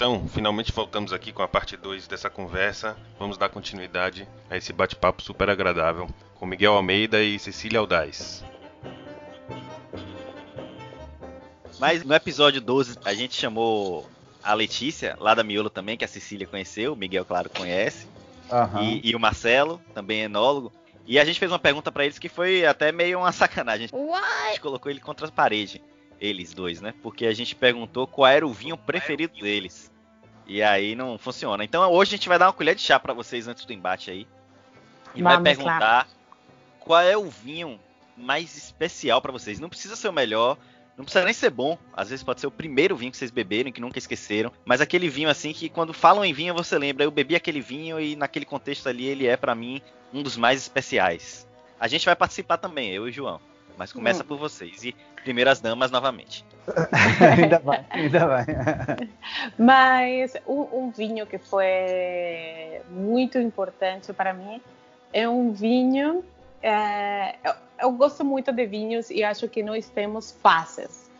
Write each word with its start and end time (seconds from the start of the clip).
Então, 0.00 0.26
finalmente 0.26 0.72
voltamos 0.72 1.12
aqui 1.12 1.30
com 1.30 1.42
a 1.42 1.46
parte 1.46 1.76
2 1.76 2.06
dessa 2.06 2.30
conversa. 2.30 2.96
Vamos 3.18 3.36
dar 3.36 3.50
continuidade 3.50 4.26
a 4.48 4.56
esse 4.56 4.72
bate-papo 4.72 5.20
super 5.20 5.50
agradável 5.50 6.08
com 6.36 6.46
Miguel 6.46 6.72
Almeida 6.72 7.22
e 7.22 7.38
Cecília 7.38 7.80
Aldaz. 7.80 8.42
Mas 11.78 12.02
no 12.02 12.14
episódio 12.14 12.62
12 12.62 12.96
a 13.04 13.12
gente 13.12 13.34
chamou 13.34 14.08
a 14.42 14.54
Letícia, 14.54 15.18
lá 15.20 15.34
da 15.34 15.44
Miolo 15.44 15.68
também, 15.68 15.98
que 15.98 16.04
a 16.06 16.08
Cecília 16.08 16.46
conheceu, 16.46 16.94
o 16.94 16.96
Miguel, 16.96 17.26
claro, 17.26 17.50
conhece. 17.50 18.06
Uhum. 18.50 18.82
E, 18.82 19.10
e, 19.10 19.14
o 19.14 19.20
Marcelo, 19.20 19.82
também 19.92 20.22
enólogo. 20.22 20.72
E 21.06 21.18
a 21.18 21.26
gente 21.26 21.38
fez 21.38 21.52
uma 21.52 21.58
pergunta 21.58 21.92
para 21.92 22.06
eles 22.06 22.18
que 22.18 22.30
foi 22.30 22.64
até 22.64 22.90
meio 22.90 23.18
uma 23.18 23.32
sacanagem. 23.32 23.90
What? 23.92 24.24
A 24.24 24.48
gente 24.48 24.62
colocou 24.62 24.90
ele 24.90 25.00
contra 25.00 25.26
a 25.26 25.30
parede, 25.30 25.82
eles 26.20 26.52
dois, 26.52 26.80
né? 26.80 26.94
Porque 27.02 27.26
a 27.26 27.32
gente 27.32 27.54
perguntou 27.54 28.06
qual 28.06 28.30
era 28.30 28.46
o 28.46 28.52
vinho 28.52 28.76
preferido 28.76 29.40
deles. 29.40 29.90
E 30.46 30.62
aí 30.62 30.94
não 30.94 31.16
funciona. 31.16 31.64
Então 31.64 31.90
hoje 31.90 32.14
a 32.14 32.16
gente 32.16 32.28
vai 32.28 32.38
dar 32.38 32.46
uma 32.46 32.52
colher 32.52 32.74
de 32.74 32.82
chá 32.82 32.98
para 32.98 33.14
vocês 33.14 33.48
antes 33.48 33.64
do 33.64 33.72
embate 33.72 34.10
aí. 34.10 34.26
E 35.14 35.22
Vamos 35.22 35.42
vai 35.42 35.42
perguntar 35.42 35.78
lá. 35.78 36.06
qual 36.80 37.00
é 37.00 37.16
o 37.16 37.28
vinho 37.30 37.80
mais 38.16 38.56
especial 38.56 39.20
para 39.20 39.32
vocês. 39.32 39.58
Não 39.58 39.68
precisa 39.68 39.96
ser 39.96 40.08
o 40.08 40.12
melhor, 40.12 40.58
não 40.96 41.04
precisa 41.04 41.24
nem 41.24 41.32
ser 41.32 41.50
bom, 41.50 41.78
às 41.94 42.10
vezes 42.10 42.22
pode 42.22 42.40
ser 42.40 42.46
o 42.46 42.50
primeiro 42.50 42.96
vinho 42.96 43.10
que 43.10 43.16
vocês 43.16 43.30
beberam, 43.30 43.72
que 43.72 43.80
nunca 43.80 43.98
esqueceram, 43.98 44.52
mas 44.64 44.80
aquele 44.80 45.08
vinho 45.08 45.30
assim 45.30 45.52
que 45.52 45.68
quando 45.68 45.94
falam 45.94 46.24
em 46.24 46.32
vinho 46.32 46.54
você 46.54 46.78
lembra, 46.78 47.04
eu 47.04 47.10
bebi 47.10 47.34
aquele 47.34 47.60
vinho 47.60 47.98
e 47.98 48.14
naquele 48.14 48.44
contexto 48.44 48.88
ali 48.88 49.06
ele 49.06 49.26
é 49.26 49.36
para 49.36 49.54
mim 49.54 49.80
um 50.12 50.22
dos 50.22 50.36
mais 50.36 50.60
especiais. 50.60 51.48
A 51.78 51.88
gente 51.88 52.04
vai 52.04 52.14
participar 52.14 52.58
também, 52.58 52.90
eu 52.90 53.06
e 53.06 53.10
o 53.10 53.12
João, 53.12 53.40
mas 53.78 53.92
começa 53.92 54.22
hum. 54.22 54.26
por 54.26 54.36
vocês 54.36 54.84
e 54.84 54.94
primeiras 55.22 55.60
damas 55.60 55.90
novamente. 55.90 56.44
ainda 57.36 57.58
vai, 57.58 57.84
ainda 57.90 58.26
vai. 58.26 58.46
mas 59.58 60.36
um, 60.46 60.84
um 60.84 60.90
vinho 60.90 61.26
que 61.26 61.38
foi 61.38 62.80
muito 62.90 63.38
importante 63.38 64.12
para 64.12 64.32
mim 64.32 64.60
é 65.12 65.28
um 65.28 65.52
vinho 65.52 66.22
é, 66.62 67.36
eu, 67.42 67.54
eu, 67.80 67.92
gosto 67.92 68.24
muito 68.24 68.52
de 68.52 68.66
vinhos 68.66 69.10
e 69.10 69.24
acho 69.24 69.48
que 69.48 69.62
nós 69.62 69.88
temos 69.88 70.32
faces. 70.42 71.10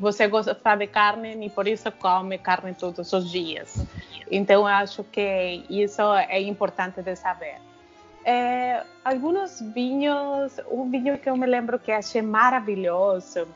Você 0.00 0.26
gosta 0.26 0.54
de 0.76 0.86
carne 0.88 1.46
e 1.46 1.50
por 1.50 1.68
isso 1.68 1.90
come 1.92 2.38
carne 2.38 2.74
todos 2.74 3.12
os 3.12 3.30
dias. 3.30 3.86
Então, 4.30 4.62
eu 4.62 4.66
acho 4.66 5.04
que 5.04 5.64
isso 5.68 6.02
é 6.14 6.40
importante 6.40 7.02
de 7.02 7.14
saber. 7.14 7.58
É, 8.24 8.82
alguns 9.04 9.60
vinhos, 9.60 10.58
um 10.70 10.90
vinho 10.90 11.18
que 11.18 11.28
eu 11.28 11.36
me 11.36 11.46
lembro 11.46 11.78
que 11.78 11.92
achei 11.92 12.22
maravilhoso, 12.22 13.46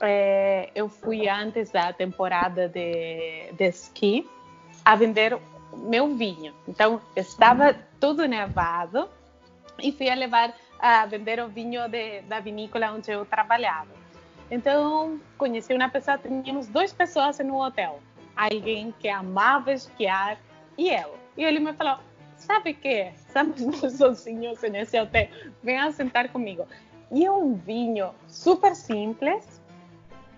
é, 0.00 0.70
eu 0.74 0.88
fui 0.88 1.28
antes 1.28 1.70
da 1.70 1.92
temporada 1.92 2.68
de, 2.68 3.52
de 3.52 3.64
esqui 3.64 4.28
a 4.84 4.94
vender 4.94 5.38
meu 5.76 6.14
vinho. 6.14 6.54
Então, 6.68 7.00
estava 7.16 7.74
tudo 7.98 8.26
nevado 8.26 9.08
e 9.82 9.90
fui 9.90 10.08
a 10.08 10.14
levar 10.14 10.54
a 10.78 11.06
vender 11.06 11.40
o 11.40 11.48
vinho 11.48 11.88
de, 11.88 12.22
da 12.22 12.40
vinícola 12.40 12.92
onde 12.92 13.10
eu 13.10 13.24
trabalhava. 13.24 13.90
Então, 14.50 15.20
conheci 15.38 15.72
uma 15.72 15.88
pessoa, 15.88 16.18
tínhamos 16.18 16.66
duas 16.66 16.92
pessoas 16.92 17.38
no 17.38 17.60
hotel. 17.60 18.00
Alguém 18.36 18.94
que 18.98 19.08
amava 19.08 19.72
esquiar 19.72 20.38
e 20.76 20.90
eu. 20.90 21.16
E 21.36 21.44
ele 21.44 21.58
me 21.58 21.72
falou, 21.72 21.98
sabe 22.52 22.74
que 22.74 23.10
estamos 23.26 23.92
sozinhos 23.94 24.60
nesse 24.62 25.00
hotel, 25.00 25.28
venha 25.62 25.90
sentar 25.92 26.28
comigo. 26.28 26.66
E 27.10 27.24
é 27.24 27.30
um 27.30 27.54
vinho 27.54 28.10
super 28.26 28.74
simples, 28.74 29.60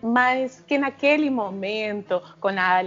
mas 0.02 0.62
que 0.66 0.76
naquele 0.76 1.30
momento, 1.30 2.20
com 2.40 2.48
a 2.48 2.82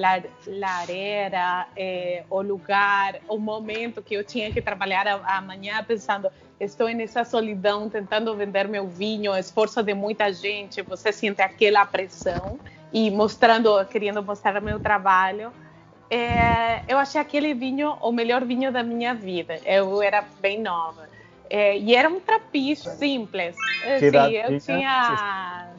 lareira, 0.45 1.67
eh, 1.75 2.23
o 2.29 2.41
lugar, 2.41 3.19
o 3.27 3.37
momento 3.37 4.01
que 4.01 4.13
eu 4.13 4.23
tinha 4.23 4.51
que 4.51 4.61
trabalhar 4.61 5.07
amanhã, 5.25 5.83
pensando, 5.83 6.29
estou 6.59 6.89
nessa 6.89 7.23
solidão, 7.23 7.89
tentando 7.89 8.35
vender 8.35 8.67
meu 8.67 8.87
vinho, 8.87 9.35
esforço 9.35 9.81
de 9.81 9.93
muita 9.93 10.31
gente, 10.31 10.81
você 10.81 11.11
sente 11.11 11.41
aquela 11.41 11.85
pressão 11.85 12.59
e 12.91 13.09
mostrando, 13.09 13.83
querendo 13.85 14.21
mostrar 14.21 14.61
meu 14.61 14.79
trabalho. 14.79 15.51
É, 16.09 16.81
eu 16.87 16.97
achei 16.97 17.19
aquele 17.19 17.53
vinho 17.53 17.97
o 18.01 18.11
melhor 18.11 18.45
vinho 18.45 18.71
da 18.71 18.83
minha 18.83 19.13
vida. 19.13 19.59
Eu 19.65 20.01
era 20.01 20.23
bem 20.39 20.61
nova. 20.61 21.07
É, 21.49 21.77
e 21.77 21.95
era 21.95 22.09
um 22.09 22.19
trapiche 22.19 22.89
simples. 22.91 23.55
Sim, 23.99 24.35
eu 24.35 24.59
tinha 24.59 25.69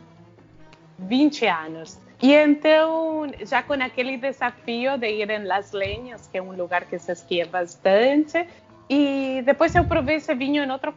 20 0.98 1.46
anos. 1.46 1.98
E 2.20 2.34
então, 2.34 3.30
já 3.44 3.62
com 3.62 3.74
aquele 3.74 4.16
desafio 4.16 4.98
de 4.98 5.08
ir 5.08 5.30
em 5.30 5.44
Las 5.44 5.72
Lenhas, 5.72 6.26
que 6.26 6.38
é 6.38 6.42
um 6.42 6.52
lugar 6.52 6.84
que 6.84 6.98
se 6.98 7.12
esquia 7.12 7.46
bastante, 7.46 8.44
e 8.90 9.42
depois 9.44 9.74
eu 9.74 9.84
provei 9.84 10.16
esse 10.16 10.34
vinho 10.34 10.64
em 10.64 10.70
outro 10.70 10.92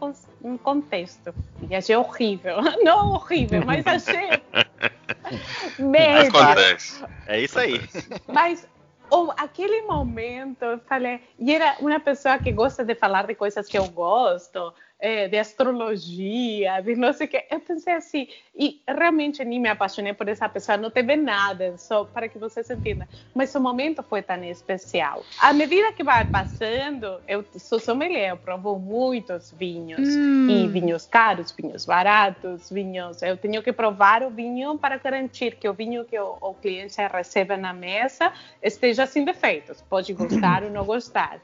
contexto. 0.63 1.33
E 1.69 1.75
achei 1.75 1.95
horrível. 1.95 2.57
Não 2.83 3.11
horrível, 3.11 3.63
mas 3.65 3.85
achei. 3.85 4.41
Médio. 5.77 6.39
Acontece. 6.39 7.03
É 7.27 7.39
isso 7.39 7.59
aí. 7.59 7.81
Mas 8.27 8.67
ou, 9.11 9.31
aquele 9.37 9.81
momento 9.81 10.63
eu 10.63 10.79
falei. 10.79 11.21
E 11.37 11.53
era 11.53 11.75
uma 11.81 11.99
pessoa 11.99 12.39
que 12.39 12.51
gosta 12.51 12.83
de 12.83 12.95
falar 12.95 13.27
de 13.27 13.35
coisas 13.35 13.67
que 13.67 13.77
eu 13.77 13.87
gosto 13.89 14.73
é, 15.01 15.27
de 15.27 15.37
astrologia, 15.37 16.79
de 16.81 16.95
não 16.95 17.11
sei 17.11 17.25
o 17.25 17.29
que. 17.29 17.43
Eu 17.49 17.59
pensei 17.59 17.93
assim, 17.93 18.27
e 18.55 18.79
realmente 18.87 19.43
nem 19.43 19.59
me 19.59 19.67
apaixonei 19.67 20.13
por 20.13 20.27
essa 20.27 20.47
pessoa, 20.47 20.77
não 20.77 20.91
teve 20.91 21.15
nada, 21.15 21.75
só 21.77 22.05
para 22.05 22.29
que 22.29 22.37
vocês 22.37 22.69
entendam. 22.69 23.07
Mas 23.33 23.53
o 23.55 23.59
momento 23.59 24.03
foi 24.03 24.21
tão 24.21 24.43
especial. 24.43 25.23
À 25.41 25.51
medida 25.51 25.91
que 25.91 26.03
vai 26.03 26.23
passando, 26.25 27.19
eu 27.27 27.43
sou 27.57 27.79
sommelier, 27.79 28.29
eu 28.29 28.37
provo 28.37 28.77
muitos 28.77 29.51
vinhos, 29.51 30.07
hum. 30.07 30.47
e 30.47 30.67
vinhos 30.67 31.07
caros, 31.07 31.51
vinhos 31.51 31.83
baratos, 31.83 32.69
vinhos. 32.69 33.23
Eu 33.23 33.35
tenho 33.35 33.63
que 33.63 33.73
provar 33.73 34.21
o 34.21 34.29
vinho 34.29 34.77
para 34.77 34.97
garantir 34.97 35.55
que 35.55 35.67
o 35.67 35.73
vinho 35.73 36.05
que 36.05 36.19
o, 36.19 36.37
o 36.39 36.53
cliente 36.53 36.97
recebe 37.11 37.57
na 37.57 37.73
mesa 37.73 38.31
esteja 38.61 39.07
sem 39.07 39.25
defeitos. 39.25 39.81
Pode 39.81 40.13
gostar 40.13 40.63
ou 40.63 40.69
não 40.69 40.85
gostar. 40.85 41.41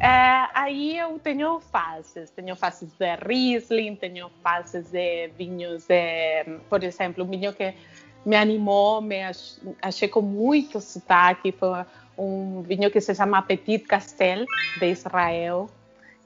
É, 0.00 0.48
aí 0.54 0.98
eu 0.98 1.18
tenho 1.18 1.60
fases, 1.60 2.30
tenho 2.30 2.56
fases 2.56 2.90
de 2.98 3.16
Riesling, 3.16 3.96
tenho 3.96 4.30
fases 4.42 4.90
de 4.90 5.28
vinhos, 5.36 5.86
de, 5.86 6.44
por 6.68 6.82
exemplo, 6.82 7.24
um 7.24 7.28
vinho 7.28 7.52
que 7.52 7.74
me 8.24 8.36
animou, 8.36 9.00
me 9.00 9.16
achei 9.80 10.08
com 10.08 10.22
muito 10.22 10.80
sotaque, 10.80 11.52
foi 11.52 11.84
um 12.16 12.62
vinho 12.62 12.90
que 12.90 13.00
se 13.00 13.14
chama 13.14 13.42
Petit 13.42 13.80
Castel, 13.80 14.44
de 14.78 14.86
Israel, 14.86 15.68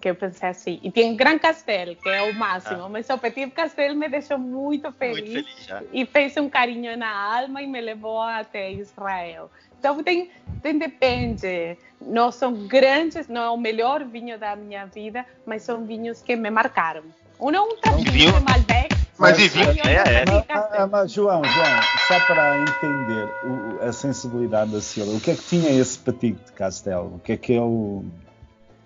que 0.00 0.10
eu 0.10 0.15
pensei 0.15 0.48
assim, 0.48 0.81
e 0.83 0.91
tem 0.91 1.16
Gran 1.16 1.38
Castel, 1.38 1.97
que 1.97 2.09
é 2.09 2.22
o 2.22 2.34
máximo, 2.34 2.84
ah. 2.84 2.88
mas 2.88 3.09
o 3.09 3.19
Petit 3.19 3.50
Castel 3.50 3.94
me 3.94 4.09
deixou 4.09 4.38
muito 4.38 4.93
feliz, 4.93 5.33
muito 5.33 5.66
feliz 5.66 5.88
e 5.93 6.06
fez 6.06 6.37
um 6.37 6.48
carinho 6.48 6.97
na 6.97 7.10
alma 7.10 7.62
e 7.62 7.66
me 7.66 7.81
levou 7.81 8.21
até 8.21 8.71
Israel. 8.71 9.50
Então 9.78 10.03
tem, 10.03 10.31
depende. 10.75 11.77
Não 12.00 12.31
são 12.31 12.66
grandes, 12.66 13.28
não 13.28 13.43
é 13.43 13.50
o 13.50 13.56
melhor 13.56 14.04
vinho 14.04 14.38
da 14.38 14.54
minha 14.54 14.87
vida, 14.87 15.25
mas 15.44 15.62
são 15.62 15.84
vinhos 15.84 16.22
que 16.22 16.37
me 16.37 16.50
marcaram. 16.50 17.03
Um 17.41 17.50
é 17.50 17.60
um 17.60 18.03
vinho 18.04 18.32
de 18.32 18.41
Malbec. 18.41 18.97
Mas 19.19 19.38
e 19.38 19.49
vinho 19.49 19.81
é, 19.87 19.94
é. 19.94 20.25
Mas, 20.27 20.91
mas, 20.91 21.12
João, 21.12 21.43
João, 21.43 21.81
só 22.06 22.21
para 22.27 22.59
entender 22.59 23.28
o, 23.44 23.82
a 23.82 23.93
sensibilidade 23.93 24.72
da 24.72 24.81
Silvia, 24.81 25.16
o 25.16 25.21
que 25.21 25.31
é 25.31 25.34
que 25.34 25.43
tinha 25.43 25.71
esse 25.71 25.99
petit 25.99 26.37
de 26.44 26.53
Castel? 26.53 27.12
O 27.15 27.19
que 27.19 27.33
é 27.33 27.37
que 27.37 27.54
eu... 27.54 28.04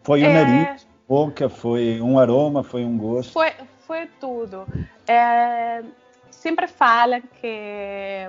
Foi 0.03 0.23
o 0.23 0.27
é... 0.27 0.45
nariz, 0.45 0.87
boca, 1.09 1.49
foi 1.49 2.01
um 2.01 2.19
aroma, 2.19 2.63
foi 2.63 2.85
um 2.85 2.97
gosto? 2.97 3.33
Foi, 3.33 3.53
foi 3.87 4.09
tudo. 4.21 4.67
É, 5.07 5.83
sempre 6.31 6.69
fala 6.69 7.21
que 7.21 8.29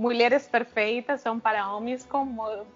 mulheres 0.00 0.48
perfeitas 0.48 1.20
são 1.20 1.38
para 1.38 1.70
homens 1.70 2.06
com 2.06 2.26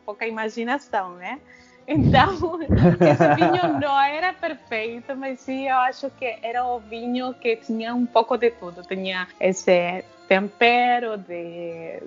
pouca 0.04 0.26
imaginação, 0.26 1.14
né? 1.14 1.40
Então, 1.88 2.60
esse 3.00 3.34
vinho 3.34 3.80
não 3.80 3.98
era 3.98 4.34
perfeito, 4.34 5.16
mas 5.16 5.40
sim, 5.40 5.66
eu 5.66 5.76
acho 5.76 6.10
que 6.10 6.36
era 6.42 6.66
o 6.66 6.78
vinho 6.78 7.32
que 7.34 7.56
tinha 7.56 7.94
um 7.94 8.04
pouco 8.04 8.36
de 8.36 8.50
tudo. 8.50 8.82
Tinha 8.82 9.26
esse 9.40 10.04
tempero 10.28 11.16
de... 11.16 12.02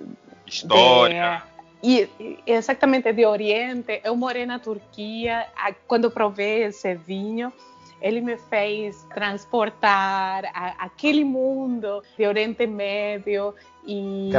História. 0.46 1.42
De, 1.82 2.08
e 2.16 2.38
exatamente 2.46 3.12
de 3.12 3.26
Oriente. 3.26 4.00
Eu 4.04 4.16
morei 4.16 4.46
na 4.46 4.60
Turquia, 4.60 5.46
quando 5.88 6.12
provei 6.12 6.64
esse 6.64 6.94
vinho, 6.94 7.52
ele 8.00 8.20
me 8.20 8.36
fez 8.36 9.04
transportar 9.14 10.44
a, 10.54 10.84
aquele 10.84 11.24
mundo 11.24 12.02
de 12.16 12.26
Oriente 12.26 12.66
Médio 12.66 13.54
e 13.86 14.30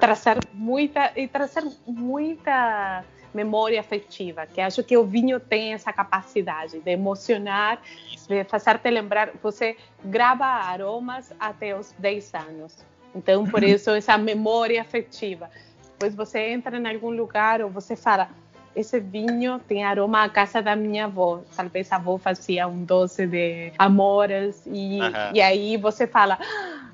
trazer 0.00 0.38
muita 0.52 1.12
e 1.16 1.26
trazer 1.28 1.64
muita 1.86 3.04
memória 3.32 3.78
afetiva, 3.78 4.46
que 4.46 4.60
acho 4.60 4.82
que 4.82 4.96
o 4.96 5.04
vinho 5.04 5.38
tem 5.38 5.74
essa 5.74 5.92
capacidade 5.92 6.80
de 6.80 6.90
emocionar, 6.90 7.80
de 8.28 8.44
fazer-te 8.44 8.90
lembrar. 8.90 9.30
Você 9.42 9.76
grava 10.04 10.44
aromas 10.44 11.32
até 11.38 11.78
os 11.78 11.92
10 11.98 12.34
anos. 12.34 12.84
Então, 13.14 13.46
por 13.46 13.62
isso, 13.64 13.90
essa 13.90 14.16
memória 14.18 14.80
afetiva. 14.80 15.50
depois 15.92 16.14
você 16.14 16.50
entra 16.50 16.76
em 16.78 16.86
algum 16.86 17.10
lugar 17.10 17.60
ou 17.60 17.70
você 17.70 17.94
fala, 17.96 18.30
esse 18.78 19.00
vinho 19.00 19.58
tem 19.66 19.82
aroma 19.84 20.22
à 20.22 20.28
casa 20.28 20.62
da 20.62 20.76
minha 20.76 21.06
avó. 21.06 21.42
Talvez 21.56 21.90
a 21.90 21.96
avó 21.96 22.16
fazia 22.16 22.68
um 22.68 22.84
doce 22.84 23.26
de 23.26 23.72
amoras 23.76 24.62
e, 24.66 25.00
e 25.34 25.40
aí 25.40 25.76
você 25.76 26.06
fala, 26.06 26.38
ah, 26.40 26.90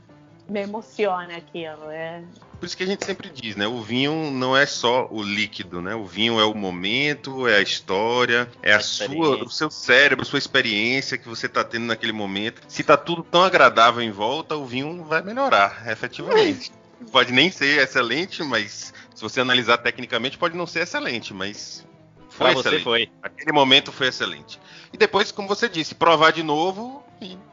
me 0.49 0.63
emociona 0.63 1.37
aquilo. 1.37 1.91
É. 1.91 2.23
Por 2.59 2.65
isso 2.65 2.77
que 2.77 2.85
a 2.85 2.87
gente 2.87 3.05
sempre 3.05 3.29
diz, 3.29 3.55
né? 3.55 3.67
O 3.67 3.83
vinho 3.83 4.31
não 4.31 4.57
é 4.57 4.65
só 4.65 5.07
o 5.11 5.23
líquido, 5.23 5.83
né? 5.83 5.95
O 5.95 6.07
vinho 6.07 6.41
é 6.41 6.45
o 6.45 6.55
momento, 6.55 7.47
é 7.47 7.57
a 7.57 7.61
história, 7.61 8.49
é 8.63 8.73
a, 8.73 8.79
a 8.79 8.81
sua, 8.81 9.45
o 9.45 9.51
seu 9.51 9.71
cérebro, 9.71 10.23
a 10.23 10.27
sua 10.27 10.39
experiência 10.39 11.19
que 11.19 11.29
você 11.29 11.45
está 11.45 11.63
tendo 11.63 11.85
naquele 11.85 12.13
momento. 12.13 12.63
Se 12.67 12.81
está 12.81 12.97
tudo 12.97 13.23
tão 13.23 13.43
agradável 13.43 14.03
em 14.03 14.11
volta, 14.11 14.57
o 14.57 14.65
vinho 14.65 15.05
vai 15.05 15.21
melhorar, 15.21 15.85
efetivamente. 15.87 16.73
Pode 17.13 17.33
nem 17.33 17.51
ser 17.51 17.83
excelente, 17.83 18.43
mas 18.43 18.95
se 19.14 19.22
você 19.22 19.40
analisar 19.40 19.78
tecnicamente, 19.78 20.37
pode 20.37 20.56
não 20.56 20.66
ser 20.66 20.81
excelente, 20.81 21.32
mas 21.32 21.87
foi 22.28 22.50
pra 22.50 22.61
excelente. 22.61 22.84
Foi. 22.84 23.11
Aquele 23.22 23.52
momento 23.52 23.93
foi 23.93 24.08
excelente. 24.08 24.61
E 24.93 24.96
depois, 24.96 25.31
como 25.31 25.49
você 25.49 25.69
disse, 25.69 25.94
provar 25.94 26.32
de 26.32 26.43
novo 26.43 27.05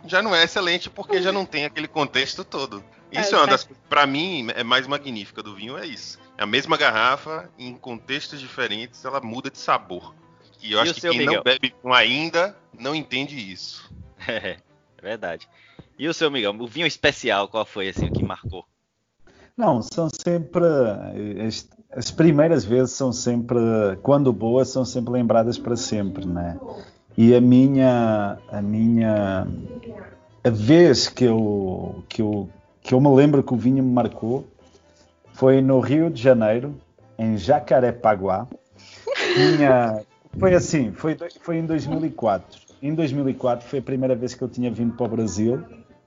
já 0.05 0.21
não 0.21 0.35
é 0.35 0.43
excelente 0.43 0.89
porque 0.89 1.21
já 1.21 1.31
não 1.31 1.45
tem 1.45 1.65
aquele 1.65 1.87
contexto 1.87 2.43
todo. 2.43 2.83
Isso 3.11 3.35
é, 3.35 3.37
é 3.37 3.41
uma 3.41 3.47
das 3.47 3.63
coisas, 3.63 3.83
para 3.89 4.05
mim, 4.07 4.47
é 4.55 4.63
mais 4.63 4.87
magnífica 4.87 5.43
do 5.43 5.53
vinho, 5.53 5.77
é 5.77 5.85
isso. 5.85 6.19
É 6.37 6.43
a 6.43 6.47
mesma 6.47 6.77
garrafa, 6.77 7.49
em 7.57 7.75
contextos 7.75 8.39
diferentes, 8.39 9.03
ela 9.05 9.19
muda 9.21 9.49
de 9.49 9.57
sabor. 9.57 10.15
E 10.61 10.71
eu 10.71 10.79
e 10.79 10.81
acho 10.81 10.93
que 10.95 11.01
quem 11.01 11.19
Miguel? 11.19 11.35
não 11.35 11.43
bebe 11.43 11.73
vinho 11.81 11.93
ainda 11.93 12.57
não 12.77 12.95
entende 12.95 13.35
isso. 13.37 13.91
é 14.27 14.57
verdade. 15.01 15.47
E 15.97 16.07
o 16.07 16.13
seu 16.13 16.31
Miguel, 16.31 16.55
o 16.57 16.67
vinho 16.67 16.87
especial, 16.87 17.47
qual 17.47 17.65
foi 17.65 17.89
assim 17.89 18.07
o 18.07 18.13
que 18.13 18.23
marcou? 18.23 18.65
Não, 19.61 19.79
são 19.79 20.09
sempre. 20.09 20.65
As, 21.47 21.69
as, 21.95 22.09
primeiras 22.09 22.65
vezes 22.65 22.93
são 22.93 23.13
sempre, 23.13 23.59
quando 24.01 24.33
boas, 24.33 24.69
são 24.69 24.83
sempre 24.83 25.13
lembradas 25.13 25.55
para 25.55 25.75
sempre, 25.75 26.25
né? 26.25 26.59
E 27.15 27.35
a 27.35 27.39
minha. 27.39 28.39
A 28.51 28.59
minha. 28.59 29.47
A 30.43 30.49
vez 30.49 31.07
que 31.07 31.25
eu, 31.25 32.03
que 32.09 32.23
eu, 32.23 32.49
que 32.81 32.95
eu 32.95 32.99
me 32.99 33.09
lembro 33.09 33.43
que 33.43 33.53
o 33.53 33.55
vinho 33.55 33.83
me 33.83 33.93
marcou 33.93 34.47
foi 35.33 35.61
no 35.61 35.79
Rio 35.79 36.09
de 36.09 36.19
Janeiro, 36.19 36.73
em 37.15 37.37
Jacarepaguá. 37.37 38.47
Tinha, 39.35 40.01
foi 40.39 40.55
assim, 40.55 40.91
foi, 40.91 41.15
foi 41.39 41.57
em 41.57 41.67
2004. 41.67 42.59
Em 42.81 42.95
2004 42.95 43.69
foi 43.69 43.77
a 43.77 43.83
primeira 43.83 44.15
vez 44.15 44.33
que 44.33 44.41
eu 44.41 44.49
tinha 44.49 44.71
vindo 44.71 44.95
para 44.95 45.05
o 45.05 45.09
Brasil 45.09 45.63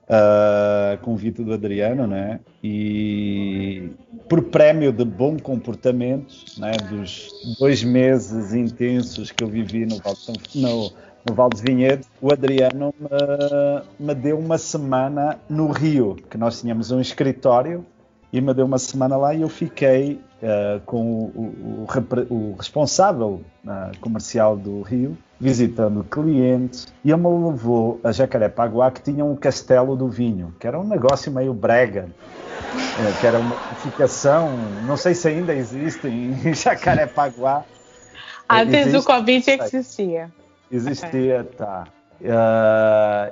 uh, 0.08 0.98
convite 1.02 1.42
do 1.42 1.52
Adriano, 1.52 2.06
né? 2.06 2.40
E 2.62 3.90
por 4.28 4.42
prémio 4.44 4.92
de 4.92 5.04
bom 5.04 5.38
comportamento, 5.38 6.34
né? 6.58 6.72
Dos 6.90 7.30
dois 7.58 7.82
meses 7.82 8.52
intensos 8.54 9.30
que 9.30 9.42
eu 9.42 9.48
vivi 9.48 9.86
no 9.86 9.98
Val 9.98 10.14
de, 10.14 10.60
no, 10.60 10.92
no 11.28 11.34
Val 11.34 11.48
de 11.50 11.62
Vinhedo, 11.62 12.06
o 12.20 12.32
Adriano 12.32 12.94
me, 12.98 14.06
me 14.06 14.14
deu 14.14 14.38
uma 14.38 14.58
semana 14.58 15.38
no 15.48 15.68
Rio, 15.68 16.16
que 16.30 16.38
nós 16.38 16.60
tínhamos 16.60 16.90
um 16.90 17.00
escritório 17.00 17.84
e 18.34 18.40
me 18.40 18.52
deu 18.52 18.66
uma 18.66 18.78
semana 18.78 19.16
lá 19.16 19.32
e 19.32 19.42
eu 19.42 19.48
fiquei 19.48 20.20
uh, 20.42 20.80
com 20.84 21.30
o, 21.32 21.86
o, 22.28 22.34
o 22.34 22.56
responsável 22.58 23.40
uh, 23.64 23.96
comercial 24.00 24.56
do 24.56 24.82
Rio, 24.82 25.16
visitando 25.38 26.02
clientes, 26.02 26.92
e 27.04 27.12
ele 27.12 27.20
me 27.20 27.28
levou 27.28 28.00
a 28.02 28.10
Jacarepaguá, 28.10 28.90
que 28.90 29.00
tinha 29.02 29.24
um 29.24 29.36
castelo 29.36 29.94
do 29.94 30.08
vinho, 30.08 30.52
que 30.58 30.66
era 30.66 30.76
um 30.76 30.82
negócio 30.82 31.30
meio 31.30 31.54
brega, 31.54 32.08
uh, 32.08 33.20
que 33.20 33.24
era 33.24 33.38
uma 33.38 33.54
edificação, 33.70 34.50
não 34.84 34.96
sei 34.96 35.14
se 35.14 35.28
ainda 35.28 35.54
existe 35.54 36.08
em 36.08 36.34
Jacarepaguá. 36.52 37.64
Antes 38.50 38.74
existe, 38.74 38.98
do 38.98 39.04
Covid 39.04 39.48
existia. 39.48 40.32
Existia, 40.72 41.42
okay. 41.42 41.56
tá. 41.56 41.84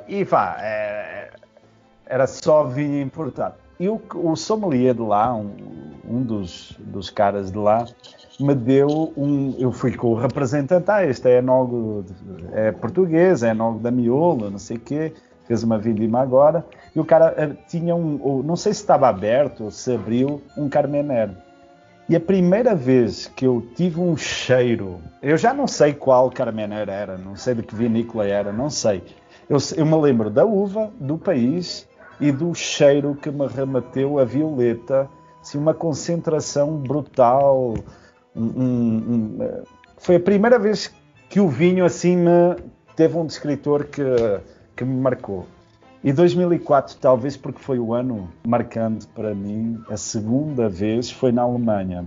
e 0.06 0.22
vá, 0.22 0.58
é, 0.60 1.31
era 2.06 2.28
só 2.28 2.62
vinho 2.62 3.02
importado. 3.02 3.62
E 3.82 3.88
o, 3.88 4.00
o 4.14 4.37
sommelier 4.37 4.94
de 4.94 5.00
lá, 5.00 5.34
um, 5.34 5.50
um 6.08 6.23
dos, 6.23 6.73
dos 6.79 7.11
caras 7.11 7.50
de 7.50 7.58
lá, 7.58 7.84
me 8.38 8.55
deu 8.55 9.12
um. 9.17 9.56
Eu 9.58 9.73
fui 9.73 9.96
com 9.96 10.12
o 10.12 10.14
representante, 10.14 10.88
ah, 10.88 11.05
este 11.05 11.29
é 11.29 11.38
enólogo, 11.38 12.05
é 12.52 12.70
português, 12.70 13.43
é 13.43 13.50
enólogo 13.50 13.81
da 13.81 13.90
Miolo, 13.90 14.49
não 14.49 14.58
sei 14.58 14.76
o 14.76 14.81
quê, 14.81 15.12
fez 15.49 15.64
uma 15.64 15.79
vindima 15.79 16.20
agora. 16.20 16.64
E 16.94 17.00
o 17.00 17.05
cara 17.05 17.34
eh, 17.37 17.56
tinha 17.67 17.93
um. 17.93 18.40
Não 18.44 18.55
sei 18.55 18.73
se 18.73 18.82
estava 18.82 19.08
aberto 19.08 19.64
ou 19.64 19.70
se 19.73 19.93
abriu, 19.93 20.40
um 20.56 20.69
Carmener. 20.69 21.31
E 22.08 22.14
a 22.14 22.20
primeira 22.20 22.76
vez 22.76 23.26
que 23.34 23.44
eu 23.44 23.67
tive 23.75 23.99
um 23.99 24.17
cheiro, 24.17 25.00
eu 25.20 25.37
já 25.37 25.52
não 25.52 25.67
sei 25.67 25.93
qual 25.93 26.31
Carmener 26.31 26.88
era, 26.88 27.19
não 27.19 27.34
sei 27.34 27.56
de 27.56 27.64
que 27.64 27.75
vinícola 27.75 28.29
era, 28.29 28.52
não 28.52 28.70
sei. 28.70 29.02
Eu, 29.50 29.58
eu 29.76 29.84
me 29.84 30.00
lembro 30.00 30.31
da 30.31 30.44
uva, 30.44 30.88
do 31.00 31.19
país 31.19 31.90
e 32.20 32.31
do 32.31 32.55
cheiro 32.55 33.14
que 33.14 33.31
me 33.31 33.47
remeteu 33.47 34.19
a 34.19 34.25
violeta, 34.25 35.09
assim, 35.41 35.59
uma 35.59 35.75
concentração 35.75 36.76
brutal. 36.76 37.75
Um, 38.35 38.44
um, 38.44 38.97
um, 39.09 39.62
foi 39.99 40.17
a 40.17 40.20
primeira 40.20 40.59
vez 40.59 40.93
que 41.29 41.41
o 41.41 41.49
vinho 41.49 41.85
assim 41.85 42.17
me 42.17 42.56
teve 42.94 43.17
um 43.17 43.26
descritor 43.26 43.85
que, 43.87 44.03
que 44.76 44.85
me 44.85 45.00
marcou. 45.00 45.47
E 46.05 46.12
2004, 46.12 46.97
talvez 47.00 47.37
porque 47.37 47.61
foi 47.61 47.79
o 47.79 47.94
ano 47.94 48.29
marcante 48.47 49.06
para 49.06 49.35
mim, 49.35 49.81
a 49.88 49.97
segunda 49.97 50.69
vez 50.69 51.11
foi 51.11 51.31
na 51.31 51.43
Alemanha. 51.43 52.06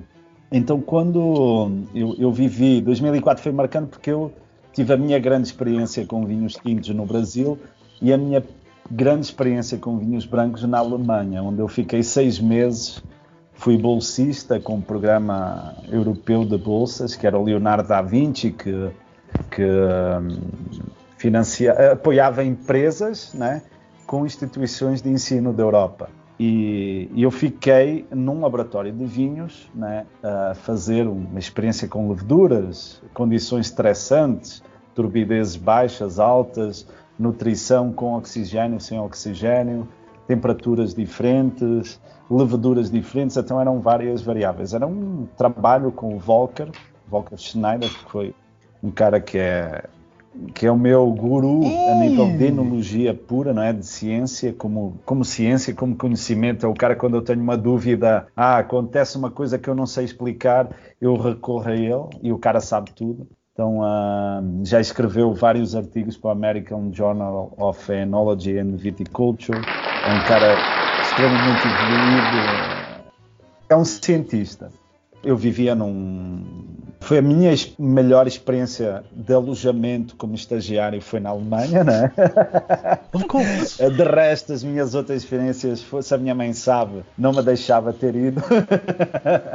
Então, 0.51 0.81
quando 0.81 1.72
eu, 1.94 2.13
eu 2.19 2.31
vivi, 2.31 2.81
2004 2.81 3.42
foi 3.44 3.51
marcante 3.51 3.90
porque 3.90 4.12
eu 4.12 4.34
tive 4.74 4.94
a 4.94 4.98
minha 4.98 5.18
grande 5.18 5.48
experiência 5.48 6.06
com 6.06 6.25
vinhos 6.25 6.56
tintos 6.56 6.90
no 6.90 7.06
Brasil 7.06 7.58
e 8.01 8.12
a 8.12 8.18
minha 8.18 8.44
grande 8.90 9.26
experiência 9.26 9.78
com 9.78 9.98
vinhos 9.98 10.26
brancos 10.26 10.64
na 10.64 10.80
Alemanha, 10.80 11.42
onde 11.42 11.60
eu 11.60 11.68
fiquei 11.68 12.04
seis 12.04 12.40
meses. 12.40 13.04
Fui 13.54 13.78
bolsista 13.78 14.60
com 14.60 14.74
o 14.74 14.78
um 14.78 14.82
programa 14.82 15.76
europeu 15.90 16.44
de 16.44 16.58
bolsas, 16.58 17.16
que 17.16 17.26
era 17.26 17.40
o 17.40 17.44
Leonardo 17.44 17.88
da 17.88 18.02
Vinci, 18.02 18.52
que, 18.52 18.92
que 19.50 19.64
hum, 19.64 20.42
financia, 21.18 21.94
apoiava 21.94 22.44
empresas 22.44 23.34
né, 23.34 23.62
com 24.06 24.25
instituições 24.25 25.01
de 25.01 25.10
ensino 25.10 25.54
da 25.54 25.63
Europa. 25.63 26.10
E, 26.38 27.10
e, 27.13 27.24
eu 27.24 27.32
fiquei 27.32 28.06
num 28.13 28.42
laboratório 28.42 28.92
de 28.92 29.06
vinhos 29.06 29.70
né, 29.74 30.06
a 30.22 30.54
fazer 30.54 31.08
uma 31.08 31.39
experiência 31.39 31.88
com 31.88 32.10
leveduras, 32.10 33.01
condições 33.13 33.68
estressantes, 33.68 34.62
turbidezes 34.94 35.56
baixas, 35.56 36.20
altas, 36.20 36.86
nutrição 37.17 37.91
com 37.91 38.15
oxigênio, 38.15 38.79
sem 38.79 39.00
oxigênio, 39.00 39.88
temperaturas 40.27 40.93
diferentes, 40.93 42.00
levaduras 42.29 42.89
diferentes, 42.89 43.38
então 43.38 43.60
eram 43.60 43.79
várias 43.79 44.22
variáveis. 44.22 44.74
Era 44.74 44.88
um 44.88 45.27
trabalho 45.38 45.91
com 45.91 46.15
o 46.15 46.19
Volker, 46.19 46.69
Volker 47.07 47.38
Schneider, 47.38 47.89
que 47.89 48.12
foi 48.12 48.36
um 48.81 48.91
cara 48.91 49.19
que 49.19 49.38
é 49.38 49.84
que 50.53 50.65
é 50.65 50.72
o 50.72 50.77
meu 50.77 51.10
guru 51.12 51.62
a 51.63 51.95
nível 51.95 52.38
de 52.38 52.45
enologia 52.45 53.13
pura, 53.13 53.53
não 53.53 53.63
é? 53.63 53.72
De 53.72 53.86
ciência, 53.86 54.51
como, 54.51 55.00
como 55.05 55.24
ciência, 55.24 55.74
como 55.74 55.95
conhecimento. 55.95 56.65
É 56.65 56.69
o 56.69 56.74
cara, 56.74 56.95
quando 56.95 57.15
eu 57.15 57.22
tenho 57.22 57.41
uma 57.41 57.57
dúvida, 57.57 58.27
ah, 58.36 58.57
acontece 58.57 59.17
uma 59.17 59.31
coisa 59.31 59.57
que 59.57 59.69
eu 59.69 59.75
não 59.75 59.86
sei 59.86 60.03
explicar, 60.03 60.69
eu 61.00 61.15
recorro 61.15 61.69
a 61.69 61.74
ele 61.74 62.10
e 62.22 62.34
o 62.34 62.38
cara 62.38 62.60
sabe 62.60 62.91
tudo. 62.91 63.27
Então, 63.55 63.79
uh, 63.79 64.65
já 64.65 64.81
escreveu 64.81 65.33
vários 65.33 65.77
artigos 65.77 66.17
para 66.17 66.27
o 66.27 66.31
American 66.31 66.91
Journal 66.91 67.53
of 67.57 67.89
Enology 67.89 68.59
and 68.59 68.75
Viticulture. 68.75 69.57
É 70.03 70.12
um 70.12 70.19
cara 70.19 70.57
extremamente 71.01 71.65
evoluído. 71.65 72.38
É 73.69 73.75
um 73.77 73.85
cientista. 73.85 74.67
Eu 75.24 75.38
vivia 75.38 75.74
num. 75.74 76.65
Foi 77.00 77.19
a 77.19 77.21
minha 77.21 77.53
melhor 77.79 78.27
experiência 78.27 79.05
de 79.13 79.33
alojamento 79.33 80.17
como 80.17 80.35
estagiário 80.35 81.01
foi 81.01 81.21
na 81.21 81.29
Alemanha, 81.29 81.81
né? 81.81 82.12
De 83.95 84.03
resto, 84.03 84.51
as 84.51 84.63
minhas 84.63 84.93
outras 84.95 85.24
experiências, 85.24 85.85
se 86.01 86.13
a 86.13 86.17
minha 86.17 86.35
mãe 86.35 86.51
sabe, 86.51 87.05
não 87.17 87.31
me 87.31 87.41
deixava 87.41 87.93
ter 87.93 88.15
ido. 88.15 88.41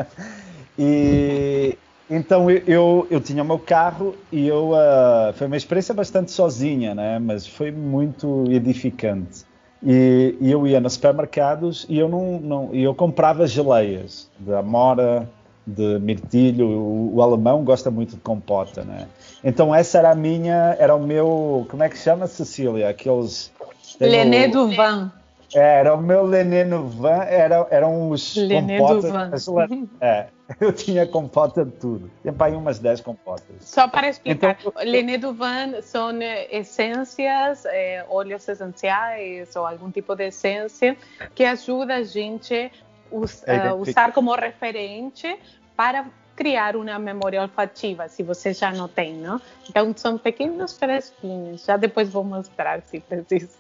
e 0.79 1.77
então 2.11 2.51
eu, 2.51 2.63
eu, 2.67 3.07
eu, 3.11 3.21
tinha 3.21 3.43
o 3.43 3.47
meu 3.47 3.59
carro 3.59 4.17
e 4.33 4.49
eu 4.49 4.71
uh, 4.73 5.33
foi 5.35 5.47
uma 5.47 5.57
experiência 5.57 5.95
bastante 5.95 6.33
sozinha, 6.33 6.95
né? 6.95 7.19
Mas 7.21 7.47
foi 7.47 7.71
muito 7.71 8.45
edificante. 8.51 9.45
E, 9.83 10.37
e 10.41 10.51
eu 10.51 10.67
ia 10.67 10.81
nos 10.81 10.95
supermercados 10.95 11.87
e 11.89 11.99
eu 11.99 12.09
não, 12.09 12.41
não 12.41 12.75
eu 12.75 12.95
comprava 12.95 13.47
geleias 13.47 14.29
de 14.39 14.53
amora, 14.53 15.29
de 15.67 15.99
mirtilho. 16.01 16.67
O, 16.67 17.17
o, 17.17 17.23
alemão 17.23 17.65
gosta 17.65 17.91
muito 17.91 18.17
de 18.17 18.21
compota, 18.21 18.83
né? 18.83 19.07
Então 19.43 19.75
essa 19.75 19.99
era 19.99 20.11
a 20.11 20.15
minha, 20.15 20.77
era 20.79 20.95
o 20.95 21.01
meu, 21.01 21.67
como 21.71 21.83
é 21.83 21.89
que 21.89 21.97
chama 21.97 22.27
Cecília? 22.27 22.89
Aqueles 22.89 23.53
Lené 24.01 24.49
do 24.49 24.69
Van. 24.75 25.13
É, 25.55 25.81
era 25.81 25.95
o 25.95 26.01
meu 26.01 26.25
Lené 26.25 26.65
no 26.65 26.87
Van, 26.87 27.23
era, 27.23 27.67
eram 27.71 28.11
os 28.11 28.37
Lené 28.37 28.79
compotas. 28.79 29.45
Do 29.45 29.55
van. 29.55 29.89
É, 30.01 30.27
Eu 30.61 30.73
tinha 30.73 31.07
compota 31.07 31.65
de 31.65 31.73
tudo. 31.73 32.11
Para 32.37 32.47
aí 32.47 32.55
umas 32.55 32.79
10 32.79 33.01
compotas. 33.03 33.45
Só 33.61 33.87
para 33.87 34.09
explicar, 34.09 34.57
então, 34.61 34.73
Lené 34.85 35.19
Duvan 35.19 35.81
são 35.83 36.11
essências, 36.51 37.65
eh, 37.67 38.05
óleos 38.09 38.49
essenciais 38.49 39.55
ou 39.55 39.67
algum 39.67 39.91
tipo 39.91 40.15
de 40.17 40.29
essência 40.29 40.97
que 41.35 41.45
ajuda 41.45 41.97
a 41.97 42.03
gente 42.03 42.71
us, 43.11 43.43
uh, 43.43 43.75
usar 43.77 44.13
como 44.13 44.35
referente 44.35 45.39
para 45.77 46.07
criar 46.35 46.75
uma 46.75 46.99
memória 46.99 47.43
olfativa, 47.43 48.09
se 48.09 48.23
você 48.23 48.55
já 48.55 48.73
não 48.73 48.89
tem, 48.89 49.15
não? 49.15 49.41
Então 49.69 49.93
são 49.95 50.17
pequenos 50.17 50.77
fresquinhos. 50.77 51.65
Já 51.65 51.77
depois 51.77 52.09
vou 52.09 52.25
mostrar 52.25 52.81
se 52.83 53.01
precisa. 53.01 53.60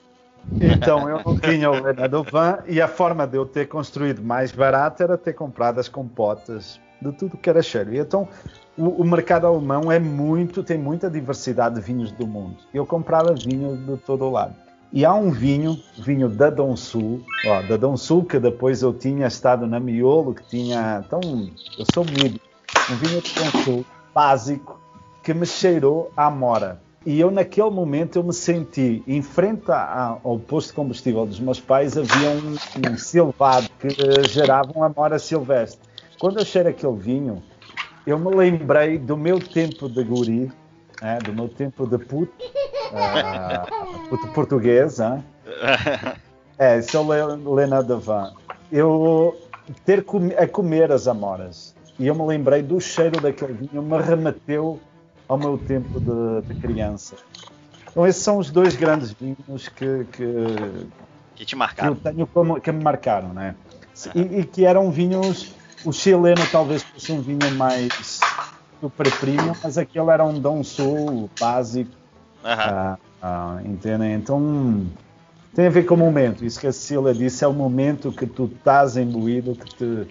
Então, 0.60 1.08
eu 1.08 1.20
não 1.24 1.38
tinha 1.38 1.70
o 1.70 1.82
Lena 1.82 2.08
Van 2.30 2.58
e 2.66 2.80
a 2.80 2.88
forma 2.88 3.26
de 3.26 3.36
eu 3.36 3.46
ter 3.46 3.66
construído 3.66 4.22
mais 4.22 4.52
barato 4.52 5.02
era 5.02 5.16
ter 5.16 5.32
comprado 5.32 5.78
as 5.78 5.88
compotas 5.88 6.80
de 7.00 7.12
tudo 7.12 7.36
que 7.36 7.48
era 7.48 7.62
cheiro. 7.62 7.94
E 7.94 7.98
então, 7.98 8.28
o, 8.76 9.02
o, 9.02 9.04
mercado 9.04 9.46
alemão 9.46 9.90
é 9.90 9.98
muito, 9.98 10.62
tem 10.62 10.78
muita 10.78 11.10
diversidade 11.10 11.76
de 11.76 11.80
vinhos 11.80 12.12
do 12.12 12.26
mundo. 12.26 12.56
Eu 12.74 12.84
comprava 12.86 13.34
vinhos 13.34 13.78
de 13.86 13.96
todo 13.98 14.24
o 14.24 14.30
lado. 14.30 14.54
E 14.92 15.04
há 15.04 15.14
um 15.14 15.30
vinho, 15.30 15.78
vinho 15.98 16.28
da 16.28 16.50
Dom 16.50 16.74
Sul, 16.74 17.24
ó, 17.46 17.62
da 17.62 17.76
Dom 17.76 17.96
Sul, 17.96 18.24
que 18.24 18.40
depois 18.40 18.82
eu 18.82 18.92
tinha 18.92 19.28
estado 19.28 19.66
na 19.66 19.78
Miolo, 19.78 20.34
que 20.34 20.42
tinha, 20.48 21.04
então, 21.06 21.20
eu 21.78 21.86
sou 21.94 22.04
mídio, 22.04 22.40
um 22.90 22.96
vinho 22.96 23.22
de 23.22 23.32
Dom 23.34 23.62
Sul, 23.62 23.86
básico, 24.12 24.80
que 25.22 25.32
me 25.32 25.46
cheirou 25.46 26.10
à 26.16 26.28
mora. 26.28 26.80
E 27.04 27.18
eu, 27.18 27.30
naquele 27.30 27.70
momento, 27.70 28.16
eu 28.16 28.22
me 28.22 28.32
senti, 28.32 29.02
em 29.06 29.22
frente 29.22 29.70
ao 29.70 30.38
posto 30.38 30.68
de 30.68 30.74
combustível 30.74 31.24
dos 31.24 31.40
meus 31.40 31.58
pais, 31.58 31.96
havia 31.96 32.28
um, 32.28 32.90
um 32.90 32.98
silvado 32.98 33.68
que 33.78 33.88
gerava 34.26 34.70
uma 34.72 34.86
amora 34.86 35.18
silvestre. 35.18 35.80
Quando 36.18 36.38
eu 36.38 36.44
cheiro 36.44 36.68
aquele 36.68 36.96
vinho, 36.96 37.42
eu 38.06 38.18
me 38.18 38.34
lembrei 38.34 38.98
do 38.98 39.16
meu 39.16 39.38
tempo 39.38 39.88
de 39.88 40.04
guri, 40.04 40.52
é, 41.00 41.16
do 41.18 41.32
meu 41.32 41.48
tempo 41.48 41.86
de 41.86 41.96
puto, 41.96 42.32
uh, 42.92 44.08
puto 44.08 44.28
português. 44.28 44.98
É, 46.62 46.82
sou 46.82 47.08
Lena 47.08 47.80
Van. 47.82 48.34
Eu 48.70 49.34
ter 49.86 50.04
a 50.36 50.46
comer 50.46 50.92
as 50.92 51.08
amoras. 51.08 51.74
E 51.98 52.06
eu 52.06 52.14
me 52.14 52.22
lembrei 52.26 52.62
do 52.62 52.78
cheiro 52.78 53.18
daquele 53.18 53.54
vinho, 53.54 53.82
me 53.82 53.96
remeteu 53.96 54.78
ao 55.30 55.38
meu 55.38 55.56
tempo 55.56 56.00
de, 56.00 56.48
de 56.48 56.54
criança. 56.54 57.14
Então 57.88 58.04
esses 58.04 58.20
são 58.20 58.38
os 58.38 58.50
dois 58.50 58.74
grandes 58.74 59.12
vinhos 59.12 59.68
que, 59.68 60.04
que, 60.12 60.86
que 61.36 61.44
te 61.46 61.54
marcaram. 61.54 61.94
Que 61.94 62.08
eu 62.08 62.12
tenho 62.12 62.26
como, 62.26 62.60
que 62.60 62.72
me 62.72 62.82
marcaram, 62.82 63.32
né? 63.32 63.54
E, 64.12 64.40
e, 64.40 64.44
que 64.44 64.64
eram 64.64 64.90
vinhos. 64.90 65.54
O 65.84 65.92
chileno 65.92 66.42
talvez 66.50 66.82
fosse 66.82 67.12
um 67.12 67.22
vinho 67.22 67.54
mais 67.56 68.20
super 68.80 69.10
premium, 69.18 69.54
mas 69.62 69.78
aquele 69.78 70.10
era 70.10 70.24
um 70.24 70.38
Dom 70.38 70.64
Sul 70.64 71.30
básico. 71.38 71.92
Uhum. 72.42 72.50
Ah, 72.50 72.98
ah, 73.22 73.58
entendem? 73.64 74.14
Então 74.14 74.86
tem 75.54 75.66
a 75.66 75.70
ver 75.70 75.84
com 75.84 75.94
o 75.94 75.98
momento. 75.98 76.44
Isso 76.44 76.60
que 76.60 76.66
a 76.66 76.72
Cecília 76.72 77.12
disse 77.12 77.44
é 77.44 77.48
o 77.48 77.52
momento 77.52 78.12
que 78.12 78.26
tu 78.26 78.50
estás 78.54 78.96
imbuído 78.96 79.56
que 79.56 79.74
te, 79.74 80.08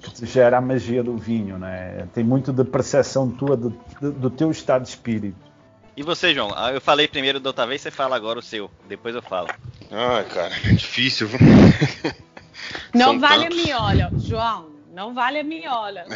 que 0.00 0.10
te 0.12 0.26
gera 0.26 0.58
a 0.58 0.60
magia 0.60 1.02
do 1.02 1.16
vinho, 1.16 1.58
né? 1.58 2.08
Tem 2.12 2.24
muito 2.24 2.52
de 2.52 2.64
percepção 2.64 3.30
tua 3.30 3.56
do, 3.56 3.70
do 4.00 4.30
teu 4.30 4.50
estado 4.50 4.82
de 4.82 4.88
espírito. 4.88 5.50
E 5.96 6.02
você, 6.02 6.32
João? 6.34 6.52
Ah, 6.56 6.72
eu 6.72 6.80
falei 6.80 7.06
primeiro 7.06 7.38
da 7.38 7.50
outra 7.50 7.66
vez, 7.66 7.82
você 7.82 7.90
fala 7.90 8.16
agora 8.16 8.38
o 8.38 8.42
seu. 8.42 8.70
Depois 8.88 9.14
eu 9.14 9.22
falo. 9.22 9.48
Ah, 9.90 10.24
cara, 10.24 10.54
é 10.64 10.72
difícil. 10.72 11.28
Não 12.94 13.06
São 13.06 13.20
vale 13.20 13.44
tantos. 13.44 13.58
a 13.58 13.62
miola, 13.66 14.10
João. 14.18 14.70
Não 14.92 15.14
vale 15.14 15.38
a 15.40 15.44
miola. 15.44 16.04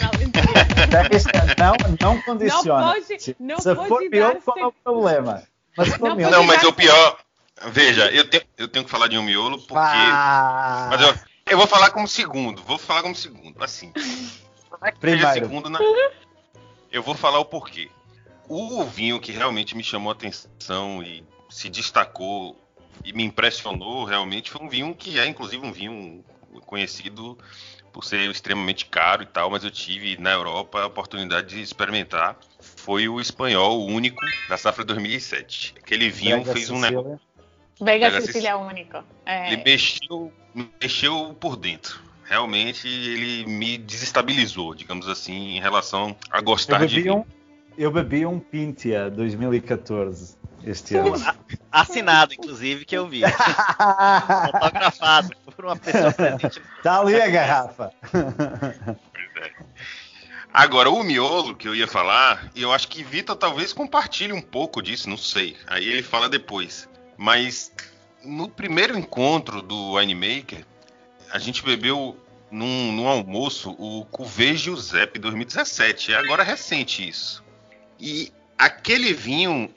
Não, 1.59 1.75
não, 1.77 1.97
não 2.15 2.23
condiciona. 2.23 2.81
Não 2.81 2.93
pode, 2.93 3.37
não 3.39 3.59
Se 3.59 3.75
pode 3.75 3.89
for 3.89 4.11
miolo, 4.11 4.41
qual 4.45 4.59
é 4.59 4.67
o 4.67 4.73
problema? 4.73 5.43
Mas 5.77 5.99
não, 5.99 6.17
não, 6.17 6.45
mas 6.45 6.63
o 6.63 6.73
pior, 6.73 7.19
Veja, 7.67 8.11
eu 8.11 8.29
tenho, 8.29 8.43
eu 8.59 8.69
tenho 8.69 8.85
que 8.85 8.91
falar 8.91 9.09
de 9.09 9.17
um 9.17 9.23
miolo 9.23 9.59
porque. 9.59 9.75
Ah. 9.79 10.89
Mas 10.91 11.01
eu, 11.01 11.15
eu 11.51 11.59
vou 11.59 11.67
falar 11.67 11.91
como 11.91 12.09
segundo. 12.09 12.63
Vou 12.63 12.79
falar 12.79 13.03
como 13.03 13.15
segundo. 13.15 13.63
Assim. 13.63 13.93
Primeiro. 15.01 15.33
segundo 15.33 15.71
na... 15.71 15.79
Eu 16.91 17.03
vou 17.03 17.15
falar 17.15 17.39
o 17.39 17.45
porquê. 17.45 17.91
O 18.49 18.85
vinho 18.85 19.21
que 19.21 19.33
realmente 19.33 19.77
me 19.77 19.83
chamou 19.83 20.11
a 20.11 20.15
atenção 20.15 21.03
e 21.03 21.25
se 21.49 21.71
destacou 21.71 22.61
e 23.05 23.13
me 23.13 23.25
impressionou 23.25 24.05
realmente 24.05 24.51
foi 24.51 24.65
um 24.65 24.69
vinho 24.69 24.95
que 24.95 25.19
é 25.19 25.27
inclusive 25.27 25.65
um 25.65 25.73
vinho 25.73 26.25
conhecido 26.67 27.39
por 27.93 28.05
ser 28.05 28.29
extremamente 28.29 28.87
caro 28.87 29.23
e 29.23 29.27
tal, 29.27 29.51
mas 29.51 29.65
eu 29.65 29.71
tive 29.71 30.21
na 30.21 30.33
Europa 30.33 30.81
a 30.81 30.87
oportunidade 30.87 31.49
de 31.49 31.63
experimentar. 31.63 32.37
Foi 32.59 33.09
o 33.09 33.21
espanhol 33.21 33.81
o 33.81 33.87
único 33.87 34.21
da 34.49 34.57
safra 34.57 34.85
2007. 34.85 35.75
Aquele 35.79 36.11
vinho 36.11 36.45
fez 36.45 36.71
um 36.71 36.81
negócio 36.81 37.21
Vega, 37.81 38.21
Sicília 38.21 38.51
é 38.51 38.57
único. 38.57 39.03
É... 39.27 39.53
Ele 39.53 39.63
mexeu, 39.65 40.33
mexeu 40.81 41.37
por 41.39 41.57
dentro. 41.57 42.01
Realmente 42.25 42.89
ele 42.89 43.45
me 43.47 43.77
desestabilizou, 43.77 44.75
digamos 44.75 45.09
assim, 45.09 45.57
em 45.57 45.61
relação 45.61 46.17
a 46.31 46.41
gostar 46.41 46.81
eu 46.83 46.87
de 46.87 47.11
um, 47.11 47.25
Eu 47.77 47.91
bebi 47.91 48.25
um 48.25 48.39
Pintia 48.41 49.11
2014 49.11 50.37
este 50.65 50.97
ano. 50.97 51.13
Assinado, 51.71 52.33
inclusive, 52.33 52.85
que 52.85 52.97
eu 52.97 53.07
vi. 53.07 53.21
Fotografado 54.53 55.31
por 55.55 55.67
uma 55.67 55.77
pessoa 55.77 56.13
presente. 56.13 56.63
Tá 56.83 57.01
ali 57.01 57.21
a 57.21 57.29
garrafa. 57.29 57.93
Pois 58.11 59.45
é. 59.45 59.53
Agora, 60.53 60.89
o 60.89 61.03
miolo 61.03 61.57
que 61.57 61.67
eu 61.67 61.75
ia 61.75 61.89
falar, 61.89 62.49
e 62.55 62.63
eu 62.63 62.73
acho 62.73 62.87
que 62.87 63.03
Vitor 63.03 63.35
talvez 63.35 63.73
compartilhe 63.73 64.33
um 64.33 64.41
pouco 64.41 64.81
disso, 64.81 65.11
não 65.11 65.17
sei. 65.17 65.57
Aí 65.67 65.85
ele 65.85 66.03
fala 66.03 66.29
depois. 66.29 66.89
Mas 67.17 67.73
no 68.25 68.49
primeiro 68.49 68.99
encontro 68.99 69.63
do 69.63 69.95
Winemaker, 69.95 70.65
a 71.31 71.39
gente 71.39 71.63
bebeu 71.63 72.17
num, 72.51 72.93
num 72.93 73.09
almoço 73.09 73.75
o 73.79 74.05
Cuvée 74.07 74.57
Giuseppe 74.57 75.19
2017. 75.19 76.13
É 76.13 76.17
agora 76.17 76.43
recente 76.43 77.07
isso. 77.07 77.45
E 77.99 78.33
aquele 78.59 79.13
vinho, 79.13 79.71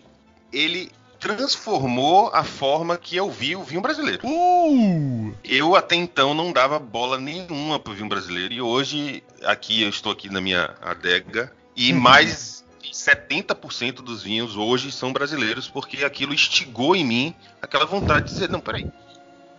ele 0.51 0.91
transformou 1.19 2.29
a 2.33 2.43
forma 2.43 2.97
que 2.97 3.15
eu 3.15 3.29
vi 3.29 3.55
o 3.55 3.63
vinho 3.63 3.81
brasileiro. 3.81 4.21
Uh! 4.23 5.33
Eu 5.43 5.75
até 5.75 5.95
então 5.95 6.33
não 6.33 6.51
dava 6.51 6.77
bola 6.77 7.17
nenhuma 7.17 7.79
pro 7.79 7.93
vinho 7.93 8.07
brasileiro 8.07 8.53
e 8.53 8.61
hoje 8.61 9.23
aqui 9.43 9.81
eu 9.81 9.89
estou 9.89 10.11
aqui 10.11 10.29
na 10.29 10.39
minha 10.39 10.75
adega 10.81 11.51
e 11.75 11.91
uhum. 11.91 11.99
mais 11.99 12.56
70% 12.91 13.95
dos 13.95 14.23
vinhos 14.23 14.55
hoje 14.55 14.91
são 14.91 15.13
brasileiros, 15.13 15.67
porque 15.67 16.03
aquilo 16.03 16.33
instigou 16.33 16.95
em 16.95 17.05
mim 17.05 17.35
aquela 17.61 17.85
vontade 17.85 18.27
de 18.27 18.33
dizer, 18.33 18.49
não, 18.49 18.59
peraí. 18.59 18.87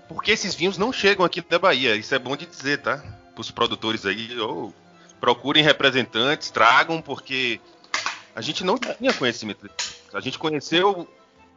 Porque 0.09 0.31
esses 0.31 0.55
vinhos 0.55 0.79
não 0.79 0.93
chegam 0.93 1.25
aqui 1.25 1.41
da 1.41 1.59
Bahia. 1.59 1.95
Isso 1.95 2.15
é 2.15 2.19
bom 2.19 2.37
de 2.37 2.47
dizer, 2.47 2.79
tá? 2.83 2.99
Para 3.35 3.41
os 3.41 3.51
produtores 3.51 4.07
aí, 4.07 4.39
ou 4.41 4.75
procurem 5.21 5.63
representantes, 5.63 6.51
tragam, 6.51 7.03
porque 7.03 7.61
a 8.35 8.41
gente 8.41 8.65
não 8.65 8.79
tinha 8.79 9.13
conhecimento. 9.13 9.69
A 10.13 10.21
gente 10.21 10.39
conheceu 10.39 11.09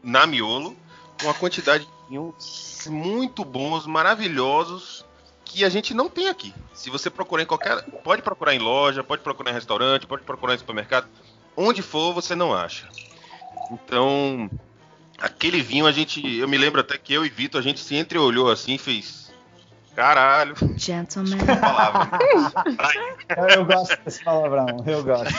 na 0.03 0.25
Miolo 0.25 0.75
uma 1.23 1.33
quantidade 1.33 1.85
de 1.85 1.91
vinhos 2.09 2.87
muito 2.87 3.45
bons, 3.45 3.85
maravilhosos, 3.85 5.05
que 5.45 5.63
a 5.63 5.69
gente 5.69 5.93
não 5.93 6.09
tem 6.09 6.27
aqui. 6.27 6.53
Se 6.73 6.89
você 6.89 7.09
procurar 7.09 7.43
em 7.43 7.45
qualquer. 7.45 7.81
Pode 8.03 8.21
procurar 8.21 8.55
em 8.55 8.59
loja, 8.59 9.03
pode 9.03 9.21
procurar 9.21 9.51
em 9.51 9.53
restaurante, 9.53 10.07
pode 10.07 10.23
procurar 10.23 10.55
em 10.55 10.57
supermercado 10.57 11.07
onde 11.55 11.81
for 11.81 12.13
você 12.13 12.35
não 12.35 12.53
acha. 12.53 12.87
Então, 13.71 14.49
aquele 15.17 15.61
vinho 15.61 15.85
a 15.85 15.91
gente, 15.91 16.37
eu 16.37 16.47
me 16.47 16.57
lembro 16.57 16.81
até 16.81 16.97
que 16.97 17.13
eu 17.13 17.25
e 17.25 17.29
Vitor 17.29 17.59
a 17.59 17.63
gente 17.63 17.79
se 17.79 17.95
entreolhou 17.95 18.51
assim, 18.51 18.77
fez 18.77 19.31
caralho. 19.95 20.55
Gentleman. 20.77 21.37
eu 23.55 23.65
gosto 23.65 23.97
desse 24.03 24.23
palavrão, 24.23 24.83
eu 24.85 25.03
gosto. 25.03 25.33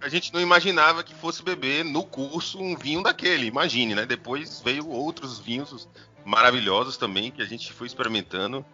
a 0.00 0.08
gente 0.08 0.32
não 0.32 0.40
imaginava 0.40 1.02
que 1.02 1.14
fosse 1.14 1.42
beber 1.42 1.84
no 1.84 2.04
curso 2.04 2.58
um 2.60 2.76
vinho 2.76 3.02
daquele, 3.02 3.46
imagine, 3.46 3.94
né? 3.94 4.06
Depois 4.06 4.60
veio 4.64 4.88
outros 4.88 5.38
vinhos 5.38 5.88
maravilhosos 6.24 6.96
também 6.96 7.30
que 7.30 7.42
a 7.42 7.46
gente 7.46 7.72
foi 7.72 7.86
experimentando, 7.86 8.64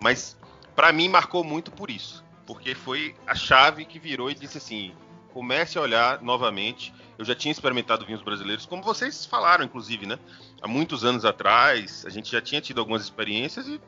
mas 0.00 0.36
para 0.74 0.92
mim 0.92 1.08
marcou 1.08 1.44
muito 1.44 1.70
por 1.70 1.90
isso 1.90 2.24
porque 2.46 2.74
foi 2.74 3.14
a 3.26 3.34
chave 3.34 3.84
que 3.84 3.98
virou 3.98 4.30
e 4.30 4.34
disse 4.34 4.58
assim: 4.58 4.92
comece 5.32 5.78
a 5.78 5.80
olhar 5.80 6.22
novamente. 6.22 6.94
Eu 7.18 7.24
já 7.24 7.34
tinha 7.34 7.52
experimentado 7.52 8.04
vinhos 8.04 8.22
brasileiros, 8.22 8.66
como 8.66 8.82
vocês 8.82 9.24
falaram, 9.26 9.64
inclusive, 9.64 10.06
né? 10.06 10.18
Há 10.60 10.66
muitos 10.66 11.04
anos 11.04 11.24
atrás, 11.24 12.04
a 12.06 12.10
gente 12.10 12.30
já 12.30 12.40
tinha 12.40 12.60
tido 12.60 12.80
algumas 12.80 13.02
experiências 13.02 13.66
e 13.68 13.80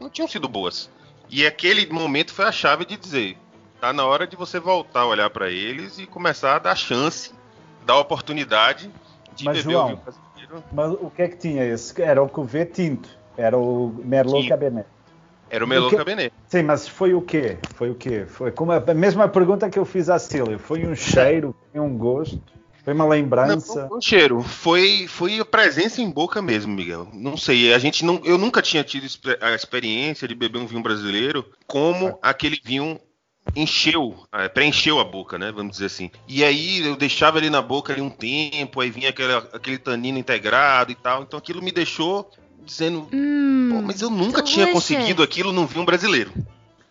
não 0.00 0.10
tinham 0.10 0.26
sido 0.26 0.48
boas. 0.48 0.90
E 1.28 1.46
aquele 1.46 1.86
momento 1.92 2.32
foi 2.32 2.46
a 2.46 2.52
chave 2.52 2.84
de 2.84 2.96
dizer: 2.96 3.38
tá 3.80 3.92
na 3.92 4.04
hora 4.04 4.26
de 4.26 4.36
você 4.36 4.58
voltar 4.58 5.00
a 5.00 5.06
olhar 5.06 5.30
para 5.30 5.50
eles 5.50 5.98
e 5.98 6.06
começar 6.06 6.56
a 6.56 6.58
dar 6.58 6.74
chance, 6.74 7.32
dar 7.86 7.98
oportunidade 7.98 8.90
de 9.34 9.44
mas, 9.44 9.58
beber 9.58 9.72
João, 9.72 9.84
o 9.84 9.88
vinho 9.88 9.98
brasileiro. 9.98 10.64
Mas 10.72 10.92
o 10.92 11.10
que 11.10 11.22
é 11.22 11.28
que 11.28 11.36
tinha 11.36 11.64
esse? 11.64 12.02
Era 12.02 12.22
o 12.22 12.28
Cuvée 12.28 12.66
tinto, 12.66 13.08
era 13.36 13.56
o 13.56 13.94
Merlot 14.04 14.40
tinto. 14.40 14.48
Cabernet. 14.48 14.88
Era 15.48 15.64
o 15.64 15.68
Merlot 15.68 15.90
que... 15.90 15.96
Cabernet. 15.96 16.34
Sim, 16.50 16.64
mas 16.64 16.88
foi 16.88 17.14
o 17.14 17.22
quê? 17.22 17.58
Foi 17.76 17.90
o 17.90 17.94
quê? 17.94 18.26
Foi 18.26 18.50
como 18.50 18.72
a 18.72 18.80
mesma 18.92 19.28
pergunta 19.28 19.70
que 19.70 19.78
eu 19.78 19.84
fiz 19.84 20.10
à 20.10 20.18
Cília. 20.18 20.58
Foi 20.58 20.84
um 20.84 20.96
cheiro, 20.96 21.54
foi 21.70 21.80
um 21.80 21.96
gosto, 21.96 22.42
foi 22.84 22.92
uma 22.92 23.06
lembrança. 23.06 23.82
Não, 23.82 23.88
foi 23.88 23.98
um 23.98 24.00
cheiro, 24.00 24.42
foi, 24.42 25.06
foi 25.06 25.38
a 25.38 25.44
presença 25.44 26.02
em 26.02 26.10
boca 26.10 26.42
mesmo, 26.42 26.74
Miguel. 26.74 27.06
Não 27.12 27.36
sei, 27.36 27.72
a 27.72 27.78
gente 27.78 28.04
não, 28.04 28.20
eu 28.24 28.36
nunca 28.36 28.60
tinha 28.60 28.82
tido 28.82 29.06
a 29.40 29.54
experiência 29.54 30.26
de 30.26 30.34
beber 30.34 30.58
um 30.58 30.66
vinho 30.66 30.82
brasileiro 30.82 31.46
como 31.68 32.18
ah. 32.20 32.30
aquele 32.30 32.60
vinho 32.64 32.98
encheu, 33.54 34.16
é, 34.32 34.48
preencheu 34.48 34.98
a 34.98 35.04
boca, 35.04 35.38
né? 35.38 35.52
Vamos 35.52 35.74
dizer 35.74 35.86
assim. 35.86 36.10
E 36.26 36.42
aí 36.42 36.84
eu 36.84 36.96
deixava 36.96 37.38
ele 37.38 37.48
na 37.48 37.62
boca 37.62 37.92
ali 37.92 38.02
um 38.02 38.10
tempo, 38.10 38.80
aí 38.80 38.90
vinha 38.90 39.10
aquele, 39.10 39.34
aquele 39.34 39.78
tanino 39.78 40.18
integrado 40.18 40.90
e 40.90 40.96
tal. 40.96 41.22
Então 41.22 41.38
aquilo 41.38 41.62
me 41.62 41.70
deixou 41.70 42.28
dizendo, 42.64 43.08
hum, 43.12 43.82
mas 43.84 44.00
eu 44.00 44.10
nunca 44.10 44.42
tinha 44.42 44.72
conseguido 44.72 45.22
aquilo 45.22 45.52
num 45.52 45.66
vinho 45.66 45.84
brasileiro. 45.84 46.32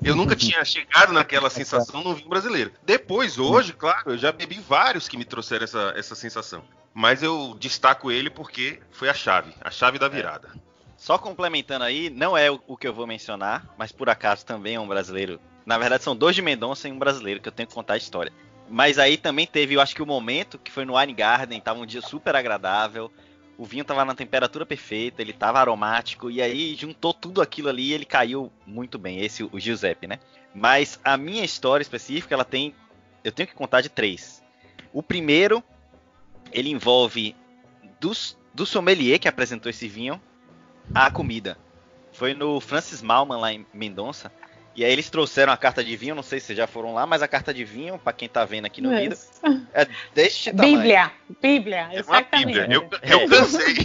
Eu 0.02 0.16
nunca 0.16 0.36
tinha 0.36 0.64
chegado 0.64 1.12
naquela 1.12 1.50
sensação 1.52 2.04
num 2.04 2.14
vinho 2.14 2.30
brasileiro. 2.30 2.72
Depois, 2.84 3.38
hoje, 3.38 3.74
claro, 3.74 4.12
eu 4.12 4.18
já 4.18 4.32
bebi 4.32 4.60
vários 4.60 5.08
que 5.08 5.18
me 5.18 5.26
trouxeram 5.26 5.66
essa, 5.66 5.94
essa 5.96 6.16
sensação. 6.16 6.64
Mas 6.94 7.22
eu 7.22 7.56
destaco 7.60 8.12
ele 8.12 8.30
porque 8.30 8.80
foi 8.92 9.10
a 9.10 9.14
chave, 9.14 9.54
a 9.62 9.70
chave 9.70 10.00
da 10.00 10.08
é. 10.08 10.10
virada. 10.10 10.50
É. 10.56 10.60
Só 10.98 11.18
complementando 11.18 11.86
aí, 11.86 12.10
não 12.10 12.38
é 12.38 12.52
o, 12.52 12.60
o, 12.68 12.76
que 12.76 12.88
eu 12.88 12.94
vou 12.94 13.08
mencionar, 13.08 13.66
mas 13.78 13.92
por 13.92 14.10
acaso 14.10 14.46
também 14.46 14.76
é 14.76 14.80
um 14.80 14.88
brasileiro. 14.88 15.40
Na 15.66 15.78
verdade, 15.78 16.04
são 16.04 16.16
dois 16.16 16.36
de 16.36 16.42
Mendonça 16.42 16.88
e 16.90 16.92
um 16.92 17.00
brasileiro 17.00 17.40
que 17.40 17.48
eu 17.48 17.54
tenho 17.54 17.68
que 17.68 17.74
contar 17.74 17.94
a 17.94 17.98
história. 17.98 18.34
Mas 18.70 19.00
aí 19.00 19.18
também 19.18 19.48
teve, 19.48 19.76
eu 19.76 19.82
acho 19.82 19.96
que 19.96 20.04
o 20.04 20.06
momento 20.06 20.60
que 20.60 20.72
foi 20.72 20.86
no 20.86 20.98
Wine 20.98 21.14
Garden, 21.14 21.60
tava 21.62 21.80
um 21.80 21.86
dia 21.86 22.02
super 22.02 22.36
agradável 22.36 23.12
o 23.60 23.66
vinho 23.66 23.84
tava 23.84 24.06
na 24.06 24.16
temperatura 24.16 24.66
perfeita, 24.66 25.22
ele 25.22 25.34
tava 25.34 25.60
aromático, 25.60 26.32
e 26.32 26.42
aí 26.42 26.74
juntou 26.76 27.14
tudo 27.14 27.42
aquilo 27.42 27.68
ali 27.68 27.90
e 27.90 27.94
ele 27.94 28.06
caiu 28.06 28.50
muito 28.66 28.98
bem, 28.98 29.20
esse 29.20 29.44
o 29.44 29.60
Giuseppe, 29.60 30.08
né? 30.08 30.18
Mas 30.56 30.98
a 31.04 31.18
minha 31.18 31.44
história 31.44 31.82
específica, 31.82 32.34
ela 32.34 32.46
tem. 32.46 32.74
Eu 33.22 33.34
tenho 33.34 33.50
que 33.50 33.54
contar 33.54 33.82
de 33.82 33.90
três. 33.90 34.42
O 34.94 35.04
primeiro, 35.04 35.62
ele 36.54 36.70
envolve 36.70 37.36
dos, 38.00 38.38
do 38.54 38.66
sommelier 38.66 39.20
que 39.20 39.28
apresentou 39.28 39.70
esse 39.70 39.90
vinho 39.90 40.22
a 40.96 41.12
comida. 41.12 41.58
Foi 42.14 42.34
no 42.34 42.62
Francis 42.62 43.02
Malman, 43.02 43.40
lá 43.40 43.52
em 43.52 43.66
Mendonça. 43.74 44.32
E 44.80 44.86
aí 44.86 44.94
eles 44.94 45.10
trouxeram 45.10 45.52
a 45.52 45.58
carta 45.58 45.84
de 45.84 45.94
vinho, 45.98 46.16
não 46.16 46.24
sei 46.24 46.40
se 46.40 46.46
vocês 46.46 46.58
já 46.58 46.66
foram 46.66 46.94
lá, 46.94 47.06
mas 47.06 47.22
a 47.22 47.28
carta 47.28 47.54
de 47.54 47.66
vinho, 47.66 48.00
para 48.00 48.14
quem 48.14 48.30
tá 48.30 48.46
vendo 48.46 48.64
aqui 48.64 48.80
no 48.80 48.92
vídeo, 48.92 49.18
é 49.74 49.86
deste 50.16 50.52
tamanho. 50.56 50.78
Bíblia, 50.78 51.12
Bíblia, 51.42 51.90
exatamente. 51.92 52.62
Bíblia. 52.62 52.68
Eu, 52.72 52.90
eu 53.04 53.28
cansei. 53.28 53.76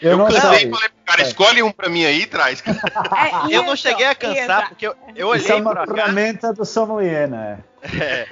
Eu, 0.00 0.18
eu 0.18 0.26
cansei 0.26 0.66
e 0.66 0.70
falei 0.72 0.88
pro 0.88 1.04
cara, 1.04 1.22
é. 1.22 1.24
escolhe 1.24 1.62
um 1.62 1.70
pra 1.70 1.88
mim 1.88 2.04
aí 2.04 2.22
e 2.22 2.26
traz. 2.26 2.64
É, 2.66 3.54
eu 3.54 3.62
não 3.62 3.76
cheguei 3.76 4.06
a 4.06 4.14
cansar, 4.16 4.62
isso. 4.62 4.68
porque 4.70 4.88
eu, 4.88 4.96
eu 5.14 5.28
olhei 5.28 5.44
Isso 5.44 5.52
é 5.52 5.54
uma 5.54 5.86
ferramenta 5.86 6.52
do 6.52 6.64
sommelier, 6.64 7.28
né? 7.28 7.60
É. 7.84 8.26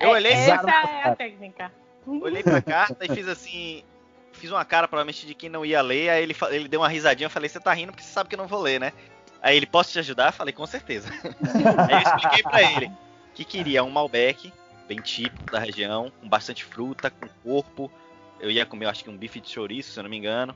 Eu 0.00 0.08
olhei 0.08 0.32
Essa 0.32 0.70
é 0.70 1.02
a 1.10 1.14
técnica. 1.14 1.70
Olhei 2.06 2.42
pra 2.42 2.62
carta 2.62 3.04
e 3.04 3.14
fiz 3.14 3.28
assim, 3.28 3.84
fiz 4.32 4.50
uma 4.50 4.64
cara 4.64 4.88
provavelmente 4.88 5.26
de 5.26 5.34
quem 5.34 5.50
não 5.50 5.66
ia 5.66 5.82
ler, 5.82 6.08
aí 6.08 6.22
ele, 6.22 6.34
ele 6.48 6.66
deu 6.66 6.80
uma 6.80 6.88
risadinha, 6.88 7.26
eu 7.26 7.30
falei, 7.30 7.50
você 7.50 7.60
tá 7.60 7.74
rindo 7.74 7.92
porque 7.92 8.02
você 8.02 8.10
sabe 8.10 8.30
que 8.30 8.34
eu 8.34 8.38
não 8.38 8.46
vou 8.46 8.62
ler, 8.62 8.80
né? 8.80 8.94
Aí 9.42 9.56
ele, 9.56 9.66
posso 9.66 9.92
te 9.92 9.98
ajudar? 9.98 10.32
Falei, 10.32 10.52
com 10.52 10.66
certeza. 10.66 11.08
Aí 11.88 11.94
eu 11.94 11.98
expliquei 12.00 12.42
pra 12.42 12.62
ele 12.62 12.90
que 13.34 13.44
queria 13.44 13.82
um 13.82 13.90
Malbec, 13.90 14.52
bem 14.86 15.00
típico 15.00 15.50
da 15.50 15.58
região, 15.58 16.12
com 16.20 16.28
bastante 16.28 16.64
fruta, 16.64 17.10
com 17.10 17.28
corpo. 17.42 17.90
Eu 18.38 18.50
ia 18.50 18.66
comer, 18.66 18.86
acho 18.86 19.04
que 19.04 19.10
um 19.10 19.16
bife 19.16 19.40
de 19.40 19.48
chouriço, 19.48 19.92
se 19.92 19.98
eu 19.98 20.02
não 20.02 20.10
me 20.10 20.16
engano. 20.16 20.54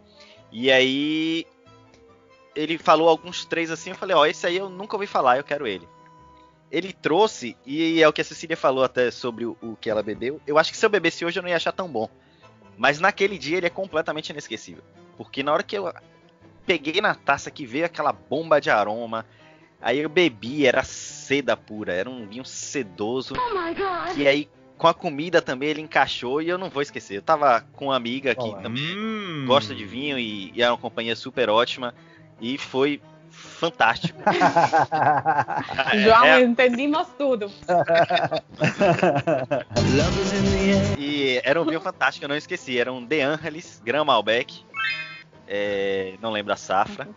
E 0.53 0.71
aí 0.71 1.47
ele 2.55 2.79
falou 2.79 3.09
alguns 3.09 3.45
três 3.45 3.71
assim, 3.71 3.91
eu 3.91 3.97
falei, 3.97 4.15
ó, 4.15 4.21
oh, 4.21 4.27
esse 4.27 4.47
aí 4.47 4.57
eu 4.57 4.69
nunca 4.69 4.97
ouvi 4.97 5.07
falar, 5.07 5.39
eu 5.39 5.45
quero 5.45 5.67
ele. 5.67 5.89
Ele 6.71 6.93
trouxe, 6.93 7.57
e 7.65 8.03
é 8.03 8.09
o 8.09 8.13
que 8.13 8.21
a 8.21 8.25
Cecília 8.25 8.57
falou 8.57 8.85
até 8.85 9.11
sobre 9.11 9.45
o, 9.45 9.57
o 9.63 9.77
que 9.77 9.89
ela 9.89 10.03
bebeu. 10.03 10.41
Eu 10.47 10.59
acho 10.59 10.71
que 10.71 10.77
se 10.77 10.85
eu 10.85 10.91
bebesse 10.91 11.25
hoje 11.25 11.39
eu 11.39 11.43
não 11.43 11.51
ia 11.51 11.57
achar 11.57 11.73
tão 11.73 11.89
bom. 11.89 12.09
Mas 12.77 12.99
naquele 12.99 13.39
dia 13.39 13.59
ele 13.59 13.67
é 13.67 13.71
completamente 13.71 14.31
inesquecível. 14.31 14.83
Porque 15.17 15.43
na 15.43 15.53
hora 15.53 15.63
que 15.63 15.77
eu 15.77 15.93
peguei 16.67 17.01
na 17.01 17.15
taça 17.15 17.51
que 17.51 17.67
veio 17.67 17.87
aquela 17.87 18.13
bomba 18.13 18.61
de 18.61 18.71
aroma. 18.71 19.27
Aí 19.81 19.99
eu 19.99 20.09
bebi, 20.09 20.67
era 20.67 20.83
seda 20.83 21.57
pura, 21.57 21.93
era 21.93 22.09
um 22.09 22.27
vinho 22.27 22.45
sedoso. 22.45 23.35
Oh 23.37 24.19
e 24.19 24.27
aí 24.27 24.49
com 24.79 24.89
a 24.89 24.95
comida 24.95 25.41
também 25.41 25.69
ele 25.69 25.81
encaixou 25.81 26.43
e 26.43 26.49
eu 26.49 26.59
não 26.59 26.71
vou 26.71 26.83
esquecer. 26.83 27.17
Eu 27.17 27.23
tava 27.23 27.61
com 27.75 27.87
uma 27.87 27.97
amiga 27.97 28.35
que 28.35 28.43
Olá. 28.43 28.61
também 28.61 28.83
hum. 28.97 29.45
gosta 29.47 29.75
de 29.75 29.85
vinho 29.85 30.19
e, 30.19 30.53
e 30.55 30.63
é 30.63 30.71
uma 30.71 30.79
companhia 30.79 31.15
super 31.15 31.51
ótima 31.51 31.95
e 32.41 32.59
foi 32.59 33.01
fantástico. 33.31 34.19
João, 36.03 36.25
é, 36.25 36.41
entendimos 36.43 37.09
tudo. 37.19 37.51
e 40.99 41.41
era 41.45 41.61
um 41.61 41.65
vinho 41.65 41.81
fantástico, 41.81 42.25
eu 42.25 42.29
não 42.29 42.37
esqueci. 42.37 42.79
Era 42.79 42.93
um 42.93 43.05
De 43.05 43.21
Angelis 43.21 43.81
Gran 43.85 44.05
Malbec. 44.05 44.65
É, 45.47 46.15
não 46.21 46.31
lembro 46.31 46.53
a 46.53 46.57
safra. 46.57 47.09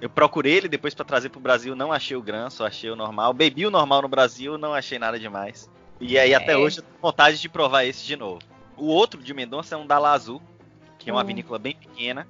Eu 0.00 0.10
procurei 0.10 0.54
ele 0.54 0.68
depois 0.68 0.94
para 0.94 1.04
trazer 1.04 1.28
pro 1.28 1.40
Brasil, 1.40 1.76
não 1.76 1.92
achei 1.92 2.16
o 2.16 2.22
Gran, 2.22 2.50
só 2.50 2.66
achei 2.66 2.90
o 2.90 2.96
normal. 2.96 3.32
Bebi 3.32 3.66
o 3.66 3.70
normal 3.70 4.02
no 4.02 4.08
Brasil, 4.08 4.58
não 4.58 4.74
achei 4.74 4.98
nada 4.98 5.18
demais. 5.18 5.70
E 6.00 6.18
aí 6.18 6.34
até 6.34 6.52
é. 6.52 6.56
hoje 6.56 6.78
eu 6.78 6.82
tenho 6.82 6.96
vontade 7.00 7.40
de 7.40 7.48
provar 7.48 7.84
esse 7.84 8.04
de 8.04 8.16
novo. 8.16 8.40
O 8.76 8.86
outro 8.86 9.22
de 9.22 9.32
Mendonça 9.32 9.76
é 9.76 9.78
um 9.78 9.86
Dala 9.86 10.10
Azul, 10.10 10.42
que 10.98 11.08
é 11.08 11.12
uma 11.12 11.20
uhum. 11.20 11.26
vinícola 11.28 11.58
bem 11.58 11.76
pequena 11.76 12.26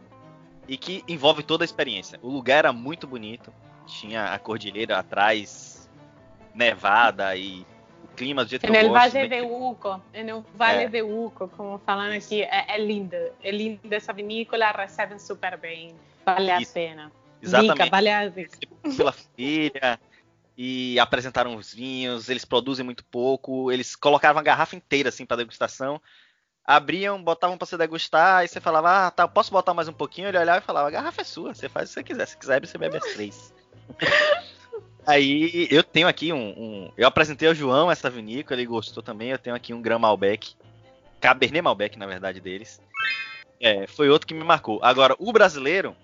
e 0.69 0.77
que 0.77 1.03
envolve 1.09 1.43
toda 1.43 1.65
a 1.65 1.67
experiência. 1.67 2.19
O 2.23 2.29
lugar 2.29 2.59
era 2.59 2.73
muito 2.73 3.07
bonito, 3.07 3.53
tinha 3.87 4.35
a 4.35 4.39
cordilheira 4.39 4.99
atrás, 4.99 5.91
nevada 6.55 7.35
e 7.37 7.67
clima 8.17 8.45
do 8.45 8.51
jeito 8.51 8.63
que 8.63 8.69
eu 8.69 8.89
gosto. 8.89 8.93
Valle 8.93 9.29
de 9.29 9.41
Uco, 9.43 10.01
no 10.25 10.45
Vale 10.55 10.85
é. 10.85 10.89
de 10.89 11.03
Uco, 11.03 11.49
como 11.49 11.79
falando 11.79 12.13
aqui, 12.13 12.43
é, 12.43 12.67
é 12.69 12.79
linda. 12.79 13.33
É 13.43 13.51
linda 13.51 13.97
essa 13.97 14.13
vinícola, 14.13 14.71
recebem 14.71 15.19
super 15.19 15.57
bem, 15.59 15.95
vale 16.25 16.53
Isso. 16.61 16.71
a 16.71 16.75
pena. 16.75 17.13
Exatamente. 17.43 17.75
Dica, 17.75 17.91
vale 17.91 18.11
a. 18.11 18.33
Pela 18.97 19.13
filha 19.13 20.01
e 20.57 20.99
apresentaram 21.01 21.57
os 21.57 21.73
vinhos, 21.73 22.29
eles 22.29 22.45
produzem 22.45 22.85
muito 22.85 23.05
pouco, 23.05 23.73
eles 23.73 23.97
colocavam 23.97 24.41
a 24.41 24.45
garrafa 24.45 24.77
inteira 24.77 25.09
assim 25.09 25.27
para 25.27 25.39
degustação. 25.39 26.01
Abriam, 26.65 27.23
botavam 27.23 27.59
para 27.59 27.67
você 27.67 27.77
degustar, 27.77 28.39
aí 28.39 28.49
você 28.49 28.61
falava, 28.61 29.07
ah, 29.07 29.11
tá, 29.11 29.27
posso 29.27 29.51
botar 29.51 29.75
mais 29.75 29.89
um 29.89 29.93
pouquinho? 29.93 30.29
Ele 30.29 30.39
olhava 30.39 30.59
e 30.59 30.63
falava, 30.63 30.87
a 30.87 30.91
garrafa 30.93 31.23
é 31.23 31.25
sua, 31.25 31.53
você 31.53 31.69
faz 31.69 31.91
o 31.91 31.95
que 31.95 31.95
você 31.95 32.05
quiser. 32.05 32.27
Se 32.27 32.37
quiser, 32.37 32.65
você 32.65 32.79
bebe 32.79 32.99
as 32.99 33.13
três. 33.15 33.53
Aí 35.07 35.67
eu 35.71 35.83
tenho 35.83 36.07
aqui 36.07 36.33
um, 36.33 36.51
um, 36.51 36.93
Eu 36.97 37.09
apresentei 37.09 37.49
ao 37.49 37.55
João 37.55 37.91
essa 37.91 38.09
vinícola, 38.09 38.61
ele 38.61 38.69
gostou 38.69 39.03
também. 39.03 39.31
Eu 39.31 39.39
tenho 39.39 39.57
aqui 39.57 39.75
um 39.75 39.83
Gran 39.83 39.99
Malbec. 39.99 40.55
Cabernet 41.21 41.63
Malbec, 41.63 41.99
na 41.99 42.07
verdade, 42.07 42.41
deles. 42.41 42.81
É, 43.61 43.87
foi 43.87 44.09
outro 44.09 44.27
que 44.27 44.35
me 44.35 44.45
marcou. 44.45 44.81
Agora, 44.83 45.15
o 45.19 45.33
brasileiro, 45.33 45.97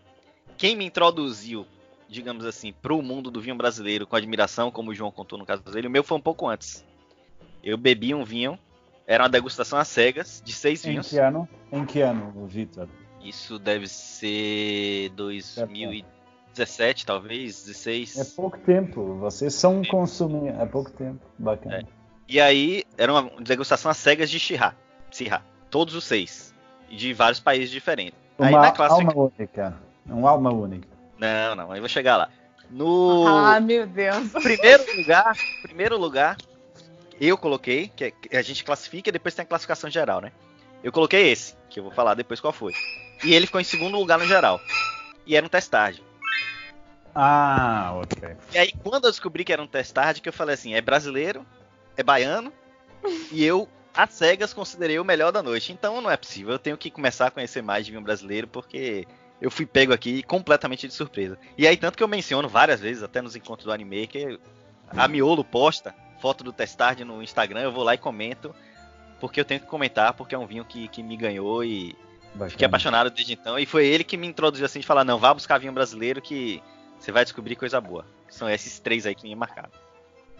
quem 0.56 0.76
me 0.76 0.84
introduziu, 0.84 1.66
digamos 2.08 2.44
assim, 2.44 2.72
pro 2.72 3.02
mundo 3.02 3.30
do 3.30 3.40
vinho 3.40 3.56
brasileiro 3.56 4.06
com 4.06 4.16
admiração, 4.16 4.70
como 4.70 4.90
o 4.90 4.94
João 4.94 5.10
contou 5.10 5.38
no 5.38 5.46
caso 5.46 5.62
dele, 5.64 5.88
o 5.88 5.90
meu 5.90 6.04
foi 6.04 6.16
um 6.16 6.20
pouco 6.20 6.48
antes. 6.48 6.84
Eu 7.62 7.76
bebi 7.76 8.14
um 8.14 8.24
vinho, 8.24 8.58
era 9.06 9.24
uma 9.24 9.28
degustação 9.28 9.78
às 9.78 9.88
cegas, 9.88 10.40
de 10.44 10.52
seis 10.52 10.84
em 10.84 10.90
vinhos. 10.90 11.08
Que 11.08 11.18
ano? 11.18 11.48
Em 11.72 11.84
que 11.84 12.00
ano, 12.00 12.46
Vitor? 12.46 12.88
Isso 13.20 13.58
deve 13.58 13.88
ser 13.88 15.10
2010. 15.10 16.17
17, 16.58 17.06
talvez, 17.06 17.64
16. 17.64 18.18
É 18.18 18.24
pouco 18.36 18.58
tempo. 18.58 19.14
Vocês 19.14 19.54
são 19.54 19.82
consumir. 19.84 20.48
É 20.48 20.66
pouco 20.66 20.90
tempo. 20.90 21.20
Bacana. 21.38 21.78
É. 21.78 21.82
E 22.28 22.40
aí, 22.40 22.84
era 22.96 23.12
uma 23.12 23.30
degustação 23.40 23.90
às 23.90 23.96
cegas 23.96 24.28
de 24.28 24.38
Shirá. 24.38 24.74
Shirá. 25.10 25.40
Todos 25.70 25.94
os 25.94 26.04
seis. 26.04 26.54
De 26.90 27.12
vários 27.12 27.40
países 27.40 27.70
diferentes. 27.70 28.18
Uma 28.38 28.48
aí, 28.48 28.52
na 28.52 28.86
alma 28.86 29.12
única. 29.16 29.76
Um 30.06 30.26
alma 30.26 30.52
única. 30.52 30.88
Não, 31.18 31.54
não. 31.54 31.72
Aí 31.72 31.80
vou 31.80 31.88
chegar 31.88 32.16
lá. 32.16 32.28
No. 32.70 33.26
Ah, 33.26 33.60
meu 33.60 33.86
Deus. 33.86 34.30
Primeiro 34.32 34.84
lugar. 34.96 35.36
Primeiro 35.62 35.96
lugar. 35.96 36.36
Eu 37.20 37.36
coloquei, 37.36 37.88
que 37.88 38.14
a 38.32 38.42
gente 38.42 38.62
classifica 38.62 39.08
e 39.08 39.12
depois 39.12 39.34
tem 39.34 39.42
a 39.42 39.46
classificação 39.46 39.90
geral, 39.90 40.20
né? 40.20 40.30
Eu 40.84 40.92
coloquei 40.92 41.30
esse, 41.32 41.56
que 41.68 41.80
eu 41.80 41.84
vou 41.84 41.92
falar 41.92 42.14
depois 42.14 42.40
qual 42.40 42.52
foi. 42.52 42.72
E 43.24 43.34
ele 43.34 43.46
ficou 43.46 43.60
em 43.60 43.64
segundo 43.64 43.98
lugar 43.98 44.18
no 44.18 44.26
geral. 44.26 44.60
E 45.26 45.34
era 45.34 45.44
um 45.44 45.48
testagem. 45.48 46.04
Ah, 47.20 47.94
ok. 47.96 48.36
E 48.54 48.58
aí, 48.58 48.72
quando 48.84 49.06
eu 49.06 49.10
descobri 49.10 49.44
que 49.44 49.52
era 49.52 49.60
um 49.60 49.66
testard, 49.66 50.20
que 50.20 50.28
eu 50.28 50.32
falei 50.32 50.54
assim, 50.54 50.74
é 50.74 50.80
brasileiro, 50.80 51.44
é 51.96 52.02
baiano, 52.04 52.52
e 53.32 53.44
eu, 53.44 53.68
às 53.92 54.12
cegas, 54.12 54.54
considerei 54.54 55.00
o 55.00 55.04
melhor 55.04 55.32
da 55.32 55.42
noite. 55.42 55.72
Então 55.72 56.00
não 56.00 56.08
é 56.08 56.16
possível, 56.16 56.52
eu 56.52 56.60
tenho 56.60 56.78
que 56.78 56.92
começar 56.92 57.26
a 57.26 57.30
conhecer 57.32 57.60
mais 57.60 57.84
de 57.84 57.90
vinho 57.90 58.04
brasileiro, 58.04 58.46
porque 58.46 59.04
eu 59.40 59.50
fui 59.50 59.66
pego 59.66 59.92
aqui 59.92 60.22
completamente 60.22 60.86
de 60.86 60.94
surpresa. 60.94 61.36
E 61.56 61.66
aí, 61.66 61.76
tanto 61.76 61.98
que 61.98 62.04
eu 62.04 62.08
menciono 62.08 62.48
várias 62.48 62.80
vezes, 62.80 63.02
até 63.02 63.20
nos 63.20 63.34
encontros 63.34 63.64
do 63.64 63.72
anime, 63.72 64.06
que 64.06 64.38
a 64.88 65.08
Miolo 65.08 65.42
posta 65.42 65.92
foto 66.20 66.44
do 66.44 66.52
testard 66.52 67.02
no 67.04 67.20
Instagram, 67.20 67.62
eu 67.62 67.72
vou 67.72 67.82
lá 67.82 67.94
e 67.94 67.98
comento, 67.98 68.54
porque 69.18 69.40
eu 69.40 69.44
tenho 69.44 69.60
que 69.60 69.66
comentar, 69.66 70.14
porque 70.14 70.36
é 70.36 70.38
um 70.38 70.46
vinho 70.46 70.64
que, 70.64 70.86
que 70.86 71.02
me 71.02 71.16
ganhou 71.16 71.64
e 71.64 71.96
Bacana. 72.32 72.50
fiquei 72.50 72.66
apaixonado 72.66 73.10
desde 73.10 73.32
então. 73.32 73.58
E 73.58 73.66
foi 73.66 73.86
ele 73.88 74.04
que 74.04 74.16
me 74.16 74.28
introduziu 74.28 74.66
assim 74.66 74.78
de 74.78 74.86
falar, 74.86 75.04
não, 75.04 75.18
vá 75.18 75.34
buscar 75.34 75.58
vinho 75.58 75.72
brasileiro 75.72 76.22
que 76.22 76.62
Você 76.98 77.12
vai 77.12 77.24
descobrir 77.24 77.56
coisa 77.56 77.80
boa. 77.80 78.04
São 78.28 78.48
esses 78.48 78.78
três 78.78 79.06
aí 79.06 79.14
que 79.14 79.28
me 79.28 79.34
marcaram. 79.34 79.70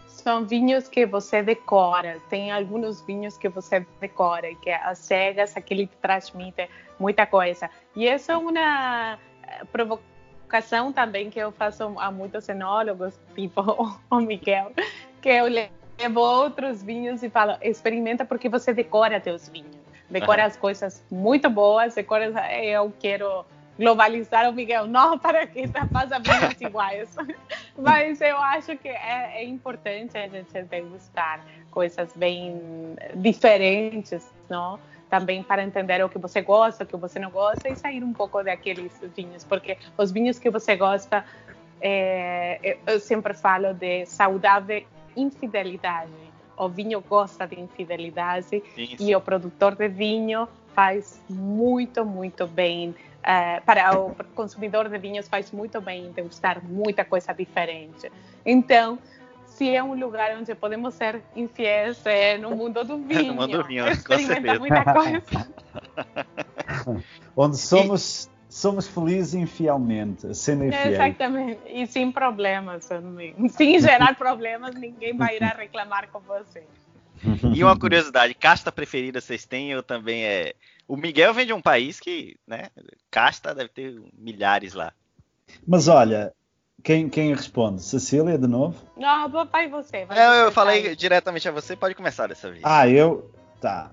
São 0.07 0.45
vinhos 0.45 0.87
que 0.87 1.05
você 1.05 1.41
decora. 1.41 2.19
Tem 2.29 2.51
alguns 2.51 3.01
vinhos 3.01 3.37
que 3.37 3.47
você 3.47 3.85
decora, 3.99 4.53
que 4.55 4.69
as 4.69 4.97
cegas, 4.99 5.55
aquele 5.55 5.87
que 5.87 5.95
transmite 5.97 6.69
muita 6.99 7.25
coisa. 7.25 7.69
E 7.95 8.05
isso 8.05 8.31
é 8.31 8.37
uma 8.37 9.17
eh, 9.47 9.63
provocação 9.71 10.91
também 10.91 11.29
que 11.29 11.39
eu 11.39 11.51
faço 11.51 11.95
a 11.97 12.11
muitos 12.11 12.49
enólogos, 12.49 13.17
tipo 13.33 13.61
o 14.11 14.19
Miguel, 14.19 14.73
que 15.21 15.29
eu 15.29 15.45
levo 15.45 16.19
outros 16.19 16.83
vinhos 16.83 17.23
e 17.23 17.29
falo, 17.29 17.57
experimenta 17.61 18.25
porque 18.25 18.49
você 18.49 18.73
decora 18.73 19.21
teus 19.21 19.47
vinhos. 19.47 19.79
Decora 20.09 20.41
uhum. 20.41 20.47
as 20.47 20.57
coisas 20.57 21.05
muito 21.09 21.49
boas, 21.49 21.95
decora, 21.95 22.25
eu 22.63 22.91
quero 22.99 23.45
globalizar 23.79 24.49
o 24.49 24.53
Miguel, 24.53 24.85
não 24.85 25.17
para 25.17 25.47
que 25.47 25.65
faça 25.67 26.19
vinhos 26.19 26.61
iguais. 26.61 27.15
Mas 27.77 28.19
eu 28.19 28.37
acho 28.37 28.77
que 28.77 28.89
é, 28.89 29.41
é 29.41 29.43
importante 29.45 30.17
a 30.17 30.27
gente 30.27 30.61
degustar 30.63 31.39
coisas 31.71 32.11
bem 32.15 32.61
diferentes, 33.15 34.29
não? 34.49 34.77
Também 35.09 35.41
para 35.41 35.63
entender 35.63 36.03
o 36.03 36.09
que 36.09 36.19
você 36.19 36.41
gosta, 36.41 36.83
o 36.83 36.87
que 36.87 36.97
você 36.97 37.17
não 37.17 37.31
gosta 37.31 37.69
e 37.69 37.75
sair 37.75 38.03
um 38.03 38.13
pouco 38.13 38.43
daqueles 38.43 38.91
vinhos, 39.15 39.43
porque 39.43 39.77
os 39.97 40.11
vinhos 40.11 40.37
que 40.37 40.49
você 40.49 40.75
gosta, 40.75 41.25
é, 41.81 42.77
eu 42.85 42.99
sempre 42.99 43.33
falo 43.33 43.73
de 43.73 44.05
saudável 44.05 44.83
infidelidade. 45.15 46.11
O 46.55 46.67
vinho 46.67 47.01
gosta 47.01 47.47
de 47.47 47.59
infidelidade 47.59 48.61
e 48.77 49.15
o 49.15 49.21
produtor 49.21 49.75
de 49.75 49.87
vinho 49.87 50.47
faz 50.75 51.21
muito, 51.29 52.05
muito 52.05 52.45
bem 52.45 52.93
Uh, 53.19 53.61
para 53.65 53.99
o 53.99 54.15
consumidor 54.33 54.87
de 54.87 54.97
vinhos 54.97 55.27
faz 55.27 55.51
muito 55.51 55.81
bem 55.81 56.11
degustar 56.11 56.63
muita 56.63 57.03
coisa 57.03 57.33
diferente. 57.33 58.09
Então, 58.45 58.97
se 59.45 59.75
é 59.75 59.83
um 59.83 59.93
lugar 59.93 60.37
onde 60.37 60.55
podemos 60.55 60.93
ser 60.93 61.21
infiéis, 61.35 62.05
é 62.05 62.37
no 62.37 62.55
mundo 62.55 62.81
do 62.85 62.97
vinho. 63.03 63.33
no 63.33 63.41
mundo 63.41 63.57
do 63.57 63.67
vinho, 63.67 63.85
Experimenta 63.91 64.59
muita 64.59 64.85
coisa. 64.85 65.47
onde 67.35 67.57
somos, 67.57 68.25
e, 68.25 68.29
somos 68.53 68.87
felizes 68.87 69.33
infielmente, 69.33 70.33
sendo 70.33 70.63
infiéis. 70.63 70.93
Exatamente, 70.93 71.59
e 71.67 71.85
sem 71.87 72.09
problemas 72.09 72.87
também. 72.87 73.35
Sem 73.49 73.79
gerar 73.79 74.15
problemas, 74.15 74.75
ninguém 74.75 75.15
vai 75.15 75.35
ir 75.35 75.43
a 75.43 75.49
reclamar 75.49 76.07
com 76.09 76.21
você. 76.21 76.63
E 77.53 77.61
uma 77.61 77.77
curiosidade, 77.77 78.33
casta 78.33 78.71
preferida 78.71 79.19
vocês 79.19 79.45
têm? 79.45 79.71
Eu 79.71 79.83
também 79.83 80.23
é 80.23 80.53
o 80.89 80.97
Miguel 80.97 81.35
vem 81.35 81.45
de 81.45 81.53
um 81.53 81.61
país 81.61 81.99
que, 81.99 82.35
né, 82.47 82.63
casta 83.11 83.53
deve 83.53 83.69
ter 83.69 84.01
milhares 84.17 84.73
lá. 84.73 84.91
Mas 85.65 85.87
olha, 85.87 86.33
quem, 86.83 87.07
quem 87.07 87.33
responde? 87.33 87.83
Cecília, 87.83 88.39
de 88.39 88.47
novo? 88.47 88.75
Não, 88.97 89.29
papai, 89.29 89.69
você. 89.69 90.05
Vai 90.05 90.17
eu, 90.17 90.45
eu 90.45 90.51
falei 90.51 90.95
diretamente 90.95 91.47
a 91.47 91.51
você, 91.51 91.75
pode 91.75 91.93
começar 91.93 92.25
dessa 92.25 92.49
vez. 92.49 92.63
Ah, 92.65 92.89
eu? 92.89 93.31
Tá. 93.61 93.91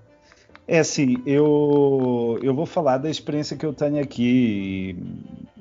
É 0.66 0.78
assim, 0.78 1.22
eu, 1.26 2.40
eu 2.42 2.54
vou 2.54 2.64
falar 2.64 2.96
da 2.96 3.10
experiência 3.10 3.58
que 3.58 3.66
eu 3.66 3.74
tenho 3.74 4.02
aqui. 4.02 4.96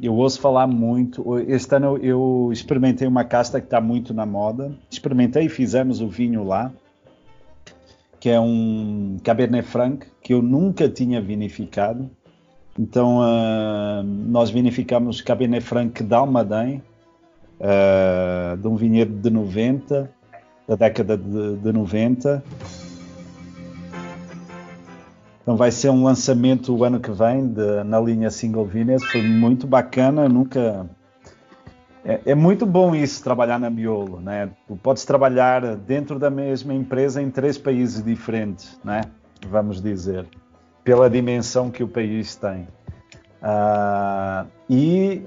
Eu 0.02 0.16
ouço 0.16 0.40
falar 0.40 0.66
muito. 0.68 1.38
Este 1.50 1.76
ano 1.76 1.98
eu 1.98 2.50
experimentei 2.52 3.08
uma 3.08 3.26
casta 3.26 3.60
que 3.60 3.68
está 3.68 3.82
muito 3.82 4.14
na 4.14 4.26
moda. 4.26 4.74
Experimentei, 4.90 5.50
fizemos 5.50 6.00
o 6.00 6.08
vinho 6.08 6.46
lá 6.46 6.72
que 8.26 8.30
é 8.32 8.40
um 8.40 9.20
Cabernet 9.24 9.68
Franc 9.68 10.08
que 10.20 10.34
eu 10.34 10.42
nunca 10.42 10.90
tinha 10.90 11.22
vinificado. 11.22 12.10
Então 12.76 13.20
uh, 13.20 14.02
nós 14.04 14.50
vinificamos 14.50 15.22
Cabernet 15.22 15.64
Franc 15.64 16.04
de 16.04 16.12
Almaden, 16.12 16.82
uh, 17.60 18.58
de 18.58 18.68
um 18.68 18.76
vinhedo 18.76 19.14
de 19.14 19.30
90, 19.30 20.10
da 20.68 20.76
década 20.76 21.16
de, 21.16 21.58
de 21.58 21.72
90. 21.72 22.44
Então 25.44 25.56
vai 25.56 25.70
ser 25.70 25.92
um 25.92 26.04
lançamento 26.04 26.76
o 26.76 26.84
ano 26.84 27.00
que 27.00 27.12
vem 27.12 27.48
de, 27.48 27.84
na 27.84 28.00
linha 28.00 28.32
Single 28.32 28.66
Vineyard. 28.66 29.06
Foi 29.06 29.22
muito 29.22 29.68
bacana, 29.68 30.28
nunca 30.28 30.90
é, 32.08 32.22
é, 32.24 32.36
muito 32.36 32.68
bom 32.68 32.94
isso, 32.94 33.24
trabalhar 33.24 33.60
na 33.60 33.68
Miolo, 33.68 34.22
né? 34.22 34.52
Tu 34.68 34.76
podes 34.76 35.04
trabalhar 35.04 35.76
dentro 35.76 36.20
da 36.20 36.30
mesma 36.30 36.72
empresa 36.72 37.20
em 37.20 37.32
três 37.32 37.58
países 37.58 38.04
diferentes, 38.04 38.80
né? 38.84 39.02
Vamos 39.50 39.82
dizer, 39.82 40.28
pela 40.84 41.10
dimensão 41.10 41.72
que 41.72 41.84
o 41.84 41.88
país 41.88 42.36
tem. 42.36 42.68
Uh, 43.42 44.48
e 44.70 45.22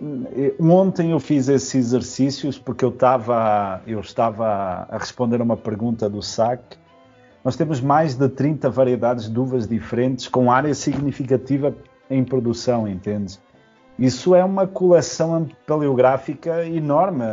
ontem 0.61 1.11
eu 1.11 1.21
fiz 1.21 1.49
esses 1.49 1.75
exercícios 1.75 2.59
porque 2.59 2.85
eu 2.85 2.88
estava 2.88 3.81
eu 3.87 4.01
estava 4.01 4.87
a 4.88 4.99
responder 4.99 5.41
a 5.41 5.45
uma 5.45 5.57
pergunta 5.57 6.09
do 6.09 6.23
SAC. 6.23 6.77
Nós 7.45 7.57
temos 7.57 7.81
mais 7.81 8.14
de 8.14 8.29
30 8.29 8.71
variedades 8.71 9.29
de 9.29 9.38
uvas 9.38 9.67
diferentes 9.67 10.29
com 10.29 10.51
área 10.51 10.75
significativa 10.75 11.75
em 12.09 12.25
produção, 12.25 12.88
entendes? 12.88 13.41
Isso 13.99 14.35
é 14.35 14.45
uma 14.45 14.67
coleção 14.67 15.49
paleográfica 15.67 16.65
enorme. 16.65 17.25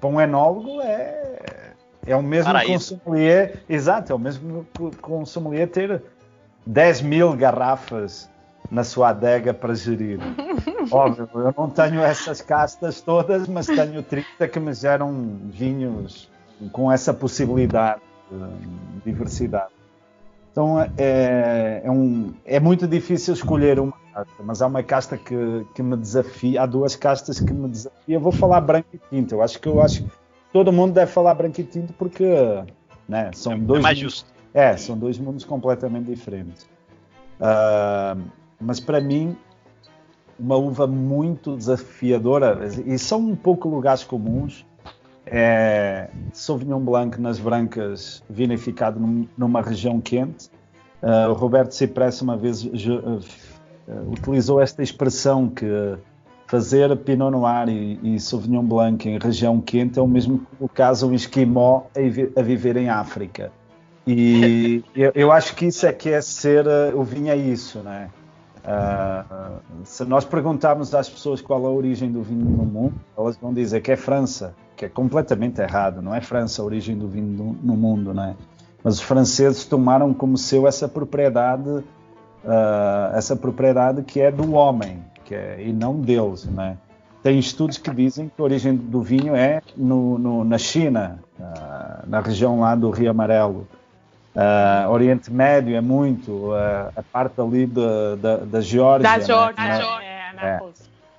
Para 0.00 0.08
um 0.08 0.20
enólogo 0.20 0.80
é, 0.80 1.72
é 2.06 2.16
o 2.16 2.22
mesmo 2.22 2.58
que 2.58 2.72
um 2.72 2.78
sommelier, 2.78 3.60
exato, 3.68 4.12
é 4.12 4.14
o 4.14 4.18
mesmo 4.18 4.66
que 4.74 5.12
um 5.12 5.26
sommelier 5.26 5.68
ter 5.68 6.02
10 6.64 7.02
mil 7.02 7.32
garrafas 7.34 8.30
na 8.70 8.82
sua 8.82 9.10
adega 9.10 9.52
para 9.52 9.74
gerir. 9.74 10.18
Óbvio, 10.90 11.28
eu 11.34 11.54
não 11.56 11.68
tenho 11.68 12.00
essas 12.00 12.40
castas 12.40 13.00
todas, 13.00 13.46
mas 13.46 13.66
tenho 13.66 14.02
30 14.02 14.48
que 14.48 14.58
me 14.58 14.72
geram 14.72 15.38
vinhos 15.44 16.30
com 16.72 16.90
essa 16.90 17.12
possibilidade 17.12 18.00
de 18.30 19.10
diversidade. 19.10 19.70
Então 20.50 20.80
é, 20.96 21.82
é, 21.84 21.90
um, 21.90 22.32
é 22.44 22.58
muito 22.58 22.86
difícil 22.86 23.34
escolher 23.34 23.78
uma 23.78 24.05
casta, 24.16 24.42
mas 24.42 24.62
há 24.62 24.66
uma 24.66 24.82
casta 24.82 25.18
que, 25.18 25.66
que 25.74 25.82
me 25.82 25.96
desafia, 25.96 26.62
há 26.62 26.66
duas 26.66 26.96
castas 26.96 27.38
que 27.38 27.52
me 27.52 27.68
desafiam. 27.68 28.02
Eu 28.08 28.20
vou 28.20 28.32
falar 28.32 28.60
branco 28.60 28.88
e 28.94 28.98
tinto. 29.10 29.34
Eu 29.34 29.42
acho 29.42 29.60
que 29.60 29.68
eu 29.68 29.80
acho 29.80 30.04
todo 30.52 30.72
mundo 30.72 30.94
deve 30.94 31.10
falar 31.12 31.34
branco 31.34 31.60
e 31.60 31.64
tinto 31.64 31.92
porque 31.92 32.24
né, 33.06 33.30
são 33.34 33.52
é, 33.52 33.58
dois. 33.58 33.80
É 33.80 33.82
mais 33.82 33.98
justo. 33.98 34.30
É, 34.54 34.74
são 34.76 34.96
dois 34.96 35.18
mundos 35.18 35.44
completamente 35.44 36.06
diferentes. 36.06 36.64
Uh, 37.38 38.22
mas 38.58 38.80
para 38.80 39.00
mim, 39.00 39.36
uma 40.38 40.56
uva 40.56 40.86
muito 40.86 41.56
desafiadora, 41.56 42.58
e 42.86 42.98
são 42.98 43.20
um 43.20 43.36
pouco 43.36 43.68
lugares 43.68 44.02
comuns, 44.02 44.64
é 45.26 46.08
Sauvignon 46.32 46.80
Blanc 46.80 47.20
nas 47.20 47.38
brancas 47.38 48.22
vinificado 48.30 48.98
num, 48.98 49.28
numa 49.36 49.60
região 49.60 50.00
quente. 50.00 50.48
Uh, 51.02 51.30
o 51.30 51.34
Roberto 51.34 51.72
Cipressa 51.72 52.24
uma 52.24 52.36
vez 52.36 52.64
uh, 52.64 53.20
utilizou 54.08 54.60
esta 54.60 54.82
expressão 54.82 55.48
que 55.48 55.66
fazer 56.46 56.94
Pinot 56.98 57.30
Noir 57.30 57.68
e, 57.68 58.14
e, 58.14 58.20
Sauvignon 58.20 58.64
Blanc 58.64 59.08
em 59.08 59.18
região 59.18 59.60
quente 59.60 59.98
é 59.98 60.02
o 60.02 60.06
mesmo 60.06 60.38
que 60.38 60.46
o 60.60 60.68
caso 60.68 61.08
um 61.08 61.14
esquimó 61.14 61.82
a, 62.36 62.42
viver 62.42 62.76
em 62.76 62.88
África. 62.88 63.52
E 64.06 64.84
eu, 64.94 65.12
eu, 65.14 65.32
acho 65.32 65.54
que 65.56 65.66
isso 65.66 65.86
é 65.86 65.92
que 65.92 66.10
é 66.10 66.20
ser, 66.20 66.66
o 66.94 67.02
vinho 67.02 67.30
é 67.30 67.36
isso, 67.36 67.80
né? 67.80 68.10
Uh, 68.64 69.60
se 69.84 70.04
nós 70.04 70.24
perguntarmos 70.24 70.92
às 70.92 71.08
pessoas 71.08 71.40
qual 71.40 71.64
a 71.66 71.70
origem 71.70 72.10
do 72.10 72.22
vinho 72.22 72.44
no 72.44 72.64
mundo, 72.64 72.94
elas 73.16 73.36
vão 73.36 73.54
dizer 73.54 73.80
que 73.80 73.92
é 73.92 73.96
França 73.96 74.54
que 74.76 74.84
é 74.84 74.88
completamente 74.88 75.60
errado. 75.60 76.02
Não 76.02 76.14
é 76.14 76.20
França 76.20 76.60
a 76.60 76.64
origem 76.64 76.96
do 76.96 77.08
vinho 77.08 77.36
do, 77.36 77.44
no 77.66 77.76
mundo, 77.76 78.12
não 78.12 78.24
é? 78.24 78.36
Mas 78.84 78.96
os 78.96 79.00
franceses 79.00 79.64
tomaram 79.64 80.12
como 80.14 80.36
seu 80.36 80.68
essa 80.68 80.86
propriedade, 80.86 81.82
uh, 82.46 83.16
essa 83.16 83.36
propriedade 83.36 84.02
que 84.02 84.20
é 84.20 84.30
do 84.30 84.54
homem, 84.54 85.02
que 85.24 85.34
é, 85.34 85.60
e 85.60 85.72
não 85.72 86.00
Deus, 86.00 86.46
não 86.46 86.62
é? 86.62 86.76
Tem 87.22 87.38
estudos 87.38 87.76
que 87.76 87.90
dizem 87.90 88.28
que 88.28 88.40
a 88.40 88.44
origem 88.44 88.76
do 88.76 89.02
vinho 89.02 89.34
é 89.34 89.60
no, 89.76 90.16
no, 90.16 90.44
na 90.44 90.58
China, 90.58 91.18
uh, 91.38 92.08
na 92.08 92.20
região 92.20 92.60
lá 92.60 92.74
do 92.74 92.90
Rio 92.90 93.10
Amarelo. 93.10 93.66
Uh, 94.34 94.90
Oriente 94.90 95.32
Médio 95.32 95.74
é 95.74 95.80
muito, 95.80 96.52
a 96.52 97.02
parte 97.10 97.40
ali 97.40 97.66
da, 97.66 98.14
da, 98.16 98.36
da 98.36 98.60
Geórgia. 98.60 99.08
Da 99.08 99.18
Geórgia, 99.18 99.64
né? 99.64 99.80
é, 100.40 100.46
é. 100.46 100.60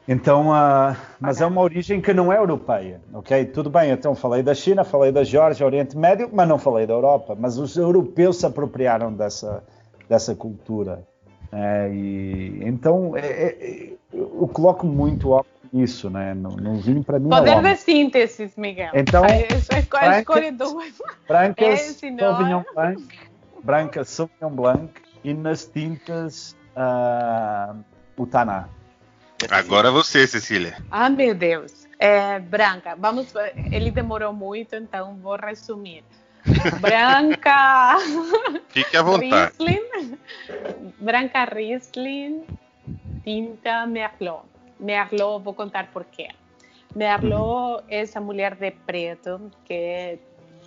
Então, 0.08 0.52
uh, 0.52 0.96
mas 1.20 1.42
é 1.42 1.46
uma 1.46 1.60
origem 1.60 2.00
que 2.00 2.14
não 2.14 2.32
é 2.32 2.38
europeia, 2.38 3.02
ok? 3.14 3.44
Tudo 3.48 3.70
bem, 3.70 3.92
então 3.92 4.16
falei 4.16 4.42
da 4.42 4.56
China, 4.56 4.86
falei 4.86 5.12
da 5.12 5.22
Geórgia, 5.22 5.66
Oriente 5.66 5.98
Médio, 5.98 6.30
mas 6.32 6.48
não 6.48 6.58
falei 6.58 6.88
da 6.88 6.94
Europa. 6.94 7.36
Mas 7.38 7.58
os 7.58 7.76
europeus 7.76 8.38
se 8.38 8.46
apropriaram 8.46 9.12
dessa, 9.12 9.62
dessa 10.08 10.34
cultura. 10.34 11.04
É, 11.52 11.90
e, 11.92 12.60
então, 12.64 13.16
é, 13.16 13.28
é, 13.28 13.94
eu 14.14 14.48
coloco 14.52 14.86
muito 14.86 15.32
óculos 15.32 15.58
nisso, 15.72 16.10
né? 16.10 16.34
No, 16.34 16.50
no 16.50 16.76
vinho, 16.76 17.04
para 17.04 17.20
mim, 17.20 17.30
Poder 17.30 17.66
é 17.66 17.74
de 17.74 17.78
síntese, 17.78 18.52
Miguel. 18.58 18.92
Então, 18.94 19.24
é, 19.26 19.48
escolhe 20.20 20.52
duas. 20.52 20.94
Brancas, 21.28 22.00
Sauvignon 22.20 22.64
Blanc, 22.74 23.20
brancas, 23.64 24.10
Sauvignon 24.10 24.52
Blanc 24.52 24.94
e 25.24 25.34
nas 25.34 25.66
tintas, 25.66 26.56
uh, 26.76 27.78
o 28.16 28.26
Taná. 28.26 28.70
Agora 29.50 29.92
você, 29.92 30.26
Cecília. 30.26 30.78
Ah, 30.90 31.10
meu 31.10 31.36
Deus. 31.36 31.88
É, 32.00 32.40
branca. 32.40 32.96
Vamos, 32.98 33.34
ele 33.72 33.92
demorou 33.92 34.34
muito, 34.34 34.76
então 34.76 35.16
vou 35.18 35.36
resumir. 35.36 36.04
Branca. 36.80 37.98
Fique 38.70 38.98
à 38.98 39.02
vontade. 39.02 39.54
Riesling, 39.60 40.18
branca 41.00 41.46
Riesling, 41.46 42.46
tinta 43.24 43.86
Merlot. 43.86 44.44
Merlot, 44.80 45.44
vou 45.44 45.54
contar 45.54 45.88
por 45.88 46.06
quê. 46.06 46.30
Merlot 46.96 47.84
é 47.90 48.02
essa 48.02 48.22
mulher 48.22 48.56
de 48.56 48.72
preto 48.72 49.52
que 49.66 50.20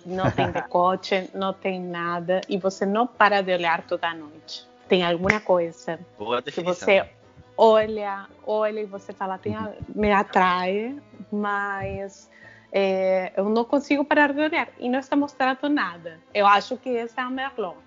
não 0.05 0.29
tem 0.31 0.51
decote, 0.51 1.29
não 1.33 1.53
tem 1.53 1.79
nada 1.79 2.41
e 2.47 2.57
você 2.57 2.85
não 2.85 3.07
para 3.07 3.41
de 3.41 3.53
olhar 3.53 3.81
toda 3.83 4.07
a 4.07 4.13
noite. 4.13 4.67
Tem 4.87 5.05
alguma 5.05 5.39
coisa 5.39 5.99
Boa 6.17 6.41
que 6.41 6.61
você 6.61 7.07
olha, 7.55 8.27
olha 8.45 8.79
e 8.81 8.85
você 8.85 9.13
fala, 9.13 9.37
tem 9.37 9.55
a, 9.55 9.71
me 9.93 10.11
atrai, 10.11 10.97
mas 11.31 12.29
é, 12.71 13.33
eu 13.35 13.49
não 13.49 13.65
consigo 13.65 14.05
parar 14.05 14.31
de 14.31 14.39
olhar 14.39 14.69
e 14.79 14.87
não 14.87 14.99
está 14.99 15.15
mostrando 15.15 15.67
nada. 15.67 16.19
Eu 16.33 16.47
acho 16.47 16.77
que 16.77 16.95
essa 16.95 17.21
é 17.21 17.23
a 17.23 17.29
Merlot. 17.29 17.77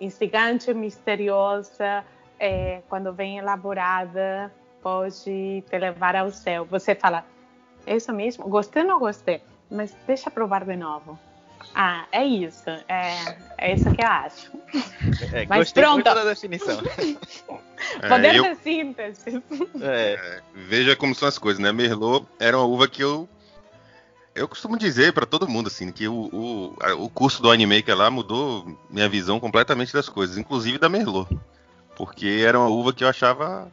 Instigante, 0.00 0.72
misteriosa, 0.72 2.04
é, 2.38 2.82
quando 2.88 3.12
vem 3.12 3.38
elaborada, 3.38 4.52
pode 4.80 5.64
te 5.68 5.78
levar 5.78 6.14
ao 6.14 6.30
céu. 6.30 6.64
Você 6.66 6.94
fala, 6.94 7.24
é 7.84 7.96
isso 7.96 8.12
mesmo? 8.12 8.48
Gostei 8.48 8.82
ou 8.82 8.88
não 8.88 8.98
gostei? 9.00 9.42
Mas 9.68 9.94
deixa 10.06 10.30
provar 10.30 10.64
de 10.64 10.76
novo. 10.76 11.18
Ah, 11.74 12.06
é 12.12 12.24
isso. 12.24 12.70
É, 12.88 13.36
é 13.58 13.74
isso 13.74 13.90
que 13.92 14.02
eu 14.02 14.06
acho. 14.06 14.50
É, 15.32 15.46
Mas 15.46 15.72
pronto. 15.72 16.04
da 16.04 16.24
definição. 16.24 16.78
Poder 18.08 18.34
é, 18.34 18.38
eu... 18.38 18.42
de 18.42 18.54
síntese. 18.62 19.42
É. 19.80 20.14
é. 20.14 20.42
Veja 20.54 20.94
como 20.96 21.14
são 21.14 21.28
as 21.28 21.38
coisas, 21.38 21.60
né? 21.60 21.72
Merlot 21.72 22.26
era 22.38 22.56
uma 22.56 22.66
uva 22.66 22.88
que 22.88 23.02
eu 23.02 23.28
eu 24.38 24.48
costumo 24.48 24.78
dizer 24.78 25.12
para 25.12 25.26
todo 25.26 25.48
mundo 25.48 25.66
assim 25.66 25.90
que 25.90 26.06
o, 26.06 26.14
o, 26.14 26.76
o 27.04 27.10
curso 27.10 27.42
do 27.42 27.50
Animaker 27.50 27.96
lá 27.96 28.10
mudou 28.10 28.78
minha 28.88 29.08
visão 29.08 29.40
completamente 29.40 29.92
das 29.92 30.08
coisas, 30.08 30.38
inclusive 30.38 30.78
da 30.78 30.88
Merlot, 30.88 31.28
porque 31.96 32.42
era 32.46 32.58
uma 32.58 32.68
uva 32.68 32.92
que 32.92 33.04
eu 33.04 33.08
achava 33.08 33.70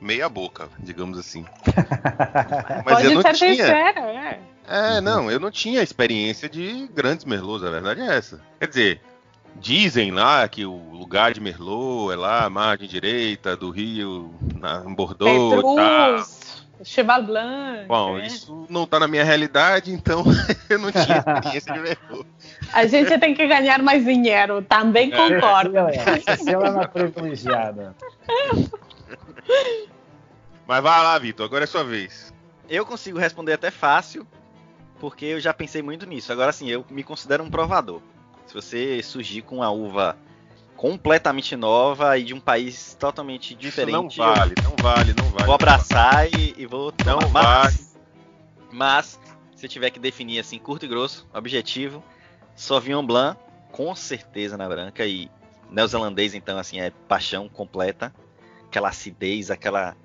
meia 0.00 0.28
boca, 0.28 0.68
digamos 0.80 1.16
assim. 1.18 1.44
Mas 2.84 2.94
Pode 2.94 3.06
eu 3.06 3.14
não 3.14 3.32
tinha. 3.32 3.54
Sincero, 3.54 4.00
é. 4.00 4.40
é, 4.66 5.00
não, 5.00 5.30
eu 5.30 5.38
não 5.38 5.50
tinha 5.50 5.82
experiência 5.82 6.48
de 6.48 6.88
grandes 6.92 7.24
merlots, 7.24 7.66
a 7.66 7.70
verdade 7.70 8.00
é 8.00 8.16
essa. 8.16 8.40
Quer 8.58 8.68
dizer, 8.68 9.00
dizem 9.56 10.10
lá 10.10 10.46
que 10.48 10.64
o 10.66 10.90
lugar 10.92 11.32
de 11.32 11.40
Merlot 11.40 12.12
é 12.12 12.16
lá, 12.16 12.50
margem 12.50 12.88
direita 12.88 13.56
do 13.56 13.70
rio, 13.70 14.34
na, 14.58 14.80
Bordeaux, 14.80 15.54
Petrus. 15.54 16.66
Cheval 16.84 17.22
Blanc. 17.22 17.86
Bom, 17.86 18.16
né? 18.16 18.26
isso 18.26 18.66
não 18.68 18.84
está 18.84 18.98
na 18.98 19.06
minha 19.06 19.24
realidade, 19.24 19.92
então 19.92 20.24
eu 20.68 20.78
não 20.78 20.90
tinha 20.90 21.18
experiência 21.18 21.72
de 21.72 21.80
Merlot. 21.80 22.26
A 22.72 22.86
gente 22.86 23.18
tem 23.18 23.34
que 23.34 23.46
ganhar 23.46 23.82
mais 23.82 24.04
dinheiro, 24.04 24.62
também 24.62 25.12
é. 25.12 25.16
concordo. 25.16 25.72
Se 26.38 26.50
ela 26.50 26.66
é 26.66 26.70
uma 26.70 26.88
privilegiada. 26.88 27.94
Mas 30.66 30.82
vai 30.82 31.02
lá, 31.02 31.18
Vitor, 31.18 31.46
agora 31.46 31.64
é 31.64 31.66
sua 31.66 31.84
vez. 31.84 32.32
Eu 32.68 32.86
consigo 32.86 33.18
responder 33.18 33.52
até 33.52 33.70
fácil, 33.70 34.26
porque 34.98 35.26
eu 35.26 35.40
já 35.40 35.52
pensei 35.52 35.82
muito 35.82 36.06
nisso. 36.06 36.32
Agora 36.32 36.52
sim, 36.52 36.68
eu 36.68 36.84
me 36.88 37.02
considero 37.02 37.44
um 37.44 37.50
provador. 37.50 38.00
Se 38.46 38.54
você 38.54 39.02
surgir 39.02 39.42
com 39.42 39.56
uma 39.56 39.70
uva 39.70 40.16
completamente 40.76 41.54
nova 41.56 42.18
e 42.18 42.24
de 42.24 42.34
um 42.34 42.40
país 42.40 42.96
totalmente 42.98 43.54
diferente. 43.54 44.12
Isso 44.12 44.18
não 44.18 44.34
vale, 44.34 44.54
não 44.62 44.76
vale, 44.82 45.14
não 45.14 45.28
vale. 45.30 45.44
Vou 45.44 45.54
abraçar 45.54 46.32
e, 46.32 46.54
e, 46.56 46.66
vou 46.66 46.90
tomar. 46.92 47.20
Não 47.20 47.28
vale. 47.28 47.76
Mas, 48.72 49.20
se 49.54 49.66
eu 49.66 49.70
tiver 49.70 49.90
que 49.90 49.98
definir 49.98 50.40
assim, 50.40 50.58
curto 50.58 50.84
e 50.84 50.88
grosso, 50.88 51.28
objetivo, 51.32 52.02
Sauvignon 52.56 53.04
Blanc, 53.04 53.38
com 53.70 53.94
certeza 53.94 54.56
na 54.56 54.68
branca 54.68 55.06
e 55.06 55.30
neozelandês, 55.70 56.34
então, 56.34 56.58
assim, 56.58 56.80
é 56.80 56.90
paixão 57.08 57.48
completa. 57.48 58.12
Aquela 58.66 58.88
acidez, 58.88 59.50
aquela 59.50 59.96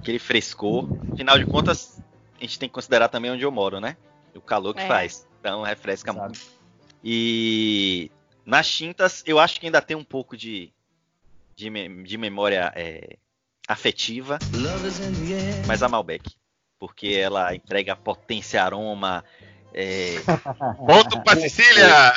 aquele 0.00 0.18
frescor. 0.18 0.88
Afinal 1.12 1.38
de 1.38 1.46
contas, 1.46 2.02
a 2.38 2.40
gente 2.42 2.58
tem 2.58 2.68
que 2.68 2.74
considerar 2.74 3.08
também 3.08 3.30
onde 3.30 3.42
eu 3.42 3.50
moro, 3.50 3.80
né? 3.80 3.96
O 4.34 4.40
calor 4.40 4.74
que 4.74 4.82
é. 4.82 4.86
faz. 4.86 5.26
Então 5.40 5.62
refresca 5.62 6.10
Exato. 6.10 6.24
muito. 6.24 6.40
E 7.02 8.10
nas 8.44 8.68
tintas, 8.68 9.22
eu 9.26 9.38
acho 9.38 9.60
que 9.60 9.66
ainda 9.66 9.82
tem 9.82 9.96
um 9.96 10.04
pouco 10.04 10.36
de, 10.36 10.72
de, 11.54 11.70
de 12.02 12.18
memória 12.18 12.72
é, 12.74 13.16
afetiva. 13.68 14.38
Mas 15.66 15.82
a 15.82 15.88
Malbec. 15.88 16.34
Porque 16.78 17.08
ela 17.08 17.54
entrega 17.54 17.94
potência, 17.94 18.62
aroma. 18.62 19.22
É... 19.74 20.14
Ponto 20.86 21.22
pra 21.22 21.36
Sicília! 21.36 21.86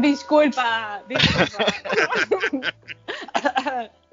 Desculpa, 0.00 1.02
desculpa. 1.08 2.74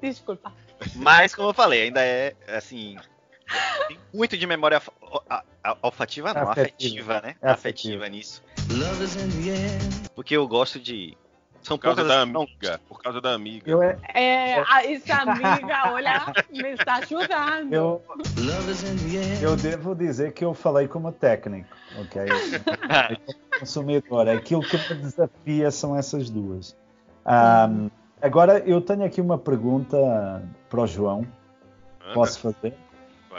desculpa. 0.00 0.52
Mas, 0.96 1.34
como 1.34 1.50
eu 1.50 1.54
falei, 1.54 1.84
ainda 1.84 2.02
é 2.02 2.34
assim. 2.48 2.96
Tem 3.88 3.98
muito 4.12 4.36
de 4.36 4.46
memória 4.46 4.80
olfativa, 5.82 6.32
não, 6.32 6.50
afetiva, 6.50 7.18
afetiva 7.18 7.20
né? 7.20 7.36
É 7.42 7.50
afetiva. 7.50 7.52
afetiva 7.52 8.08
nisso. 8.08 8.42
Porque 10.14 10.36
eu 10.36 10.46
gosto 10.48 10.78
de. 10.80 11.16
São 11.62 11.78
por 11.78 11.84
causa 11.84 12.04
da 12.04 12.20
amiga. 12.20 12.80
Por 12.88 13.02
causa 13.02 13.20
da 13.20 13.32
amiga. 13.32 13.70
Eu 13.70 13.82
é... 13.82 13.98
é, 14.12 14.92
essa 14.92 15.14
amiga, 15.22 15.92
olha, 15.92 16.32
me 16.50 16.72
está 16.72 16.96
ajudando. 16.96 17.72
Eu, 17.72 18.02
eu 19.40 19.56
devo 19.56 19.94
dizer 19.94 20.32
que 20.32 20.44
eu 20.44 20.52
falei 20.52 20.86
como 20.86 21.10
técnico, 21.10 21.74
ok? 21.98 22.22
como 23.24 23.60
consumidor. 23.60 24.28
Aquilo 24.28 24.62
que 24.62 24.76
me 24.76 25.00
desafia 25.00 25.70
são 25.70 25.96
essas 25.96 26.28
duas. 26.28 26.76
Um, 27.26 27.88
Agora, 28.24 28.60
eu 28.60 28.80
tenho 28.80 29.04
aqui 29.04 29.20
uma 29.20 29.36
pergunta 29.36 29.98
para 30.70 30.80
o 30.80 30.86
João. 30.86 31.26
Posso 32.14 32.40
fazer? 32.40 32.74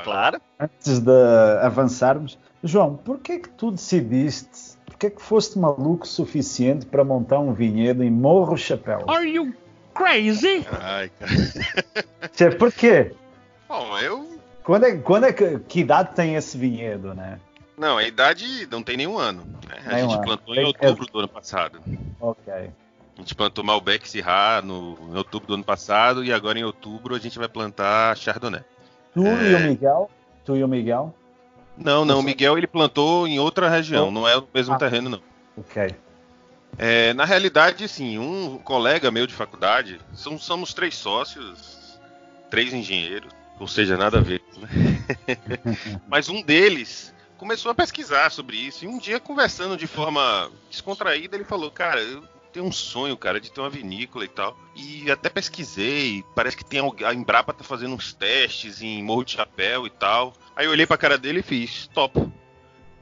Claro. 0.04 0.39
Antes 0.60 1.00
de 1.00 1.58
avançarmos. 1.63 2.38
João, 2.63 2.95
por 2.95 3.17
que 3.17 3.39
que 3.39 3.50
tu 3.50 3.71
decidiste, 3.71 4.75
por 4.95 4.99
que 4.99 5.10
que 5.10 5.21
foste 5.21 5.60
maluco 5.60 6.08
suficiente 6.08 6.86
para 6.86 7.03
montar 7.03 7.39
um 7.39 7.51
vinhedo 7.51 8.01
em 8.01 8.10
Morro 8.10 8.55
Chapéu? 8.55 9.03
Are 9.10 9.27
you 9.29 9.53
crazy? 9.93 10.65
Ai, 10.71 11.12
cara. 11.19 12.55
Por 12.55 12.71
quê? 12.71 13.12
Bom, 13.67 13.99
eu... 13.99 14.39
Quando 14.63 14.86
é, 14.86 14.95
quando 14.95 15.25
é 15.25 15.34
que, 15.34 15.60
que 15.60 15.81
idade 15.81 16.15
tem 16.15 16.36
esse 16.36 16.58
vinhedo, 16.58 17.13
né? 17.13 17.41
Não, 17.77 17.97
a 17.97 18.05
idade 18.05 18.65
não 18.71 18.81
tem 18.81 18.95
nenhum 18.95 19.17
ano. 19.17 19.43
Né? 19.67 19.81
A 19.86 19.99
gente 19.99 20.13
ano. 20.13 20.23
plantou 20.23 20.55
em 20.55 20.63
outubro 20.63 21.05
do 21.08 21.19
ano 21.19 21.27
passado. 21.27 21.81
Ok. 22.21 22.53
A 22.53 23.19
gente 23.19 23.36
plantou 23.36 23.65
Malbec 23.65 24.08
Syrah 24.08 24.62
no, 24.63 24.97
em 25.12 25.17
outubro 25.17 25.45
do 25.49 25.53
ano 25.55 25.63
passado 25.65 26.23
e 26.23 26.31
agora 26.31 26.58
em 26.58 26.63
outubro 26.63 27.13
a 27.15 27.19
gente 27.19 27.38
vai 27.38 27.49
plantar 27.49 28.15
Chardonnay. 28.15 28.63
Tu 29.13 29.27
é... 29.27 29.51
e 29.51 29.55
o 29.55 29.60
Miguel? 29.60 30.10
Tu 30.45 30.55
e 30.55 30.63
o 30.63 30.67
Miguel? 30.69 31.13
Não, 31.78 32.06
não. 32.06 32.20
O 32.20 32.24
Miguel 32.24 32.58
ele 32.58 32.68
plantou 32.68 33.28
em 33.28 33.40
outra 33.40 33.70
região, 33.70 34.12
não 34.12 34.28
é 34.28 34.38
o 34.38 34.48
mesmo 34.54 34.76
ah, 34.76 34.78
terreno, 34.78 35.10
não. 35.10 35.22
Ok. 35.58 35.96
É, 36.78 37.14
na 37.14 37.26
realidade, 37.26 37.88
sim, 37.88 38.18
um 38.18 38.58
colega 38.58 39.12
meu 39.12 39.26
de 39.26 39.34
faculdade, 39.34 40.00
são, 40.14 40.38
somos 40.38 40.74
três 40.74 40.96
sócios, 40.96 42.00
três 42.50 42.74
engenheiros, 42.74 43.32
ou 43.60 43.68
seja, 43.68 43.98
nada 43.98 44.18
a 44.18 44.22
ver. 44.22 44.42
Né? 44.58 45.38
Mas 46.08 46.28
um 46.28 46.42
deles 46.42 47.14
começou 47.38 47.72
a 47.72 47.76
pesquisar 47.76 48.30
sobre 48.30 48.58
isso 48.58 48.86
e 48.86 48.88
um 48.88 48.98
dia 48.98 49.20
conversando 49.20 49.78
de 49.78 49.88
forma 49.88 50.50
descontraída 50.70 51.36
ele 51.36 51.44
falou, 51.44 51.72
cara, 51.72 52.02
eu 52.02 52.24
tenho 52.56 52.65
um 52.65 52.72
sonho, 52.72 53.18
cara, 53.18 53.41
de 53.41 53.52
ter 53.52 53.60
uma 53.60 53.70
vinícola 53.70 54.24
e 54.24 54.30
tal. 54.30 54.58
E 54.74 55.12
até 55.12 55.30
pesquisei, 55.30 56.24
parece 56.34 56.56
que 56.56 56.63
tem 56.63 56.80
a 57.06 57.13
Embrapa 57.13 57.52
tá 57.52 57.65
fazendo 57.65 57.94
uns 57.94 58.13
testes 58.13 58.82
em 58.82 59.04
Morro 59.04 59.26
de 59.26 59.34
Chapéu 59.34 59.86
e 59.86 59.89
tal. 59.89 60.34
Aí 60.56 60.65
eu 60.65 60.72
olhei 60.72 60.88
pra 60.88 60.98
cara 60.98 61.18
dele 61.18 61.41
e 61.41 61.44
fiz, 61.44 61.88
topo. 61.94 62.32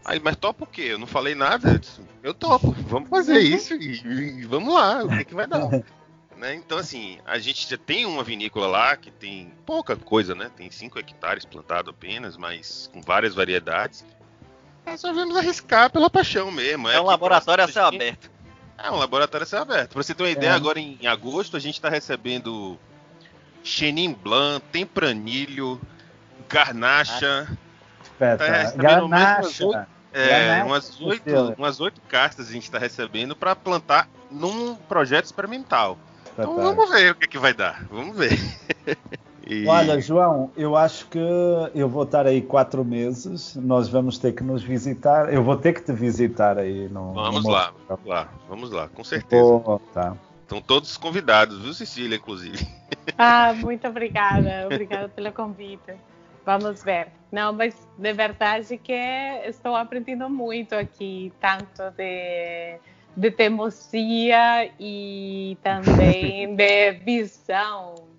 Aí, 0.04 0.20
mas 0.20 0.36
topo 0.36 0.64
o 0.64 0.68
quê? 0.68 0.88
Eu 0.90 0.98
não 0.98 1.06
falei 1.06 1.36
nada. 1.36 1.74
Eu, 1.74 1.78
disse, 1.78 2.02
eu 2.24 2.34
topo, 2.34 2.72
vamos 2.72 3.10
fazer 3.10 3.38
isso 3.40 3.76
e, 3.76 4.02
e, 4.04 4.46
vamos 4.46 4.74
lá, 4.74 5.04
o 5.04 5.10
que, 5.10 5.26
que 5.26 5.36
vai 5.36 5.46
dar. 5.46 5.70
né? 6.36 6.56
Então, 6.56 6.80
assim, 6.80 7.20
a 7.24 7.38
gente 7.38 7.70
já 7.70 7.78
tem 7.78 8.08
uma 8.08 8.24
vinícola 8.24 8.66
lá 8.66 8.98
que 8.98 9.12
tem 9.12 9.54
pouca 9.68 9.96
coisa, 9.96 10.34
né? 10.34 10.50
Tem 10.58 10.72
5 10.72 10.98
hectares 10.98 11.46
plantado 11.46 11.92
apenas, 11.92 12.38
mas 12.38 12.90
com 12.92 13.02
várias 13.04 13.36
variedades. 13.36 14.04
Resolvemos 14.84 15.38
arriscar 15.38 15.92
pela 15.92 16.10
paixão 16.10 16.52
mesmo. 16.52 16.90
É, 16.90 16.96
é 16.96 17.02
um 17.02 17.06
laboratório 17.06 17.64
a 17.64 17.68
céu 17.68 17.86
aberto. 17.86 18.33
É, 18.78 18.92
um 18.92 18.96
laboratório 18.96 19.44
a 19.44 19.48
céu 19.48 19.62
aberto. 19.62 19.94
Pra 19.94 20.04
você 20.04 20.14
ter 20.14 20.24
uma 20.24 20.30
ideia, 20.30 20.52
é. 20.52 20.54
agora 20.54 20.80
em 20.80 21.06
agosto 21.08 21.56
a 21.56 21.60
gente 21.60 21.80
tá 21.80 21.90
recebendo 21.90 22.78
Chenin 23.64 24.14
Blanc, 24.14 24.66
Tempranilho, 24.72 25.80
Garnacha. 26.50 27.48
Espera, 28.02 28.38
tá 28.38 28.46
recebendo 28.46 28.82
Garnacha. 28.82 29.66
Umas, 29.66 29.88
é, 30.14 30.64
umas 30.64 31.02
oito, 31.02 31.56
umas 31.58 31.80
oito 31.80 32.02
castas 32.02 32.50
a 32.50 32.52
gente 32.52 32.64
está 32.64 32.78
recebendo 32.78 33.36
para 33.36 33.56
plantar 33.56 34.10
num 34.30 34.76
projeto 34.76 35.26
experimental. 35.26 35.98
Então 36.34 36.56
vamos 36.56 36.90
ver 36.90 37.12
o 37.12 37.16
que, 37.16 37.28
que 37.28 37.38
vai 37.38 37.54
dar. 37.54 37.86
Vamos 37.90 38.18
ver. 38.18 38.38
E... 39.46 39.68
Olha, 39.68 40.00
João, 40.00 40.52
eu 40.56 40.76
acho 40.76 41.08
que 41.08 41.20
eu 41.76 41.90
vou 41.90 42.04
estar 42.04 42.26
aí 42.26 42.42
quatro 42.42 42.84
meses. 42.86 43.56
Nós 43.56 43.90
vamos 43.90 44.18
ter 44.18 44.34
que 44.34 44.44
nos 44.44 44.64
visitar. 44.64 45.34
Eu 45.34 45.44
vou 45.44 45.58
ter 45.58 45.74
que 45.74 45.82
te 45.82 45.92
visitar 45.92 46.58
aí. 46.58 46.88
No, 46.90 47.14
vamos 47.14 47.44
no 47.44 47.50
lá, 47.50 47.74
vamos 47.88 48.06
lá, 48.06 48.30
vamos 48.48 48.72
lá, 48.72 48.88
com 48.88 49.04
certeza. 49.04 49.44
Oh, 49.44 49.80
tá. 49.94 50.16
Estão 50.42 50.62
todos 50.62 50.96
convidados, 50.98 51.60
viu, 51.60 51.74
Cecília, 51.74 52.16
inclusive. 52.16 52.68
Ah, 53.18 53.54
muito 53.54 53.86
obrigada. 53.86 54.66
Obrigada 54.66 55.10
pelo 55.10 55.32
convite. 55.32 55.94
Vamos 56.46 56.84
ver. 56.84 57.08
Não, 57.32 57.52
mas 57.52 57.76
de 57.98 58.14
verdade 58.14 58.78
que 58.78 58.94
estou 59.46 59.76
aprendendo 59.76 60.30
muito 60.30 60.74
aqui, 60.74 61.34
tanto 61.40 61.92
de, 61.98 62.78
de 63.16 63.32
teimosia 63.32 64.72
e 64.80 65.58
também 65.62 66.56
de 66.56 66.92
visão 67.04 68.13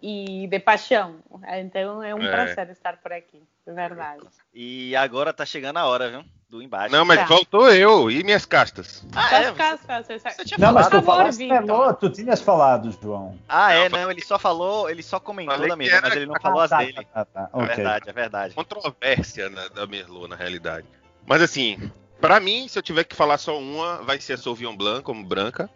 e 0.00 0.46
de 0.46 0.60
paixão. 0.60 1.16
Então 1.58 2.02
é 2.02 2.14
um 2.14 2.22
é. 2.22 2.30
prazer 2.30 2.70
estar 2.70 2.96
por 2.98 3.12
aqui, 3.12 3.42
de 3.66 3.72
verdade. 3.72 4.22
E 4.54 4.94
agora 4.96 5.32
tá 5.32 5.44
chegando 5.44 5.78
a 5.78 5.86
hora, 5.86 6.10
viu? 6.10 6.24
Do 6.48 6.62
embaixo. 6.62 6.94
Não, 6.94 7.04
mas 7.04 7.20
tá. 7.20 7.26
faltou 7.26 7.70
eu 7.70 8.10
e 8.10 8.24
minhas 8.24 8.46
castas. 8.46 9.06
Ah, 9.14 9.34
é? 9.34 9.52
castas. 9.52 10.06
Você, 10.06 10.18
você 10.18 10.44
tinha 10.44 10.58
não, 10.58 10.68
falado. 10.68 10.92
mas 10.92 11.00
tu 11.00 11.06
falaste, 11.06 11.48
falou, 11.48 11.94
tu 11.94 12.10
tinhas 12.10 12.40
falado, 12.40 12.98
João. 13.02 13.38
Ah, 13.46 13.72
é, 13.72 13.88
não, 13.88 14.10
ele 14.10 14.22
só 14.22 14.38
falou, 14.38 14.88
ele 14.88 15.02
só 15.02 15.20
comentou 15.20 15.68
da 15.68 15.76
Merlot, 15.76 16.02
mas 16.02 16.16
ele 16.16 16.26
não 16.26 16.40
falou 16.40 16.60
as 16.60 16.70
tá, 16.70 16.78
dele. 16.78 17.06
Tá, 17.12 17.24
tá, 17.26 17.50
é 17.52 17.66
verdade, 17.66 18.08
é 18.08 18.12
verdade. 18.12 18.54
Controvérsia 18.54 19.50
né, 19.50 19.68
da 19.74 19.86
Merlot, 19.86 20.28
na 20.28 20.36
realidade. 20.36 20.86
Mas 21.26 21.42
assim, 21.42 21.90
para 22.20 22.40
mim, 22.40 22.66
se 22.66 22.78
eu 22.78 22.82
tiver 22.82 23.04
que 23.04 23.14
falar 23.14 23.36
só 23.36 23.58
uma, 23.58 23.98
vai 23.98 24.18
ser 24.18 24.34
a 24.34 24.38
Sauvignon 24.38 24.76
Blanc 24.76 25.02
como 25.02 25.24
branca. 25.24 25.68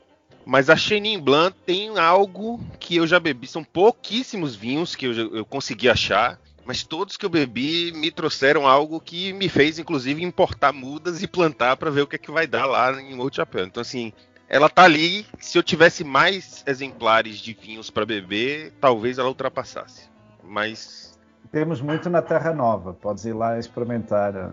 Mas 0.45 0.69
a 0.69 0.77
Chenin 0.77 1.19
Blanc 1.19 1.57
tem 1.65 1.99
algo 1.99 2.61
que 2.81 2.97
eu 2.97 3.07
já 3.07 3.21
bebi. 3.21 3.47
São 3.47 3.63
pouquíssimos 3.63 4.55
vinhos 4.55 4.95
que 4.95 5.07
eu, 5.07 5.37
eu 5.37 5.45
consegui 5.45 5.89
achar. 5.89 6.39
Mas 6.65 6.85
todos 6.85 7.17
que 7.17 7.27
eu 7.27 7.31
bebi 7.31 7.93
me 7.93 8.11
trouxeram 8.11 8.67
algo 8.67 9.01
que 9.01 9.33
me 9.33 9.49
fez, 9.49 9.79
inclusive, 9.79 10.23
importar 10.23 10.73
mudas 10.73 11.23
e 11.23 11.27
plantar 11.27 11.77
para 11.77 11.91
ver 11.91 12.03
o 12.03 12.07
que 12.07 12.17
é 12.17 12.19
que 12.19 12.31
vai 12.31 12.47
dar 12.47 12.67
lá 12.67 13.01
em 13.01 13.19
Outro 13.19 13.37
Chapéu. 13.37 13.65
Então, 13.65 13.81
assim, 13.81 14.13
ela 14.49 14.69
tá 14.69 14.85
ali. 14.85 15.27
Se 15.41 15.59
eu 15.59 15.63
tivesse 15.63 16.05
mais 16.05 16.63
exemplares 16.67 17.39
de 17.39 17.53
vinhos 17.53 17.91
para 17.91 18.07
beber, 18.07 18.73
talvez 18.81 19.19
ela 19.19 19.29
ultrapassasse. 19.29 20.09
Mas. 20.45 21.19
Temos 21.51 21.81
muito 21.81 22.09
na 22.09 22.23
Terra 22.23 22.53
Nova. 22.53 22.93
Podes 22.93 23.25
ir 23.25 23.33
lá 23.33 23.59
experimentar. 23.59 24.53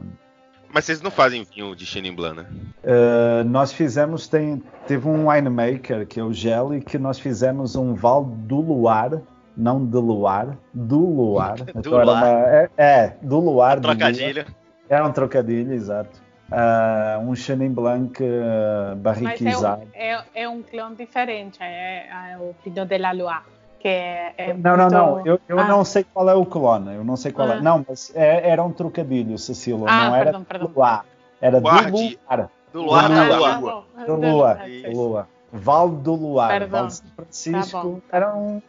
Mas 0.72 0.86
vocês 0.86 1.02
não 1.02 1.10
fazem 1.10 1.44
vinho 1.44 1.76
de 1.76 1.86
Chenin 1.86 2.14
Blanc, 2.14 2.38
né? 2.38 2.46
Uh, 2.84 3.44
nós 3.44 3.74
fizemos, 3.74 4.28
tem, 4.28 4.62
teve 4.88 5.08
um 5.08 5.30
winemaker, 5.30 6.06
que 6.06 6.20
é 6.20 6.24
o 6.24 6.32
Gelli, 6.32 6.82
que 6.82 6.98
nós 6.98 7.20
fizemos 7.20 7.76
um 7.76 7.96
Val 7.96 8.24
do 8.24 8.62
Luar, 8.62 9.22
não 9.58 9.84
de 9.84 9.98
Luar, 9.98 10.58
do 10.74 11.00
Luar. 11.00 11.56
do 11.56 11.90
Luar. 11.90 12.08
Uma, 12.08 12.28
é, 12.28 12.70
é, 12.78 13.18
do 13.22 13.40
Luar. 13.40 13.80
Um 13.80 13.82
trocadilho. 13.82 14.46
É 14.88 15.04
um 15.04 15.12
trocadilho, 15.12 15.74
exato. 15.74 16.22
Uh, 16.52 17.30
um 17.30 17.36
Chenin 17.36 17.72
Blanc 17.72 18.24
uh, 18.24 18.96
barriquizado. 18.96 19.84
Mas 19.86 19.94
é 19.94 20.18
um, 20.18 20.22
é, 20.22 20.44
é 20.44 20.50
um 20.50 20.64
clone 20.64 20.96
diferente, 20.96 21.58
é, 21.62 22.08
é 22.32 22.38
o 22.40 22.56
Pinot 22.64 22.88
de 22.88 22.98
la 22.98 23.12
Loire 23.12 23.59
que 23.80 23.88
é, 23.88 24.34
é 24.38 24.54
não, 24.54 24.78
muito... 24.78 24.92
não, 24.92 25.16
não, 25.16 25.26
eu, 25.26 25.40
eu 25.48 25.60
ah. 25.60 25.68
não 25.68 25.86
sei 25.86 26.04
qual 26.04 26.30
é 26.30 26.36
o 26.36 26.46
clone, 26.46 26.96
eu 26.96 27.04
não 27.04 27.16
sei 27.16 27.32
qual 27.32 27.48
é. 27.48 27.54
ah. 27.54 27.58
é. 27.58 27.62
Não, 27.62 27.86
mas 27.88 28.12
é, 28.14 28.50
era 28.50 28.64
um 28.64 28.72
trocadilho, 28.72 29.38
Cecília, 29.38 29.86
ah, 29.88 30.06
não 30.06 30.12
perdão, 30.12 30.16
era 30.16 30.46
perdão. 30.46 30.68
do 30.68 30.74
Luar, 30.76 31.06
era 31.42 31.60
Guarde. 31.60 31.92
do 31.92 31.98
Luar. 31.98 32.50
Do 32.72 32.82
Luar, 32.82 33.10
do 33.10 33.16
Luar. 33.16 33.84
Do 34.06 34.16
Luar, 34.16 34.58
do 34.68 35.02
Luar. 35.02 35.28
Val 35.52 35.90
do 35.90 36.14
Luar, 36.14 36.50
perdão. 36.50 36.70
Val 36.70 36.88
de 36.88 36.96
São 36.96 37.08
Francisco, 37.16 38.02
tá 38.10 38.18
era 38.18 38.36
um... 38.36 38.62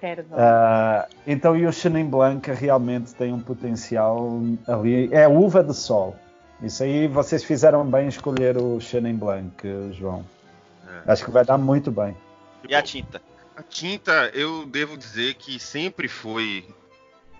Uh, 0.00 1.12
então, 1.26 1.56
e 1.56 1.66
o 1.66 1.72
Chenin 1.72 2.04
Blanc 2.04 2.48
realmente 2.52 3.12
tem 3.16 3.32
um 3.32 3.40
potencial 3.40 4.30
ali, 4.68 5.12
é 5.12 5.26
uva 5.26 5.64
de 5.64 5.74
sol. 5.74 6.14
Isso 6.62 6.84
aí 6.84 7.08
vocês 7.08 7.42
fizeram 7.42 7.84
bem 7.84 8.06
escolher 8.06 8.56
o 8.56 8.78
Chenin 8.78 9.16
Blanc, 9.16 9.52
João. 9.90 10.24
É. 10.86 11.12
Acho 11.12 11.24
que 11.24 11.32
vai 11.32 11.44
dar 11.44 11.58
muito 11.58 11.90
bem. 11.90 12.16
E 12.68 12.76
a 12.76 12.80
tinta? 12.82 13.20
A 13.58 13.62
tinta, 13.64 14.30
eu 14.34 14.64
devo 14.64 14.96
dizer 14.96 15.34
que 15.34 15.58
sempre 15.58 16.06
foi, 16.06 16.64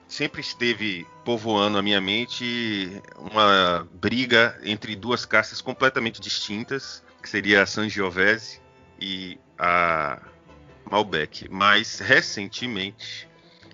sempre 0.09 0.41
esteve 0.41 1.07
povoando 1.25 1.79
a 1.79 1.83
minha 1.83 2.01
mente 2.01 3.01
uma 3.17 3.87
briga 3.93 4.59
entre 4.65 4.97
duas 4.97 5.25
castas 5.25 5.61
completamente 5.61 6.21
distintas, 6.21 7.05
que 7.23 7.29
seria 7.29 7.63
a 7.63 7.67
Sangiovese 7.67 8.61
e 9.01 9.39
a 9.57 10.21
Malbec. 10.91 11.49
Mas 11.49 12.01
recentemente 12.01 13.29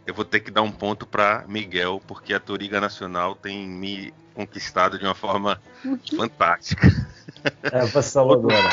eu 0.07 0.12
vou 0.12 0.26
ter 0.26 0.40
que 0.40 0.50
dar 0.50 0.61
um 0.61 0.70
ponto 0.70 1.07
para 1.07 1.46
Miguel, 1.48 1.98
porque 2.07 2.35
a 2.35 2.40
Toriga 2.40 2.78
Nacional 2.78 3.35
tem 3.35 3.66
me 3.66 4.12
conquistado 4.35 4.98
de 4.98 5.07
uma 5.07 5.14
forma 5.14 5.62
fantástica. 6.14 6.88
É 7.72 7.80
avassaladora 7.80 8.68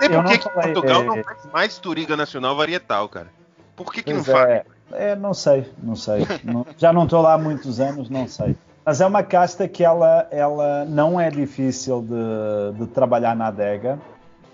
sei 0.00 0.08
por 0.08 0.24
que, 0.24 0.38
que 0.38 0.48
Portugal 0.48 1.02
é... 1.02 1.04
não 1.04 1.22
faz 1.22 1.46
mais 1.52 1.78
Turiga 1.78 2.16
Nacional 2.16 2.56
Varietal, 2.56 3.08
cara. 3.08 3.28
Por 3.76 3.92
que, 3.92 4.02
que 4.02 4.12
não 4.12 4.24
faz? 4.24 4.48
É, 4.48 4.64
é, 4.92 5.16
não 5.16 5.32
sei, 5.32 5.66
não 5.82 5.96
sei. 5.96 6.26
não, 6.44 6.66
já 6.76 6.92
não 6.92 7.04
estou 7.04 7.22
lá 7.22 7.34
há 7.34 7.38
muitos 7.38 7.80
anos, 7.80 8.10
não 8.10 8.26
sei. 8.28 8.56
Mas 8.84 9.00
é 9.00 9.06
uma 9.06 9.22
casta 9.22 9.68
que 9.68 9.84
ela, 9.84 10.26
ela 10.30 10.84
não 10.84 11.20
é 11.20 11.30
difícil 11.30 12.02
de, 12.02 12.78
de 12.78 12.86
trabalhar 12.88 13.36
na 13.36 13.46
adega. 13.46 13.98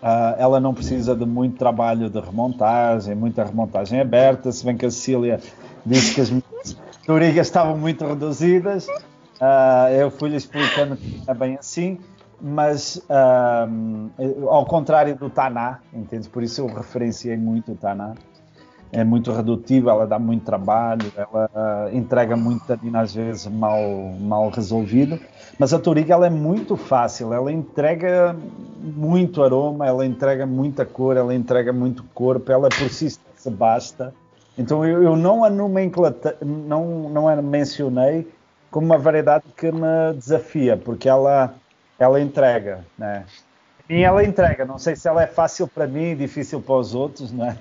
Uh, 0.03 0.37
ela 0.39 0.61
não 0.61 0.75
precisa 0.75 1.17
de 1.17 1.25
muito 1.25 1.57
trabalho 1.57 2.11
de 2.11 2.21
remontagem, 2.21 3.15
muita 3.15 3.45
remontagem 3.45 4.01
aberta, 4.01 4.53
se 4.53 4.65
bem 4.65 4.77
que 4.77 4.85
a 4.85 4.91
Cecília 4.91 5.41
disse 5.85 6.15
que 6.15 6.21
as 6.21 6.77
Turigas 7.05 7.47
estavam 7.47 7.79
muito 7.79 8.05
reduzidas. 8.05 8.87
Uh, 8.89 9.91
eu 9.99 10.11
fui-lhe 10.11 10.37
explicando 10.37 10.97
que 10.97 11.23
é 11.27 11.35
bem 11.35 11.57
assim 11.57 11.99
mas 12.41 13.03
um, 13.69 14.11
ao 14.49 14.67
contrário 14.67 15.17
do 15.17 15.31
Taná, 15.31 15.81
entende? 15.93 16.29
Por 16.29 16.43
isso 16.43 16.61
eu 16.61 16.67
referenciei 16.67 17.37
muito 17.37 17.73
o 17.73 17.77
Taná. 17.77 18.15
É 18.93 19.03
muito 19.03 19.33
redutiva, 19.33 19.91
ela 19.91 20.07
dá 20.07 20.19
muito 20.19 20.45
trabalho, 20.45 21.13
ela 21.17 21.51
uh, 21.53 21.97
entrega 21.97 22.37
muito 22.37 22.65
tanino 22.67 22.97
às 22.97 23.13
vezes 23.13 23.47
mal, 23.47 23.81
mal 24.21 24.49
resolvido. 24.49 25.19
Mas 25.59 25.75
a 25.75 25.79
Toriga 25.79 26.15
ela 26.15 26.27
é 26.27 26.31
muito 26.31 26.77
fácil, 26.77 27.33
ela 27.33 27.51
entrega 27.51 28.37
muito 28.81 29.43
aroma, 29.43 29.87
ela 29.87 30.07
entrega 30.07 30.47
muita 30.47 30.87
cor, 30.87 31.17
ela 31.17 31.35
entrega 31.35 31.73
muito 31.73 32.05
corpo, 32.15 32.53
ela 32.53 32.69
por 32.69 32.89
si 32.89 33.11
se 33.11 33.51
basta. 33.51 34.15
Então 34.57 34.85
eu, 34.85 35.03
eu 35.03 35.17
não 35.17 35.45
a 35.45 35.51
não, 35.51 37.11
não 37.11 37.29
a 37.29 37.37
mencionei 37.43 38.29
como 38.71 38.87
uma 38.87 38.99
variedade 38.99 39.45
que 39.57 39.71
me 39.73 40.15
desafia, 40.17 40.77
porque 40.77 41.09
ela 41.09 41.55
ela 41.99 42.21
entrega, 42.21 42.85
né? 42.99 43.25
E 43.89 44.03
ela 44.03 44.25
entrega, 44.25 44.65
não 44.65 44.79
sei 44.79 44.97
se 44.97 45.07
ela 45.07 45.23
é 45.23 45.29
fácil 45.29 45.69
para 45.69 45.87
mim 45.87 46.11
e 46.11 46.15
difícil 46.17 46.61
para 46.61 46.75
os 46.75 46.93
outros, 46.93 47.31
né? 47.31 47.57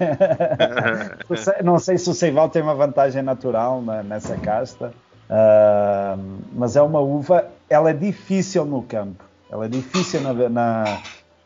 não 1.63 1.77
sei 1.77 1.99
se 1.99 2.09
o 2.09 2.15
Seival 2.15 2.49
tem 2.49 2.63
uma 2.63 2.73
vantagem 2.73 3.21
natural 3.21 3.79
né, 3.81 4.01
nessa 4.01 4.35
casta, 4.37 4.91
uh, 5.29 6.39
mas 6.51 6.75
é 6.75 6.81
uma 6.81 6.99
uva, 6.99 7.47
ela 7.69 7.91
é 7.91 7.93
difícil 7.93 8.65
no 8.65 8.81
campo, 8.81 9.23
ela 9.51 9.65
é 9.65 9.69
difícil 9.69 10.19
na, 10.21 10.33
na 10.49 11.01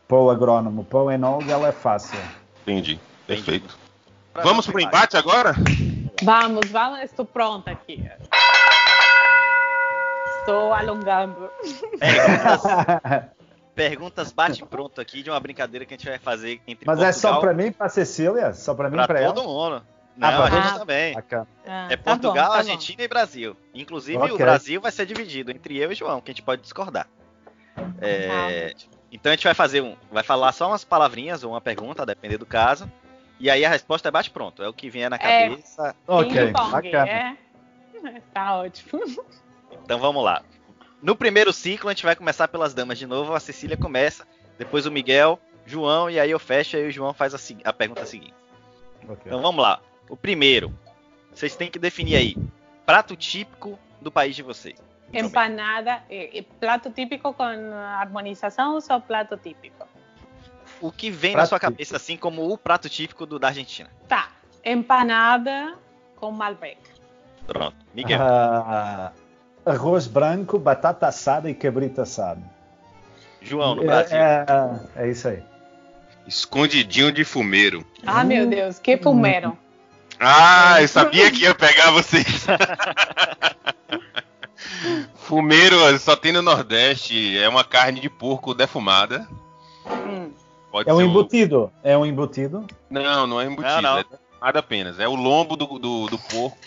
para 0.08 0.18
o 0.18 0.30
agrónomo, 0.30 0.82
para 0.82 0.98
o 0.98 1.10
enólogo 1.10 1.50
ela 1.50 1.68
é 1.68 1.72
fácil. 1.72 2.18
Entendi, 2.62 2.98
perfeito. 3.26 3.78
Vamos 4.42 4.66
para 4.66 4.76
o 4.76 4.80
embate 4.80 5.16
agora? 5.16 5.54
Vamos, 6.22 6.70
vamos, 6.70 7.00
estou 7.00 7.24
pronta 7.26 7.70
aqui. 7.70 8.02
Estou 10.40 10.72
alongando. 10.72 11.50
Perguntas, 11.98 12.62
perguntas 13.74 14.32
bate 14.32 14.64
pronto 14.64 15.00
aqui 15.00 15.22
de 15.22 15.30
uma 15.30 15.38
brincadeira 15.38 15.84
que 15.84 15.94
a 15.94 15.96
gente 15.96 16.08
vai 16.08 16.18
fazer 16.18 16.60
entre 16.66 16.86
Mas 16.86 16.98
Portugal, 16.98 17.08
é 17.08 17.12
só 17.12 17.40
para 17.40 17.54
mim, 17.54 17.70
para 17.70 17.88
Cecília, 17.88 18.52
só 18.52 18.74
para 18.74 18.90
mim, 18.90 18.96
para 19.06 19.20
ela. 19.20 19.32
todo 19.32 19.46
mundo. 19.46 19.82
Não, 20.16 20.28
ah, 20.28 20.44
a 20.44 20.50
gente 20.50 20.78
também. 20.78 21.14
Ah, 21.66 21.88
é 21.88 21.96
tá 21.96 22.02
Portugal, 22.02 22.46
bom, 22.46 22.52
tá 22.52 22.58
Argentina 22.58 22.98
bom. 22.98 23.04
e 23.04 23.08
Brasil. 23.08 23.56
Inclusive 23.72 24.18
okay. 24.18 24.34
o 24.34 24.38
Brasil 24.38 24.80
vai 24.80 24.92
ser 24.92 25.06
dividido 25.06 25.50
entre 25.50 25.78
eu 25.78 25.90
e 25.92 25.94
João, 25.94 26.20
que 26.20 26.30
a 26.30 26.34
gente 26.34 26.42
pode 26.42 26.60
discordar. 26.60 27.06
É, 28.00 28.74
então 29.10 29.32
a 29.32 29.34
gente 29.34 29.44
vai 29.44 29.54
fazer 29.54 29.80
um, 29.80 29.96
vai 30.10 30.22
falar 30.22 30.52
só 30.52 30.68
umas 30.68 30.84
palavrinhas 30.84 31.42
ou 31.42 31.52
uma 31.52 31.60
pergunta, 31.60 32.02
a 32.02 32.04
depender 32.04 32.36
do 32.36 32.44
caso. 32.44 32.90
E 33.38 33.48
aí 33.48 33.64
a 33.64 33.68
resposta 33.70 34.08
é 34.08 34.10
bate 34.10 34.30
pronto, 34.30 34.62
é 34.62 34.68
o 34.68 34.72
que 34.72 34.90
vier 34.90 35.08
na 35.08 35.16
é. 35.16 35.48
cabeça. 35.48 35.88
É, 35.88 36.12
ok, 36.12 36.50
bacana. 36.50 37.08
É, 37.08 37.36
tá 38.34 38.56
ótimo. 38.58 39.00
Então 39.82 39.98
vamos 39.98 40.24
lá. 40.24 40.42
No 41.02 41.16
primeiro 41.16 41.52
ciclo, 41.52 41.88
a 41.88 41.92
gente 41.92 42.04
vai 42.04 42.14
começar 42.14 42.48
pelas 42.48 42.74
damas 42.74 42.98
de 42.98 43.06
novo. 43.06 43.34
A 43.34 43.40
Cecília 43.40 43.76
começa, 43.76 44.26
depois 44.58 44.84
o 44.86 44.90
Miguel, 44.90 45.40
João, 45.64 46.10
e 46.10 46.20
aí 46.20 46.30
eu 46.30 46.38
fecho 46.38 46.76
e 46.76 46.88
o 46.88 46.90
João 46.90 47.14
faz 47.14 47.34
a, 47.34 47.38
a 47.68 47.72
pergunta 47.72 48.04
seguinte. 48.04 48.34
Okay. 49.04 49.16
Então 49.26 49.40
vamos 49.40 49.62
lá. 49.62 49.80
O 50.08 50.16
primeiro, 50.16 50.76
vocês 51.34 51.56
têm 51.56 51.70
que 51.70 51.78
definir 51.78 52.16
aí 52.16 52.36
prato 52.84 53.16
típico 53.16 53.78
do 54.00 54.10
país 54.10 54.36
de 54.36 54.42
vocês. 54.42 54.78
Empanada, 55.12 56.02
prato 56.58 56.90
típico 56.90 57.32
com 57.32 57.42
harmonização 57.42 58.74
ou 58.74 58.80
só 58.80 59.00
prato 59.00 59.36
típico? 59.36 59.88
O 60.80 60.92
que 60.92 61.10
vem 61.10 61.32
prato 61.32 61.42
na 61.42 61.46
sua 61.46 61.58
cabeça 61.58 61.96
assim 61.96 62.16
como 62.16 62.52
o 62.52 62.56
prato 62.56 62.88
típico 62.88 63.26
do, 63.26 63.38
da 63.38 63.48
Argentina? 63.48 63.90
Tá. 64.08 64.30
Empanada 64.64 65.76
com 66.16 66.30
Malbec. 66.30 66.78
Pronto. 67.46 67.76
Miguel. 67.94 68.20
Uh, 68.20 69.19
arroz 69.64 70.06
branco, 70.06 70.58
batata 70.58 71.06
assada 71.06 71.50
e 71.50 71.54
cabrito 71.54 72.00
assado. 72.00 72.42
João, 73.42 73.74
no 73.74 73.84
Brasil. 73.84 74.16
É, 74.16 74.46
é, 74.96 75.04
é 75.04 75.10
isso 75.10 75.28
aí. 75.28 75.42
Escondidinho 76.26 77.10
de 77.10 77.24
fumeiro. 77.24 77.84
Ah, 78.06 78.22
meu 78.22 78.46
Deus, 78.46 78.78
que 78.78 78.96
fumeiro. 78.96 79.56
Ah, 80.18 80.80
eu 80.82 80.88
sabia 80.88 81.30
que 81.30 81.42
ia 81.42 81.54
pegar 81.54 81.90
vocês. 81.92 82.46
fumeiro 85.16 85.98
só 85.98 86.14
tem 86.14 86.32
no 86.32 86.42
Nordeste. 86.42 87.38
É 87.38 87.48
uma 87.48 87.64
carne 87.64 88.00
de 88.00 88.10
porco 88.10 88.54
defumada. 88.54 89.26
Hum. 89.86 90.30
é 90.86 90.92
um 90.92 91.00
embutido? 91.00 91.64
O... 91.64 91.72
É 91.82 91.96
um 91.96 92.04
embutido? 92.04 92.66
Não, 92.90 93.26
não 93.26 93.40
é 93.40 93.46
embutido. 93.46 93.80
Não, 93.80 93.82
não. 93.82 93.98
É 93.98 94.04
defumado 94.04 94.58
apenas. 94.58 95.00
É 95.00 95.08
o 95.08 95.14
lombo 95.14 95.56
do, 95.56 95.66
do, 95.78 96.06
do 96.06 96.18
porco 96.18 96.58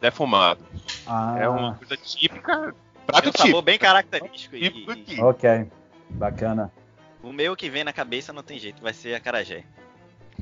defumado. 0.00 0.64
Ah. 1.06 1.36
É 1.38 1.48
uma 1.48 1.74
coisa 1.74 1.96
típica. 1.96 2.74
Prato 3.06 3.26
é 3.26 3.28
um 3.28 3.32
típico. 3.32 3.46
sabor 3.46 3.62
bem 3.62 3.78
característico. 3.78 4.56
Típico 4.56 4.92
e, 4.92 5.20
Ok, 5.20 5.66
bacana. 6.10 6.72
O 7.22 7.32
meu 7.32 7.56
que 7.56 7.68
vem 7.68 7.84
na 7.84 7.92
cabeça 7.92 8.32
não 8.32 8.42
tem 8.42 8.58
jeito, 8.58 8.82
vai 8.82 8.92
ser 8.92 9.14
a 9.14 9.20
carajé. 9.20 9.64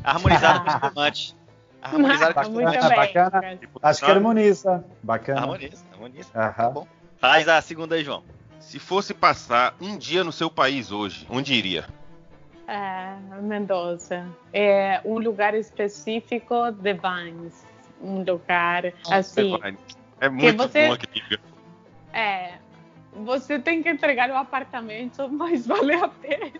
Harmonizado 0.05 0.61
com 0.65 0.71
espumante. 0.71 1.37
Harmonizado 1.81 2.35
com 2.35 2.41
espumante. 2.43 2.79
Bacana, 2.79 2.97
bacana. 2.97 3.61
Acho 3.83 4.05
que 4.05 4.11
harmoniza. 4.11 4.85
Bacana. 5.03 5.41
Harmoniza, 5.41 5.85
harmoniza. 5.93 6.29
Tá 6.33 6.71
bom. 6.71 6.87
Faz 7.19 7.49
a 7.49 7.61
segunda 7.63 7.95
aí, 7.95 8.05
João. 8.05 8.23
Se 8.61 8.79
fosse 8.79 9.15
passar 9.15 9.75
um 9.81 9.97
dia 9.97 10.25
no 10.25 10.33
seu 10.33 10.51
país 10.51 10.91
hoje, 10.91 11.27
onde 11.31 11.55
iria? 11.55 11.87
É, 12.67 13.15
Mendoza. 13.41 14.27
É 14.53 15.01
um 15.05 15.19
lugar 15.19 15.55
específico 15.55 16.73
de 16.73 16.95
Vines. 16.95 17.65
Um 18.01 18.23
lugar 18.23 18.93
assim. 19.11 19.59
É 20.21 20.29
muito 20.29 20.57
você, 20.57 20.87
bom 20.87 20.95
aqui. 20.95 21.39
É, 22.13 22.55
você 23.13 23.59
tem 23.59 23.83
que 23.83 23.89
entregar 23.89 24.31
o 24.31 24.37
apartamento, 24.37 25.29
mas 25.31 25.67
vale 25.67 25.95
a 25.95 26.09
pena. 26.09 26.53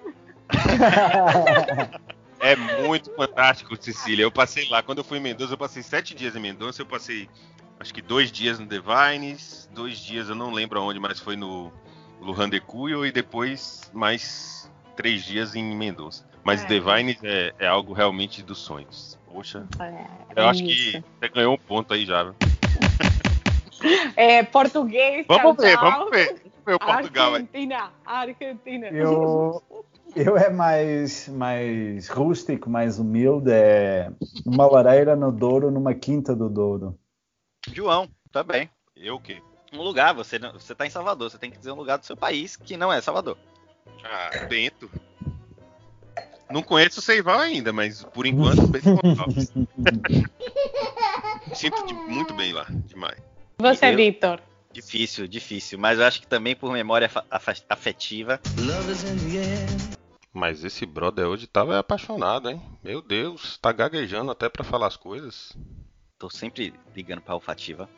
é 2.41 2.57
muito 2.87 3.15
fantástico, 3.15 3.77
Cecília. 3.83 4.23
Eu 4.23 4.31
passei 4.31 4.69
lá, 4.69 4.83
quando 4.83 4.99
eu 4.99 5.05
fui 5.05 5.19
em 5.19 5.23
Mendoza, 5.23 5.55
eu 5.55 5.59
passei 5.59 5.83
sete 5.83 6.15
dias 6.15 6.37
em 6.37 6.41
Mendoza. 6.41 6.83
Eu 6.83 6.87
passei, 6.87 7.29
acho 7.81 7.93
que 7.93 8.03
dois 8.03 8.31
dias 8.31 8.59
no 8.59 8.67
Devines, 8.67 9.69
dois 9.73 9.99
dias, 9.99 10.29
eu 10.29 10.35
não 10.35 10.53
lembro 10.53 10.79
aonde, 10.79 11.01
mas 11.01 11.19
foi 11.19 11.37
no 11.37 11.73
Lujan 12.21 12.49
de 12.49 12.61
Cuyo 12.61 13.05
e 13.05 13.13
depois 13.13 13.91
mais 13.93 14.71
três 14.95 15.25
dias 15.25 15.55
em 15.55 15.77
Mendoza. 15.77 16.27
Mas 16.43 16.63
é. 16.65 16.67
Devines 16.67 17.19
é, 17.23 17.53
é, 17.59 17.67
algo 17.67 17.93
realmente 17.93 18.43
dos 18.43 18.59
sonhos. 18.59 19.16
Poxa, 19.33 19.67
é, 19.81 20.41
eu 20.41 20.49
acho 20.49 20.63
isso. 20.63 20.93
que 20.93 21.05
você 21.21 21.29
ganhou 21.29 21.55
um 21.55 21.59
ponto 21.59 21.93
aí 21.93 22.05
já. 22.07 22.33
É, 24.17 24.43
português. 24.43 25.27
Vamos 25.29 25.57
ver, 25.59 25.77
vamos 25.77 26.11
ver. 26.11 26.27
Vamos 26.27 26.65
ver 26.65 26.75
o 26.75 26.79
Portugal. 26.79 27.35
Argentina, 27.35 27.93
Argentina. 28.05 28.87
Eu, 28.89 29.63
eu 30.17 30.37
é 30.37 30.51
mais, 30.51 31.29
mais 31.29 32.09
rústico, 32.09 32.71
mais 32.71 32.99
humilde. 32.99 33.51
É 33.53 34.11
uma 34.47 34.67
lareira 34.67 35.15
no 35.15 35.31
Douro, 35.31 35.71
numa 35.71 35.95
quinta 35.95 36.35
do 36.35 36.49
Douro. 36.49 36.99
João, 37.73 38.09
também. 38.33 38.71
Eu 38.97 39.17
o 39.17 39.21
quê? 39.21 39.43
Um 39.73 39.83
lugar, 39.83 40.15
você, 40.15 40.39
você 40.39 40.75
tá 40.75 40.87
em 40.87 40.91
Salvador, 40.91 41.31
você 41.31 41.39
tem 41.39 41.51
que 41.51 41.59
dizer 41.59 41.73
um 41.73 41.77
lugar 41.77 41.99
do 41.99 42.07
seu 42.07 42.17
país 42.17 42.57
que 42.57 42.77
não 42.77 42.93
é 42.93 43.01
Salvador. 43.01 43.37
Ah, 44.05 44.47
Bento. 44.49 44.91
Não 46.51 46.63
conheço 46.63 47.01
o 47.01 47.03
Seival 47.03 47.39
ainda, 47.41 47.73
mas 47.73 48.05
por 48.05 48.27
enquanto. 48.27 48.63
Sinto 51.55 51.95
muito 52.09 52.35
bem 52.35 52.53
lá, 52.53 52.67
demais. 52.87 53.19
Você, 53.59 53.95
Vitor? 53.95 54.41
Difícil, 54.73 55.27
difícil. 55.27 55.79
Mas 55.79 55.99
eu 55.99 56.05
acho 56.05 56.21
que 56.21 56.27
também 56.27 56.55
por 56.55 56.71
memória 56.71 57.11
afetiva. 57.71 58.39
Mas 60.33 60.63
esse 60.65 60.85
brother 60.85 61.27
hoje 61.27 61.47
tava 61.47 61.79
apaixonado, 61.79 62.51
hein? 62.51 62.61
Meu 62.85 63.01
Deus, 63.01 63.57
tá 63.57 63.73
gaguejando 63.73 64.31
até 64.31 64.51
para 64.51 64.63
falar 64.63 64.89
as 64.89 64.97
coisas. 64.97 65.57
Tô 66.19 66.29
sempre 66.29 66.75
ligando 66.95 67.23
pra 67.23 67.35
olfativa. 67.35 67.89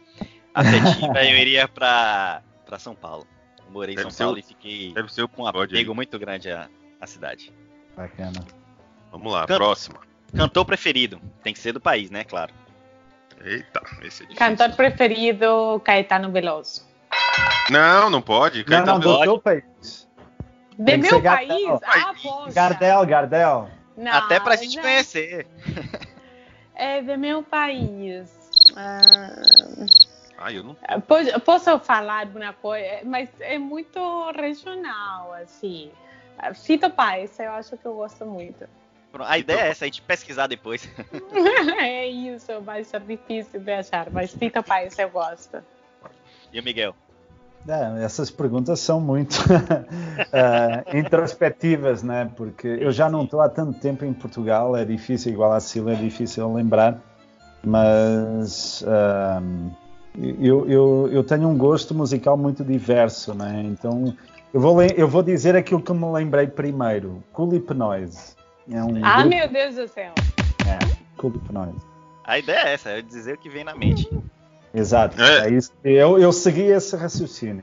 Afetiva, 0.54 1.18
eu 1.24 1.36
iria 1.36 1.66
pra, 1.66 2.42
pra 2.64 2.78
São 2.78 2.94
Paulo. 2.94 3.26
Eu 3.66 3.72
morei 3.72 3.96
em 3.96 3.98
São 3.98 4.10
Paulo 4.12 4.36
o, 4.36 4.38
e 4.38 4.42
fiquei 4.42 4.92
deve 4.92 5.12
ser 5.12 5.26
com 5.26 5.42
um 5.42 5.46
apego 5.46 5.94
muito 5.94 6.16
grande 6.16 6.48
à, 6.50 6.70
à 7.00 7.06
cidade. 7.08 7.52
Bacana. 7.98 8.44
Vamos 9.10 9.32
lá, 9.32 9.44
Can 9.44 9.56
próxima. 9.56 9.98
Cantor 10.36 10.64
preferido. 10.64 11.20
Tem 11.42 11.52
que 11.52 11.58
ser 11.58 11.72
do 11.72 11.80
país, 11.80 12.12
né? 12.12 12.22
Claro. 12.22 12.54
Eita, 13.44 13.80
esse 14.02 14.22
é 14.22 14.26
difícil. 14.26 14.36
Cantor 14.36 14.76
preferido, 14.76 15.80
Caetano 15.84 16.30
Veloso. 16.30 16.86
Não, 17.68 18.08
não 18.08 18.22
pode. 18.22 18.62
Caetano 18.62 19.00
não, 19.00 19.10
não, 19.12 19.18
do 19.18 19.22
teu 19.22 19.40
país. 19.40 20.08
De 20.78 20.96
meu 20.96 21.20
país? 21.20 21.80
Ah, 21.84 22.14
poxa. 22.22 22.52
Gardel, 22.52 23.04
Gardel. 23.04 23.68
Não, 23.96 24.12
Até 24.12 24.38
pra 24.38 24.54
gente 24.54 24.76
não. 24.76 24.82
conhecer. 24.84 25.48
É 26.80 27.02
de 27.02 27.16
meu 27.16 27.42
país. 27.42 28.30
Ah, 28.76 29.00
ah 30.38 30.52
eu 30.52 30.62
não. 30.62 30.76
Posso, 31.00 31.40
posso 31.40 31.78
falar 31.80 32.28
uma 32.28 32.52
coisa, 32.52 33.00
mas 33.04 33.28
é 33.40 33.58
muito 33.58 34.30
regional, 34.30 35.32
assim. 35.32 35.90
Fito 36.54 36.90
Paz, 36.90 37.38
eu 37.38 37.50
acho 37.52 37.76
que 37.76 37.86
eu 37.86 37.94
gosto 37.94 38.24
muito. 38.26 38.66
A 39.18 39.38
ideia 39.38 39.60
é 39.60 39.68
essa, 39.68 39.84
a 39.84 39.88
gente 39.88 40.02
pesquisar 40.02 40.46
depois. 40.46 40.88
é 41.80 42.06
isso, 42.06 42.60
vai 42.60 42.84
ser 42.84 43.00
difícil 43.00 43.60
de 43.60 43.72
achar, 43.72 44.10
mas 44.10 44.32
Fita 44.32 44.62
Paes 44.62 44.98
eu 44.98 45.10
gosto. 45.10 45.62
E 46.52 46.60
o 46.60 46.64
Miguel? 46.64 46.94
É, 47.66 48.04
essas 48.04 48.30
perguntas 48.30 48.80
são 48.80 49.00
muito 49.00 49.34
uh, 49.34 50.96
introspectivas, 50.96 52.02
né? 52.02 52.30
Porque 52.36 52.66
eu 52.66 52.92
já 52.92 53.10
não 53.10 53.24
estou 53.24 53.40
há 53.40 53.48
tanto 53.48 53.78
tempo 53.80 54.04
em 54.04 54.12
Portugal, 54.12 54.76
é 54.76 54.84
difícil, 54.84 55.32
igual 55.32 55.52
a 55.52 55.60
Sila, 55.60 55.92
é 55.92 55.96
difícil 55.96 56.50
lembrar, 56.52 56.98
mas 57.64 58.82
uh, 58.82 59.70
eu, 60.40 60.68
eu, 60.68 61.08
eu 61.12 61.24
tenho 61.24 61.48
um 61.48 61.58
gosto 61.58 61.94
musical 61.94 62.36
muito 62.36 62.64
diverso, 62.64 63.34
né? 63.34 63.62
Então 63.64 64.14
eu 64.52 64.60
vou, 64.60 64.82
eu 64.82 65.08
vou 65.08 65.22
dizer 65.22 65.56
aquilo 65.56 65.82
que 65.82 65.92
me 65.92 66.10
lembrei 66.12 66.46
primeiro: 66.46 67.22
Culipnoise. 67.32 68.36
É 68.70 68.82
um 68.82 69.04
ah, 69.04 69.22
grupo... 69.22 69.28
meu 69.28 69.48
Deus 69.48 69.74
do 69.76 69.88
céu. 69.88 70.12
É, 70.66 70.78
para 71.16 71.52
nós. 71.52 71.74
A 72.24 72.38
ideia 72.38 72.68
é 72.68 72.72
essa, 72.74 72.90
é 72.90 73.02
dizer 73.02 73.34
o 73.34 73.38
que 73.38 73.48
vem 73.48 73.64
na 73.64 73.74
mente. 73.74 74.08
Exato. 74.74 75.20
É. 75.20 75.46
é 75.46 75.50
isso. 75.50 75.72
Eu, 75.82 76.18
eu 76.18 76.32
segui 76.32 76.62
esse 76.62 76.94
raciocínio. 76.94 77.62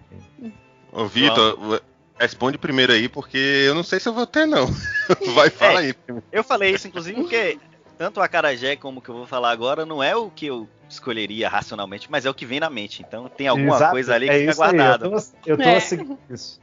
Ô, 0.92 1.06
Vitor, 1.06 1.82
responde 2.20 2.58
primeiro 2.58 2.92
aí, 2.92 3.08
porque 3.08 3.38
eu 3.38 3.76
não 3.76 3.84
sei 3.84 4.00
se 4.00 4.10
eu 4.10 4.14
vou 4.14 4.26
ter, 4.26 4.48
não. 4.48 4.66
Vai, 5.36 5.50
fala 5.50 5.84
é, 5.84 5.86
aí. 5.86 5.96
Eu 6.32 6.44
falei 6.44 6.74
isso, 6.74 6.88
inclusive, 6.88 7.22
porque 7.22 7.60
tanto 7.98 8.22
a 8.22 8.28
Carajé 8.28 8.76
como 8.76 9.00
o 9.00 9.02
que 9.02 9.10
eu 9.10 9.16
vou 9.16 9.28
falar 9.28 9.52
agora 9.52 9.86
não 9.86 10.04
é 10.04 10.16
o 10.16 10.30
que 10.30 10.46
eu 10.48 10.68
escolheria 10.90 11.50
racionalmente, 11.50 12.10
mas 12.10 12.26
é 12.26 12.30
o 12.30 12.34
que 12.34 12.46
vem 12.46 12.60
na 12.60 12.70
mente. 12.70 13.04
Então 13.08 13.28
tem 13.28 13.48
alguma 13.48 13.76
Exato, 13.76 13.92
coisa 13.92 14.14
ali 14.14 14.28
que 14.28 14.34
é 14.34 14.40
fica 14.40 14.56
guardada. 14.56 15.06
Eu 15.06 15.12
tô, 15.12 15.18
eu 15.46 15.58
tô 15.58 15.64
é. 15.64 15.80
seguindo 15.80 16.20
isso. 16.30 16.60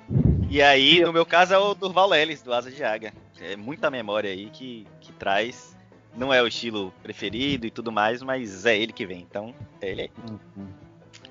E 0.48 0.60
aí, 0.60 1.00
no 1.00 1.12
meu 1.12 1.24
caso, 1.24 1.54
é 1.54 1.58
o 1.58 1.74
Durval 1.74 2.08
Lelis, 2.08 2.42
do 2.42 2.52
Asa 2.52 2.70
de 2.70 2.84
Águia. 2.84 3.12
É 3.40 3.56
muita 3.56 3.90
memória 3.90 4.30
aí 4.30 4.50
que, 4.50 4.86
que 5.00 5.12
traz. 5.12 5.76
Não 6.14 6.32
é 6.32 6.42
o 6.42 6.46
estilo 6.46 6.92
preferido 7.02 7.66
e 7.66 7.70
tudo 7.70 7.90
mais, 7.90 8.22
mas 8.22 8.66
é 8.66 8.76
ele 8.76 8.92
que 8.92 9.06
vem. 9.06 9.20
Então, 9.20 9.54
é 9.80 9.88
ele 9.88 10.02
aí. 10.02 10.10
Uhum. 10.28 10.68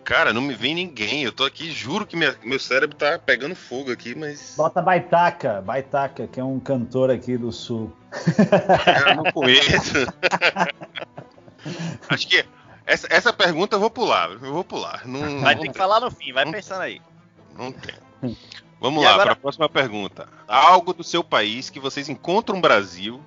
Cara, 0.03 0.33
não 0.33 0.41
me 0.41 0.53
vem 0.53 0.75
ninguém. 0.75 1.23
Eu 1.23 1.31
tô 1.31 1.45
aqui, 1.45 1.71
juro 1.71 2.05
que 2.05 2.15
minha, 2.15 2.35
meu 2.43 2.59
cérebro 2.59 2.95
tá 2.95 3.19
pegando 3.19 3.55
fogo 3.55 3.91
aqui, 3.91 4.15
mas. 4.15 4.55
Bota 4.57 4.81
Baitaca, 4.81 5.61
Baitaca, 5.61 6.27
que 6.27 6.39
é 6.39 6.43
um 6.43 6.59
cantor 6.59 7.11
aqui 7.11 7.37
do 7.37 7.51
sul. 7.51 7.91
Eu 9.07 9.15
não 9.15 9.31
conheço. 9.31 10.07
Acho 12.09 12.27
que 12.27 12.43
essa, 12.85 13.07
essa 13.09 13.31
pergunta 13.31 13.75
eu 13.75 13.79
vou 13.79 13.89
pular. 13.89 14.31
Eu 14.31 14.53
vou 14.53 14.63
pular. 14.63 15.07
Não, 15.07 15.41
vai 15.41 15.55
ter 15.55 15.69
que 15.69 15.77
falar 15.77 15.99
no 15.99 16.11
fim, 16.11 16.33
vai 16.33 16.45
não, 16.45 16.51
pensando 16.51 16.81
aí. 16.81 17.01
Não 17.57 17.71
tem. 17.71 17.95
Vamos 18.81 19.03
e 19.03 19.05
lá, 19.05 19.11
agora... 19.11 19.25
para 19.27 19.33
a 19.33 19.35
próxima 19.35 19.69
pergunta. 19.69 20.27
Algo 20.47 20.91
do 20.91 21.03
seu 21.03 21.23
país 21.23 21.69
que 21.69 21.79
vocês 21.79 22.09
encontram 22.09 22.55
no 22.55 22.61
Brasil 22.61 23.21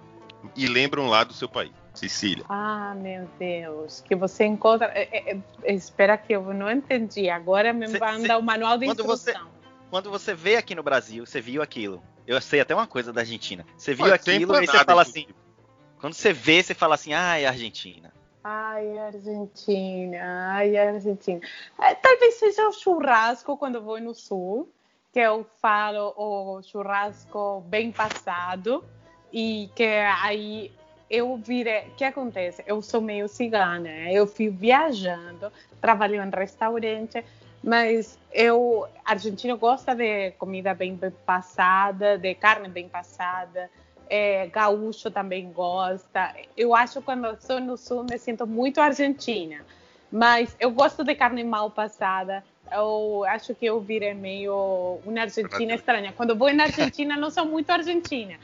e 0.57 0.67
lembram 0.67 1.07
lá 1.07 1.23
do 1.23 1.33
seu 1.33 1.49
país. 1.49 1.71
Cecília. 1.95 2.45
Ah, 2.49 2.95
meu 2.97 3.29
Deus. 3.39 4.01
Que 4.01 4.15
você 4.15 4.45
encontra. 4.45 4.87
É, 4.89 5.33
é, 5.33 5.39
é 5.63 5.73
espera 5.73 6.17
que 6.19 6.33
eu 6.33 6.43
não 6.53 6.71
entendi. 6.71 7.31
Agora 7.31 7.73
me 7.73 7.89
cê, 7.89 7.99
vai 7.99 8.21
dar 8.23 8.39
o 8.39 8.43
manual 8.43 8.77
de 8.77 8.87
quando 8.87 9.01
instrução. 9.01 9.45
Você, 9.45 9.69
quando 9.91 10.11
você 10.11 10.35
vê 10.35 10.57
aqui 10.57 10.75
no 10.75 10.83
Brasil, 10.83 11.25
você 11.25 11.41
viu 11.41 11.63
aquilo. 11.63 12.03
Eu 12.27 12.41
sei 12.41 12.61
até 12.61 12.75
uma 12.75 12.87
coisa 12.87 13.13
da 13.13 13.21
Argentina. 13.21 13.65
Você 13.77 13.95
viu 13.95 14.07
Pode 14.07 14.15
aquilo 14.15 14.57
e 14.57 14.67
você 14.67 14.85
fala 14.85 15.03
assim. 15.03 15.27
Quando 16.01 16.15
você 16.15 16.33
vê, 16.33 16.63
você 16.63 16.75
fala 16.75 16.97
assim, 16.97 17.15
ai, 17.15 17.47
Argentina. 17.47 18.13
Ai, 18.43 18.99
Argentina, 18.99 20.53
ai, 20.53 20.77
Argentina. 20.77 21.41
É, 21.81 21.95
talvez 21.95 22.35
seja 22.35 22.69
o 22.69 22.73
churrasco 22.73 23.57
quando 23.57 23.77
eu 23.77 23.83
vou 23.83 23.99
no 23.99 24.15
sul 24.15 24.69
que 25.15 25.21
eu 25.21 25.47
falo 25.63 26.13
o 26.17 26.61
churrasco 26.61 27.61
bem 27.69 27.93
passado 27.93 28.85
e 29.33 29.71
que 29.73 29.85
aí 29.85 30.73
eu 31.15 31.37
virei. 31.37 31.87
O 31.89 31.91
que 31.93 32.05
acontece? 32.05 32.65
Eu 32.67 32.83
sou 32.83 33.01
meio 33.01 33.29
cigana. 33.29 34.11
Eu 34.11 34.27
fui 34.27 34.49
viajando, 34.49 35.53
trabalho 35.81 36.17
em 36.17 36.31
restaurante, 36.31 37.25
mas 37.63 38.19
eu. 38.33 38.87
Argentino 39.05 39.57
gosta 39.57 39.95
de 39.95 40.33
comida 40.33 40.75
bem, 40.75 40.99
passada, 41.25 42.19
de 42.19 42.35
carne 42.35 42.69
bem 42.69 42.89
passada. 42.89 43.71
É, 44.11 44.49
gaúcho 44.49 45.11
também 45.11 45.53
gosta. 45.53 46.35
Eu 46.57 46.75
acho 46.75 46.99
que 46.99 47.05
quando 47.05 47.29
estou 47.29 47.61
no 47.61 47.77
sul 47.77 48.05
me 48.05 48.19
sinto 48.19 48.47
muito 48.47 48.81
argentina, 48.81 49.65
mas 50.11 50.57
eu 50.59 50.71
gosto 50.73 51.05
de 51.05 51.15
carne 51.15 51.45
mal 51.45 51.71
passada 51.71 52.45
eu 52.75 53.25
acho 53.29 53.55
que 53.55 53.67
eu 53.67 53.81
virei 53.81 54.15
meio 54.15 54.99
uma 55.05 55.21
argentina 55.23 55.75
estranha. 55.75 56.13
Quando 56.13 56.37
vou 56.37 56.53
na 56.53 56.65
Argentina, 56.65 57.17
não 57.17 57.31
sou 57.31 57.47
muito 57.47 57.71
argentina. 57.71 58.35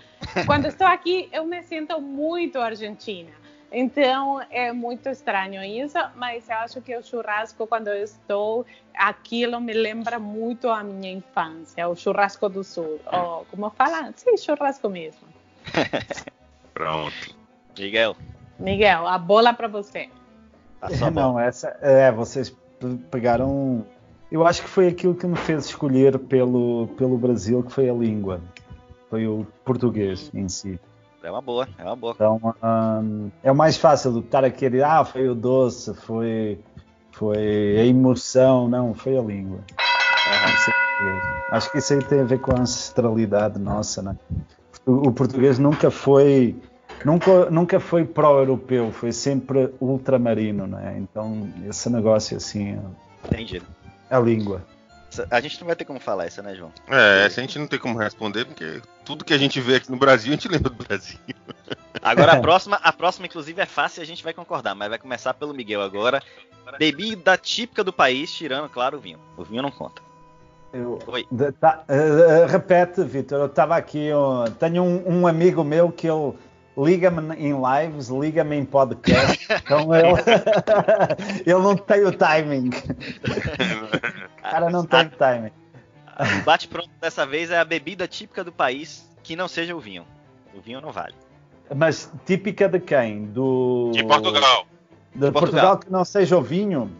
Quando 0.46 0.66
estou 0.66 0.86
aqui, 0.86 1.28
eu 1.32 1.44
me 1.44 1.62
sinto 1.62 2.00
muito 2.00 2.58
argentina. 2.58 3.30
Então 3.72 4.40
é 4.50 4.72
muito 4.72 5.08
estranho 5.08 5.62
isso, 5.62 5.98
mas 6.16 6.48
eu 6.48 6.56
acho 6.56 6.80
que 6.80 6.96
o 6.96 7.02
churrasco, 7.02 7.66
quando 7.66 7.88
eu 7.88 8.02
estou, 8.02 8.66
aquilo 8.94 9.60
me 9.60 9.72
lembra 9.72 10.18
muito 10.18 10.68
a 10.68 10.82
minha 10.82 11.12
infância, 11.12 11.88
o 11.88 11.94
churrasco 11.94 12.48
do 12.48 12.64
sul. 12.64 13.00
Ou, 13.12 13.46
como 13.50 13.70
falam? 13.70 14.12
Sim, 14.16 14.36
churrasco 14.36 14.88
mesmo. 14.88 15.26
Pronto. 16.74 17.36
Miguel. 17.78 18.16
Miguel, 18.58 19.06
a 19.06 19.18
bola 19.18 19.54
para 19.54 19.68
você. 19.68 20.08
Não, 21.12 21.38
essa 21.38 21.76
é, 21.80 22.10
vocês 22.10 22.54
pegaram 23.10 23.86
eu 24.30 24.46
acho 24.46 24.62
que 24.62 24.68
foi 24.68 24.86
aquilo 24.86 25.14
que 25.14 25.26
me 25.26 25.36
fez 25.36 25.66
escolher 25.66 26.18
pelo, 26.18 26.86
pelo 26.96 27.18
Brasil, 27.18 27.62
que 27.64 27.72
foi 27.72 27.90
a 27.90 27.92
língua. 27.92 28.40
Foi 29.08 29.26
o 29.26 29.44
português 29.64 30.30
em 30.32 30.48
si. 30.48 30.78
É 31.22 31.30
uma 31.30 31.42
boa, 31.42 31.68
é 31.76 31.84
uma 31.84 31.96
boa. 31.96 32.12
Então, 32.14 32.40
um, 32.62 33.30
é 33.42 33.50
o 33.50 33.56
mais 33.56 33.76
fácil 33.76 34.12
do 34.12 34.22
que 34.22 34.28
estar 34.28 34.44
a 34.44 34.48
dizer, 34.48 34.84
ah, 34.84 35.04
foi 35.04 35.28
o 35.28 35.34
doce, 35.34 35.92
foi, 35.94 36.60
foi 37.10 37.76
a 37.78 37.84
emoção. 37.84 38.68
Não, 38.68 38.94
foi 38.94 39.18
a 39.18 39.20
língua. 39.20 39.58
Acho 41.50 41.72
que 41.72 41.78
isso 41.78 41.92
aí 41.92 42.04
tem 42.04 42.20
a 42.20 42.24
ver 42.24 42.40
com 42.40 42.52
a 42.52 42.60
ancestralidade 42.60 43.58
nossa, 43.58 44.00
né? 44.00 44.16
O, 44.86 45.08
o 45.08 45.12
português 45.12 45.58
nunca 45.58 45.90
foi 45.90 46.54
nunca, 47.04 47.50
nunca 47.50 47.80
foi 47.80 48.04
pró-europeu, 48.04 48.92
foi 48.92 49.10
sempre 49.10 49.74
ultramarino, 49.80 50.66
né? 50.66 50.96
Então, 50.98 51.48
esse 51.68 51.90
negócio 51.90 52.36
assim. 52.36 52.78
Entendido 53.24 53.66
a 54.10 54.18
língua. 54.18 54.62
A 55.30 55.40
gente 55.40 55.58
não 55.60 55.66
vai 55.66 55.74
ter 55.74 55.84
como 55.84 55.98
falar 55.98 56.26
essa, 56.26 56.40
né, 56.40 56.54
João? 56.54 56.72
É, 56.88 57.26
essa 57.26 57.40
a 57.40 57.42
gente 57.42 57.58
não 57.58 57.66
tem 57.66 57.78
como 57.78 57.98
responder, 57.98 58.44
porque 58.44 58.80
tudo 59.04 59.24
que 59.24 59.34
a 59.34 59.38
gente 59.38 59.60
vê 59.60 59.76
aqui 59.76 59.90
no 59.90 59.96
Brasil, 59.96 60.32
a 60.32 60.36
gente 60.36 60.48
lembra 60.48 60.70
do 60.70 60.84
Brasil. 60.84 61.18
Agora 62.00 62.32
a 62.32 62.40
próxima, 62.40 62.76
a 62.76 62.92
próxima, 62.92 63.26
inclusive, 63.26 63.60
é 63.60 63.66
fácil 63.66 64.00
e 64.00 64.04
a 64.04 64.06
gente 64.06 64.22
vai 64.22 64.32
concordar, 64.32 64.74
mas 64.74 64.88
vai 64.88 64.98
começar 64.98 65.34
pelo 65.34 65.52
Miguel 65.52 65.82
agora. 65.82 66.22
Bebida 66.78 67.36
típica 67.36 67.82
do 67.82 67.92
país, 67.92 68.32
tirando, 68.32 68.68
claro, 68.68 68.98
o 68.98 69.00
vinho. 69.00 69.18
O 69.36 69.42
vinho 69.42 69.62
não 69.62 69.70
conta. 69.70 70.00
Eu, 70.72 71.00
Oi. 71.06 71.26
Tá, 71.58 71.82
uh, 71.88 72.46
repete, 72.46 73.02
Vitor. 73.02 73.40
Eu 73.40 73.46
estava 73.46 73.76
aqui. 73.76 74.06
Eu, 74.06 74.44
tenho 74.58 74.84
um, 74.84 75.20
um, 75.20 75.26
amigo 75.26 75.64
meu 75.64 75.90
que 75.90 76.06
ele 76.06 76.32
liga-me 76.76 77.34
em 77.36 77.52
lives, 77.52 78.08
liga-me 78.08 78.56
em 78.56 78.64
podcast. 78.64 79.46
então 79.52 79.94
ele, 79.94 80.08
ele 81.46 81.58
não 81.58 81.76
tem 81.76 82.04
o 82.04 82.12
timing. 82.12 82.70
o 84.38 84.42
cara 84.42 84.70
não 84.70 84.84
tem 84.84 85.06
o 85.06 85.10
timing. 85.10 85.52
O 86.40 86.44
bate 86.44 86.68
pronto 86.68 86.90
dessa 87.00 87.26
vez 87.26 87.50
é 87.50 87.58
a 87.58 87.64
bebida 87.64 88.06
típica 88.06 88.44
do 88.44 88.52
país 88.52 89.08
que 89.22 89.34
não 89.34 89.48
seja 89.48 89.74
o 89.74 89.80
vinho. 89.80 90.06
O 90.54 90.60
vinho 90.60 90.80
não 90.80 90.92
vale. 90.92 91.14
Mas 91.74 92.10
típica 92.26 92.68
de 92.68 92.80
quem? 92.80 93.26
Do... 93.26 93.90
De 93.92 94.04
Portugal. 94.04 94.66
De, 95.14 95.26
de 95.26 95.32
Portugal. 95.32 95.32
Portugal. 95.32 95.78
que 95.78 95.90
não 95.90 96.04
seja 96.04 96.36
o 96.36 96.42
vinho? 96.42 96.90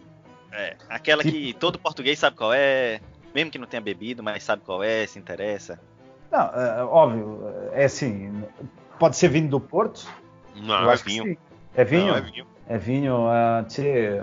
É, 0.51 0.75
aquela 0.89 1.23
que 1.23 1.53
todo 1.53 1.79
português 1.79 2.19
sabe 2.19 2.35
qual 2.35 2.53
é, 2.53 2.99
mesmo 3.33 3.51
que 3.51 3.57
não 3.57 3.67
tenha 3.67 3.81
bebido, 3.81 4.21
mas 4.21 4.43
sabe 4.43 4.61
qual 4.65 4.83
é, 4.83 5.05
se 5.07 5.17
interessa. 5.17 5.79
Não, 6.31 6.41
é, 6.41 6.83
óbvio, 6.83 7.41
é 7.73 7.85
assim, 7.85 8.43
Pode 9.01 9.17
ser 9.17 9.29
vinho 9.29 9.49
do 9.49 9.59
Porto? 9.59 10.07
Não, 10.55 10.91
é 10.91 10.95
vinho. 10.95 11.35
É 11.73 11.83
vinho? 11.83 12.07
Não, 12.09 12.17
é 12.17 12.21
vinho. 12.21 12.45
É 12.69 12.77
vinho. 12.77 13.15
Uh, 13.25 13.63
tchê. 13.67 14.21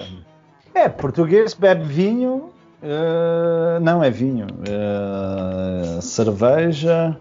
É, 0.72 0.88
português 0.88 1.52
bebe 1.52 1.82
vinho. 1.82 2.52
Uh, 2.80 3.80
não 3.82 4.04
é 4.04 4.08
vinho. 4.08 4.46
Uh, 4.46 6.00
cerveja. 6.00 7.20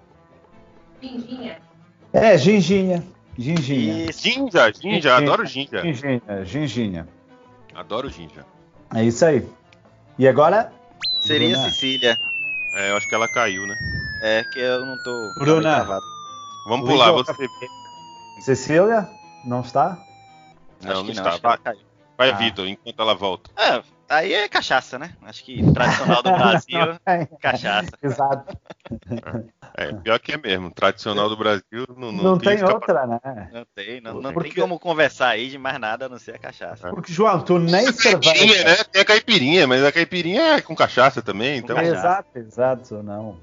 Ginginha. 1.02 1.58
É, 2.14 2.38
ginginha. 2.38 3.04
Ginginha. 3.36 4.12
Ginja, 4.12 4.72
ginja, 4.72 5.18
adoro 5.18 5.44
ginja. 5.44 5.82
Ginginha, 5.82 6.22
ginginha. 6.46 7.08
Adoro 7.74 8.08
ginja. 8.08 8.46
É 8.94 9.04
isso 9.04 9.26
aí. 9.26 9.44
E 10.20 10.28
agora? 10.28 10.72
Seria 11.20 11.56
Bruna. 11.56 11.70
Cecília. 11.72 12.20
É, 12.76 12.92
eu 12.92 12.98
acho 12.98 13.10
que 13.10 13.16
ela 13.16 13.28
caiu, 13.28 13.66
né? 13.66 13.76
É, 14.22 14.44
que 14.44 14.60
eu 14.60 14.86
não 14.86 14.96
tô. 15.04 15.34
Bruna. 15.40 16.00
Vamos 16.68 16.90
pular, 16.90 17.12
você. 17.14 17.34
Cecília? 18.42 19.10
Não 19.46 19.62
está? 19.62 19.98
Não, 20.84 20.96
não, 20.96 21.04
não, 21.04 21.10
está. 21.12 21.38
Vai, 21.38 21.76
vai 22.18 22.30
ah. 22.30 22.36
Vitor, 22.36 22.68
enquanto 22.68 23.02
ela 23.02 23.16
volta. 23.16 23.50
É, 23.58 23.82
aí 24.10 24.34
é 24.34 24.50
cachaça, 24.50 25.00
né? 25.00 25.16
Acho 25.22 25.46
que 25.46 25.64
tradicional 25.72 26.22
do 26.22 26.32
Brasil, 26.34 26.80
cachaça. 27.40 27.92
Exato. 28.04 28.58
É, 29.76 29.94
pior 29.94 30.20
que 30.20 30.34
é 30.34 30.38
mesmo. 30.38 30.70
Tradicional 30.70 31.30
do 31.30 31.38
Brasil 31.38 31.86
não, 31.96 32.12
não, 32.12 32.24
não 32.24 32.38
tem, 32.38 32.58
tem 32.58 32.66
outra, 32.66 33.08
né? 33.08 33.50
Não 33.54 33.66
tem, 33.74 34.02
não, 34.02 34.22
não 34.22 34.34
Porque... 34.34 34.52
tem 34.52 34.62
como 34.62 34.78
conversar 34.78 35.30
aí 35.30 35.50
de 35.50 35.58
mais 35.58 35.80
nada 35.80 36.08
a 36.08 36.10
não 36.10 36.20
ser 36.20 36.36
a 36.36 36.40
cachaça. 36.40 36.90
Porque, 36.90 37.14
João, 37.14 37.40
tu 37.42 37.60
nem 37.60 37.92
cerveja. 37.94 38.66
Né? 38.66 38.84
Tem 38.92 39.02
a 39.02 39.06
caipirinha, 39.06 39.66
mas 39.66 39.86
a 39.86 39.92
caipirinha 39.92 40.42
é 40.58 40.62
com 40.62 40.76
cachaça 40.76 41.22
também, 41.22 41.60
então. 41.60 41.80
exato, 41.80 42.38
exato, 42.38 43.02
não. 43.02 43.40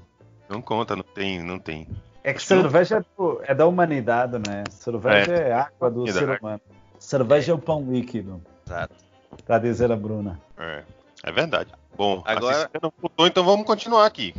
Não 0.47 0.61
conta, 0.61 0.95
não 0.95 1.03
tem, 1.03 1.41
não 1.41 1.57
tem. 1.57 1.87
É 2.25 2.33
que 2.33 2.41
cerveja 2.41 2.97
é, 2.97 3.05
do, 3.15 3.39
é 3.43 3.53
da 3.53 3.67
humanidade, 3.67 4.39
né? 4.39 4.63
Cerveja 4.71 5.31
é, 5.31 5.49
é 5.49 5.53
água 5.53 5.91
do 5.91 6.11
ser 6.11 6.27
humano. 6.27 6.61
Cerveja 6.97 7.51
é 7.51 7.55
o 7.55 7.59
pão 7.59 7.85
líquido. 7.87 8.41
Exato. 8.65 8.95
Pra 9.45 9.59
dizer 9.59 9.91
a 9.91 9.95
Bruna. 9.95 10.39
É, 10.57 10.81
é 11.23 11.31
verdade. 11.31 11.69
Bom, 11.95 12.23
agora 12.25 12.67
não 12.81 12.91
voltou, 12.99 13.27
então 13.27 13.45
vamos 13.45 13.67
continuar 13.67 14.07
aqui. 14.07 14.33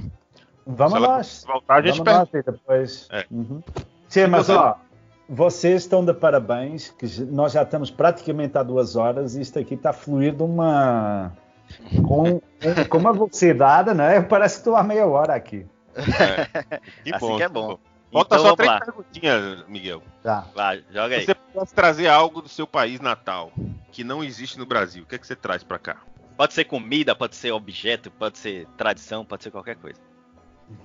Vamos 0.66 1.00
lá. 1.00 1.20
Voltar, 1.46 1.76
a 1.76 1.80
gente 1.80 2.02
vamos 2.02 2.28
lá, 2.32 2.42
depois. 2.44 3.08
É. 3.12 3.24
Uhum. 3.30 3.62
Sim, 4.08 4.26
mas 4.26 4.50
ó, 4.50 4.80
vocês 5.28 5.82
estão 5.82 6.04
de 6.04 6.12
parabéns, 6.12 6.90
que 6.90 7.06
nós 7.22 7.52
já 7.52 7.62
estamos 7.62 7.88
praticamente 7.88 8.58
há 8.58 8.64
duas 8.64 8.96
horas 8.96 9.36
e 9.36 9.42
isto 9.42 9.60
aqui 9.60 9.74
está 9.74 9.92
de 9.92 10.42
uma. 10.42 11.32
Com, 12.04 12.40
com 12.88 12.98
uma 12.98 13.12
velocidade, 13.12 13.94
né? 13.94 14.20
Parece 14.22 14.56
que 14.56 14.60
estou 14.62 14.74
há 14.74 14.82
meia 14.82 15.06
hora 15.06 15.36
aqui. 15.36 15.64
É. 15.96 16.80
Que 17.02 17.14
assim 17.14 17.26
bom, 17.26 17.36
que 17.36 17.42
é 17.42 17.48
bom. 17.48 17.78
Falta 18.12 18.36
então, 18.36 18.46
só 18.46 18.56
três 18.56 18.78
perguntinhas, 18.78 19.64
Miguel. 19.68 20.02
Tá. 20.22 20.46
Vai, 20.54 20.84
joga 20.92 21.16
aí. 21.16 21.20
Se 21.20 21.26
você 21.26 21.34
pudesse 21.34 21.74
trazer 21.74 22.08
algo 22.08 22.40
do 22.40 22.48
seu 22.48 22.66
país 22.66 23.00
natal 23.00 23.52
que 23.90 24.04
não 24.04 24.22
existe 24.22 24.58
no 24.58 24.66
Brasil, 24.66 25.02
o 25.02 25.06
que, 25.06 25.16
é 25.16 25.18
que 25.18 25.26
você 25.26 25.36
traz 25.36 25.62
para 25.64 25.78
cá? 25.78 25.96
Pode 26.36 26.52
ser 26.52 26.64
comida, 26.64 27.14
pode 27.14 27.34
ser 27.34 27.50
objeto, 27.52 28.10
pode 28.10 28.38
ser 28.38 28.66
tradição, 28.76 29.24
pode 29.24 29.42
ser 29.42 29.50
qualquer 29.50 29.76
coisa. 29.76 29.98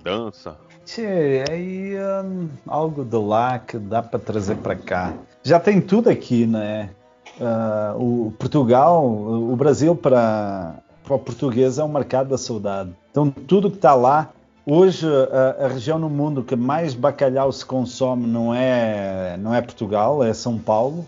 Dança. 0.02 0.56
Tchê, 0.84 1.44
aí 1.50 1.94
um, 2.24 2.48
algo 2.66 3.04
de 3.04 3.16
lá 3.16 3.58
que 3.58 3.78
dá 3.78 4.02
para 4.02 4.18
trazer 4.18 4.56
para 4.56 4.76
cá. 4.76 5.12
Já 5.42 5.60
tem 5.60 5.80
tudo 5.80 6.08
aqui, 6.08 6.46
né? 6.46 6.90
Uh, 7.38 8.28
o 8.28 8.32
Portugal, 8.32 9.04
o 9.06 9.54
Brasil 9.56 9.94
para 9.94 10.76
o 11.08 11.18
português 11.18 11.78
é 11.78 11.84
um 11.84 11.88
mercado 11.88 12.28
da 12.28 12.38
saudade. 12.38 12.92
Então 13.10 13.30
tudo 13.30 13.70
que 13.70 13.76
está 13.76 13.94
lá 13.94 14.30
Hoje 14.64 15.06
a, 15.06 15.64
a, 15.64 15.68
região 15.68 15.98
no 15.98 16.08
mundo 16.08 16.44
que 16.44 16.54
mais 16.54 16.94
bacalhau 16.94 17.50
se 17.50 17.66
consome 17.66 18.26
não 18.26 18.54
é 18.54 19.36
não 19.38 19.52
é 19.52 19.60
Portugal, 19.60 20.22
é 20.22 20.32
São 20.32 20.56
Paulo. 20.56 21.04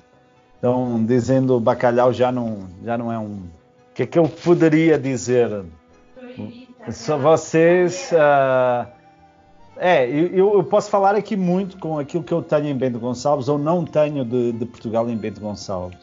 Então 0.58 1.04
dizendo 1.04 1.60
bacalhau 1.60 2.12
já 2.12 2.32
não 2.32 2.68
já 2.84 2.98
não 2.98 3.12
é 3.12 3.18
um. 3.18 3.34
O 3.90 3.94
que 3.94 4.02
é 4.02 4.06
que 4.06 4.18
eu 4.18 4.28
poderia 4.28 4.98
dizer? 4.98 5.64
Só 6.90 7.16
vocês. 7.16 8.10
Uh, 8.12 8.88
é, 9.76 10.08
eu, 10.08 10.54
eu, 10.54 10.64
posso 10.64 10.90
falar 10.90 11.14
aqui 11.14 11.36
muito 11.36 11.78
com 11.78 11.98
aquilo 11.98 12.22
que 12.22 12.32
eu 12.32 12.42
tenho 12.42 12.66
em 12.66 12.76
Bento 12.76 12.98
Gonçalves 12.98 13.48
ou 13.48 13.58
não 13.58 13.84
tenho 13.84 14.24
de, 14.24 14.52
de 14.52 14.66
Portugal 14.66 15.08
em 15.08 15.16
Bento 15.16 15.40
Gonçalves. 15.40 15.98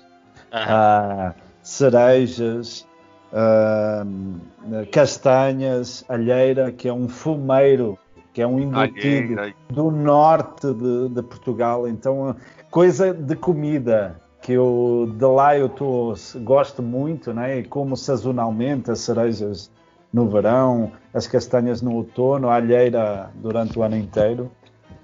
Uh, 0.53 1.33
cerejas, 1.61 2.85
uh, 3.31 4.85
castanhas, 4.91 6.05
alheira, 6.07 6.71
que 6.71 6.87
é 6.87 6.93
um 6.93 7.07
fumeiro, 7.07 7.97
que 8.33 8.41
é 8.41 8.47
um 8.47 8.59
embutido 8.59 9.35
do 9.69 9.91
norte 9.91 10.73
de, 10.73 11.09
de, 11.09 11.21
Portugal. 11.23 11.87
Então, 11.87 12.35
coisa 12.69 13.13
de 13.13 13.35
comida 13.35 14.19
que 14.41 14.53
eu 14.53 15.13
de 15.17 15.25
lá 15.25 15.57
eu 15.57 15.69
tô, 15.69 16.13
gosto 16.43 16.81
muito, 16.81 17.33
né? 17.33 17.59
E 17.59 17.63
como 17.63 17.95
sazonalmente 17.95 18.89
as 18.89 18.99
cerejas 18.99 19.71
no 20.11 20.27
verão, 20.27 20.91
as 21.13 21.27
castanhas 21.27 21.81
no 21.81 21.93
outono, 21.93 22.49
a 22.49 22.55
alheira 22.55 23.29
durante 23.35 23.77
o 23.77 23.83
ano 23.83 23.95
inteiro. 23.95 24.51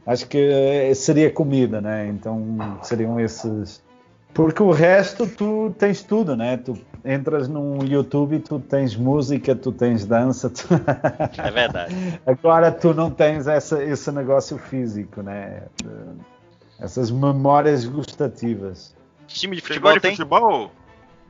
Acho 0.05 0.27
que 0.27 0.93
seria 0.95 1.31
comida, 1.31 1.81
né? 1.81 2.07
Então 2.07 2.57
seriam 2.81 3.19
esses. 3.19 3.85
Porque 4.37 4.61
o 4.61 4.69
resto 4.69 5.25
tu 5.25 5.73
tens 5.79 6.03
tudo, 6.03 6.35
né? 6.35 6.57
Tu 6.57 6.77
entras 7.03 7.47
no 7.47 7.83
YouTube 7.83 8.35
e 8.35 8.39
tu 8.39 8.59
tens 8.59 8.95
música, 8.95 9.55
tu 9.55 9.71
tens 9.71 10.05
dança. 10.05 10.47
Tu... 10.47 10.61
É 11.41 11.49
verdade. 11.49 11.95
Agora 12.23 12.71
tu 12.71 12.93
não 12.93 13.09
tens 13.09 13.47
essa, 13.47 13.83
esse 13.83 14.11
negócio 14.11 14.59
físico, 14.59 15.23
né? 15.23 15.63
Essas 16.79 17.09
memórias 17.09 17.83
gustativas. 17.85 18.95
Time 19.25 19.55
de 19.55 19.61
futebol 19.63 19.93
de 19.93 20.01
tem? 20.01 20.11
futebol? 20.11 20.71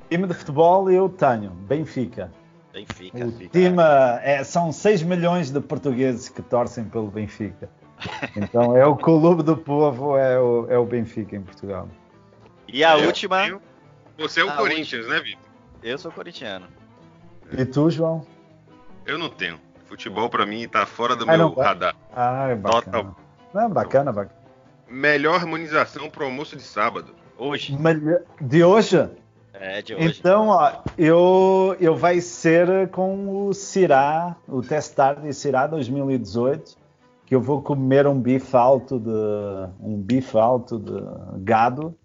Time 0.10 0.28
de 0.28 0.34
futebol 0.34 0.92
eu 0.92 1.08
tenho, 1.08 1.52
Benfica. 1.52 2.30
Benfica. 2.74 3.26
O 3.26 3.32
time 3.32 3.82
é, 4.22 4.44
são 4.44 4.70
6 4.74 5.04
milhões 5.04 5.50
de 5.50 5.62
portugueses 5.62 6.28
que 6.28 6.42
torcem 6.42 6.84
pelo 6.84 7.08
Benfica. 7.08 7.70
Então 8.36 8.76
é 8.76 8.86
o 8.86 8.98
clube 8.98 9.44
do 9.44 9.56
povo, 9.56 10.18
é 10.18 10.38
o, 10.38 10.68
é 10.70 10.78
o 10.78 10.86
Benfica 10.86 11.38
em 11.38 11.42
Portugal. 11.42 11.88
E 12.68 12.84
a 12.84 12.98
eu, 12.98 13.08
última. 13.08 13.48
Eu, 13.48 13.62
você 14.18 14.42
é 14.42 14.44
o 14.44 14.56
Corinthians, 14.56 15.06
última. 15.06 15.16
né, 15.16 15.22
Vitor? 15.22 15.48
Eu 15.84 15.98
sou 15.98 16.12
corintiano. 16.12 16.68
E 17.52 17.66
tu, 17.66 17.90
João? 17.90 18.26
Eu 19.06 19.18
não 19.18 19.30
tenho. 19.30 19.60
Futebol 19.86 20.30
para 20.30 20.46
mim 20.46 20.68
tá 20.68 20.86
fora 20.86 21.16
do 21.16 21.24
ah, 21.24 21.28
meu 21.28 21.38
não, 21.38 21.54
radar. 21.54 21.96
Ah, 22.14 22.50
é 22.50 22.56
bacana. 22.56 22.82
Total. 22.82 23.16
Não, 23.54 23.70
bacana, 23.70 24.12
bacana. 24.12 24.42
Melhor 24.90 25.36
harmonização 25.36 26.10
pro 26.10 26.26
almoço 26.26 26.56
de 26.58 26.62
sábado. 26.62 27.14
Hoje. 27.38 27.78
De 28.42 28.64
hoje? 28.64 29.10
É, 29.54 29.82
de 29.82 29.96
hoje. 29.96 30.20
Então, 30.20 30.50
ó, 30.50 30.82
eu, 30.98 31.76
eu 31.80 31.96
vai 31.96 32.20
ser 32.20 32.90
com 32.90 33.48
o 33.48 33.54
Cirá, 33.54 34.36
o 34.48 34.62
testar 34.62 35.22
de 35.22 35.34
Cirá 35.34 35.68
2018, 35.68 36.76
que 37.26 37.34
eu 37.34 37.42
vou 37.42 37.62
comer 37.62 38.08
um 38.08 38.20
bife 38.20 38.56
alto 38.56 39.00
de 39.00 39.80
um 39.80 39.98
bife 40.02 40.38
alto 40.38 40.78
de 40.80 40.94
gado 41.44 41.98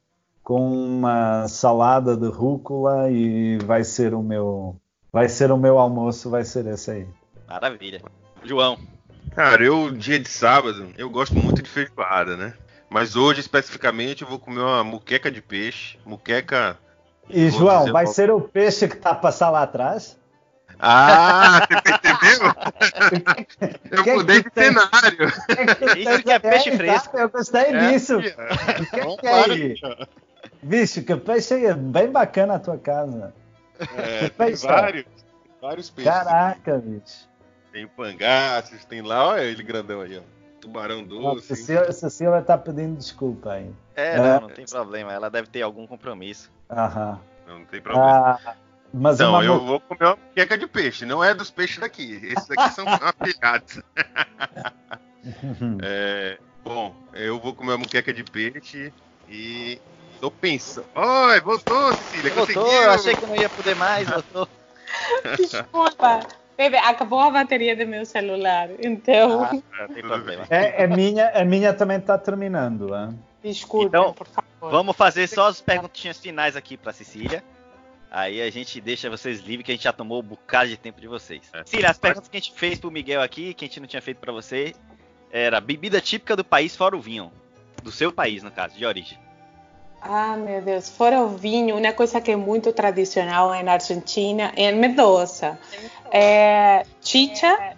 com 0.43 0.71
uma 0.71 1.47
salada 1.49 2.17
de 2.17 2.29
rúcula 2.29 3.11
e 3.11 3.59
vai 3.59 3.85
ser 3.85 4.15
o 4.15 4.23
meu 4.23 4.77
vai 5.13 5.29
ser 5.29 5.53
o 5.53 5.57
meu 5.57 5.79
almoço, 5.79 6.31
vai 6.31 6.45
ser 6.45 6.67
esse 6.67 6.91
aí. 6.91 7.07
Maravilha. 7.47 8.03
João. 8.43 8.79
Cara, 9.35 9.63
eu 9.63 9.91
dia 9.91 10.19
de 10.19 10.29
sábado, 10.29 10.93
eu 10.97 11.09
gosto 11.09 11.35
muito 11.35 11.63
de 11.63 11.69
feijoada, 11.69 12.37
né? 12.37 12.55
Mas 12.91 13.17
hoje, 13.17 13.41
especificamente, 13.41 14.23
eu 14.23 14.29
vou 14.29 14.39
comer 14.39 14.61
uma 14.61 14.85
muqueca 14.85 15.31
de 15.31 15.41
peixe. 15.41 15.99
Muqueca. 16.05 16.79
E, 17.31 17.49
João, 17.51 17.91
vai 17.91 18.05
qual... 18.05 18.15
ser 18.15 18.31
o 18.31 18.41
peixe 18.41 18.87
que 18.87 18.97
tá 18.97 19.11
a 19.11 19.15
passar 19.15 19.49
lá 19.49 19.63
atrás? 19.63 20.19
Ah, 20.79 21.67
você 21.67 21.95
entendeu? 21.95 22.55
eu 23.91 24.05
que 24.05 24.13
mudei 24.13 24.43
que 24.43 24.51
de 24.51 24.55
tem? 24.55 24.65
cenário. 24.65 25.29
Isso 25.97 26.23
que 26.23 26.33
é 26.33 26.39
peixe 26.39 26.71
é, 26.71 26.77
fresco. 26.77 27.17
Eu 27.17 27.29
gostei 27.31 27.63
é, 27.63 27.93
disso. 27.93 28.19
O 28.19 28.21
que, 28.21 29.21
que 29.21 29.27
é 29.27 29.45
aí? 29.45 29.75
Bicho, 30.63 31.03
que 31.03 31.17
peixe 31.17 31.65
é 31.65 31.75
bem 31.75 32.11
bacana 32.11 32.55
a 32.55 32.59
tua 32.59 32.79
casa. 32.79 33.35
É, 33.97 34.29
tem 34.29 34.55
vários, 34.55 35.05
vários 35.61 35.91
peixes. 35.91 36.13
Caraca, 36.13 36.79
bicho. 36.79 37.29
Tem 37.73 37.87
pangaços, 37.87 38.85
tem 38.85 39.03
lá, 39.03 39.29
olha 39.29 39.43
ele 39.43 39.63
grandão 39.63 40.03
aí, 40.03 40.19
ó. 40.19 40.23
Tubarão 40.61 41.03
doce. 41.03 41.53
A 41.75 41.93
Cecília 41.93 42.39
está 42.39 42.57
pedindo 42.57 42.97
desculpa 42.97 43.55
aí. 43.55 43.73
É, 43.97 44.17
não, 44.17 44.25
é. 44.25 44.41
não 44.41 44.49
tem 44.49 44.65
problema. 44.65 45.13
Ela 45.13 45.29
deve 45.29 45.49
ter 45.49 45.63
algum 45.63 45.87
compromisso. 45.89 46.53
Aham. 46.71 47.19
Não, 47.49 47.59
não 47.59 47.65
tem 47.65 47.81
problema. 47.81 48.39
Ah, 48.45 48.55
mas 48.95 49.19
não, 49.19 49.33
uma... 49.33 49.45
eu 49.45 49.59
vou 49.59 49.81
comer 49.81 50.07
uma 50.07 50.19
queca 50.35 50.57
de 50.57 50.69
peixe. 50.69 51.05
Não 51.05 51.25
é 51.25 51.35
dos 51.35 51.51
peixes 51.51 51.79
daqui. 51.79 52.21
Esses 52.23 52.47
daqui 52.47 52.75
são 52.75 52.85
afilhados. 53.03 53.83
é, 55.83 56.39
bom, 56.63 56.95
eu 57.13 57.41
vou 57.41 57.55
comer 57.55 57.73
uma 57.73 57.79
muqueca 57.79 58.13
de 58.13 58.23
peixe 58.23 58.93
e 59.29 59.81
tô 60.23 60.31
pensando. 60.31 60.87
Oi, 60.95 61.41
voltou, 61.41 61.93
Cecília. 61.95 62.33
Voltou, 62.33 62.63
conseguiu. 62.63 62.83
eu 62.83 62.91
achei 62.93 63.17
que 63.17 63.27
não 63.27 63.35
ia 63.35 63.49
poder 63.49 63.75
mais, 63.75 64.09
voltou. 64.09 64.49
Desculpa. 65.37 66.21
Bebê, 66.57 66.77
acabou 66.77 67.19
a 67.19 67.31
bateria 67.31 67.75
do 67.75 67.85
meu 67.85 68.07
celular, 68.07 68.69
então. 68.79 69.43
Ah, 69.43 69.89
tem 69.93 70.01
problema. 70.01 70.47
É, 70.49 70.85
a, 70.85 70.87
minha, 70.87 71.29
a 71.31 71.45
minha 71.45 71.75
também 71.75 71.99
está 71.99 72.17
terminando. 72.17 72.95
Hein? 72.95 73.19
Desculpa, 73.43 73.87
então, 73.87 74.13
por 74.13 74.29
favor. 74.29 74.71
Vamos 74.71 74.97
fazer 74.97 75.27
só 75.27 75.49
as 75.49 75.61
perguntinhas 75.61 76.21
finais 76.21 76.55
aqui 76.55 76.77
para 76.77 76.93
Cecília. 76.93 77.43
Aí 78.09 78.41
a 78.41 78.51
gente 78.51 78.81
deixa 78.81 79.11
vocês 79.11 79.41
livres, 79.41 79.65
que 79.67 79.73
a 79.73 79.75
gente 79.75 79.85
já 79.85 79.93
tomou 79.93 80.21
um 80.21 80.25
bocado 80.25 80.69
de 80.69 80.77
tempo 80.77 81.01
de 81.01 81.09
vocês. 81.09 81.51
É. 81.53 81.65
Cecília, 81.65 81.91
as 81.91 81.99
perguntas 81.99 82.29
que 82.29 82.37
a 82.37 82.41
gente 82.41 82.53
fez 82.53 82.79
pro 82.79 82.93
Miguel 82.93 83.23
aqui, 83.23 83.55
que 83.55 83.65
a 83.65 83.69
gente 83.69 83.81
não 83.81 83.89
tinha 83.89 84.03
feito 84.03 84.19
para 84.19 84.33
você, 84.33 84.73
era 85.33 85.61
bebida 85.61 86.01
típica 86.01 86.37
do 86.37 86.45
país 86.45 86.77
fora 86.77 86.97
o 86.97 87.01
vinho. 87.01 87.33
Do 87.83 87.91
seu 87.91 88.13
país, 88.13 88.45
no 88.45 88.53
caso, 88.53 88.79
de 88.79 88.87
origem. 88.87 89.19
Ah, 90.05 90.37
meu 90.37 90.61
Deus, 90.61 90.89
fora 90.89 91.21
o 91.21 91.29
vinho, 91.29 91.77
uma 91.77 91.93
coisa 91.93 92.21
que 92.21 92.33
é 92.33 92.37
muito 92.37 92.73
tradicional 92.73 93.51
na 93.63 93.73
Argentina 93.75 94.53
é 94.57 94.73
Mendoza. 94.73 95.57
É 96.11 96.85
chicha, 97.01 97.77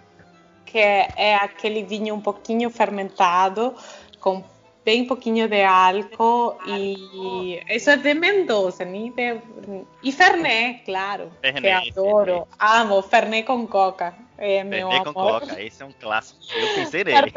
que 0.65 0.79
é 0.79 1.35
aquele 1.35 1.83
vinho 1.83 2.15
um 2.15 2.19
pouquinho 2.19 2.71
fermentado, 2.71 3.75
com 4.19 4.43
bem 4.85 5.05
pouquinho 5.05 5.47
de 5.49 5.63
álcool 5.63 6.57
e 6.67 7.59
isso 7.67 7.89
é 7.89 7.97
de 7.97 8.13
Mendoza, 8.13 8.85
nem 8.85 9.11
de... 9.11 9.41
e 10.03 10.11
Fernet, 10.11 10.83
claro, 10.85 11.31
Fernet, 11.41 11.91
que 11.91 11.99
adoro, 11.99 12.47
Fernet. 12.47 12.57
amo 12.59 13.01
Fernet 13.01 13.47
com 13.47 13.67
coca. 13.67 14.13
É 14.37 14.63
meu 14.63 14.89
Fernet 14.89 15.07
amor. 15.09 15.13
com 15.13 15.39
coca, 15.39 15.61
esse 15.61 15.81
é 15.81 15.85
um 15.85 15.91
clássico. 15.91 16.39
Eu 16.53 16.75
pensei 16.75 17.03
nele. 17.03 17.33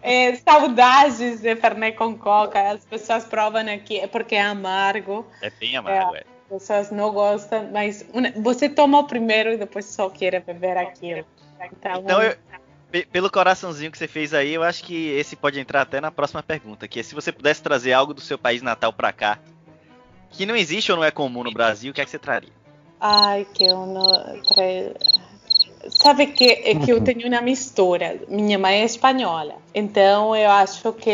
É, 0.00 0.34
saudades 0.36 1.40
de 1.40 1.56
Fernet 1.56 1.96
com 1.96 2.16
coca. 2.16 2.70
As 2.70 2.84
pessoas 2.84 3.24
provam 3.24 3.68
aqui 3.72 3.98
é 3.98 4.06
porque 4.06 4.34
é 4.34 4.42
amargo. 4.42 5.26
É 5.40 5.50
bem 5.50 5.76
amargo, 5.76 6.14
é. 6.14 6.20
é. 6.20 6.24
As 6.54 6.60
pessoas 6.60 6.90
não 6.90 7.12
gostam, 7.12 7.68
mas 7.72 8.06
uma, 8.12 8.30
você 8.42 8.68
toma 8.68 8.98
o 8.98 9.04
primeiro 9.04 9.52
e 9.52 9.56
depois 9.56 9.86
só 9.86 10.08
quer 10.10 10.40
beber 10.40 10.76
aquilo. 10.76 11.24
Então, 11.72 12.00
então 12.00 12.22
eu, 12.22 12.36
pelo 13.10 13.30
coraçãozinho 13.30 13.90
que 13.90 13.98
você 13.98 14.06
fez 14.06 14.34
aí, 14.34 14.52
eu 14.52 14.62
acho 14.62 14.84
que 14.84 15.08
esse 15.10 15.34
pode 15.34 15.58
entrar 15.58 15.80
até 15.82 16.00
na 16.00 16.10
próxima 16.10 16.42
pergunta, 16.42 16.86
que 16.86 17.00
é 17.00 17.02
se 17.02 17.14
você 17.14 17.32
pudesse 17.32 17.62
trazer 17.62 17.92
algo 17.92 18.12
do 18.12 18.20
seu 18.20 18.36
país 18.36 18.60
natal 18.60 18.92
para 18.92 19.12
cá, 19.12 19.38
que 20.30 20.44
não 20.44 20.54
existe 20.54 20.90
ou 20.92 20.98
não 20.98 21.04
é 21.04 21.10
comum 21.10 21.42
no 21.42 21.52
Brasil, 21.52 21.90
o 21.90 21.94
que 21.94 22.00
é 22.00 22.04
que 22.04 22.10
você 22.10 22.18
traria? 22.18 22.52
Ai, 23.00 23.46
que 23.52 23.64
eu 23.64 23.86
não... 23.86 24.42
Sabe 25.88 26.28
que, 26.28 26.44
é 26.44 26.78
que 26.78 26.92
eu 26.92 27.02
tenho 27.02 27.26
uma 27.26 27.40
mistura. 27.40 28.20
Minha 28.28 28.56
mãe 28.56 28.82
é 28.82 28.84
espanhola, 28.84 29.56
então 29.74 30.36
eu 30.36 30.48
acho 30.50 30.92
que 30.92 31.10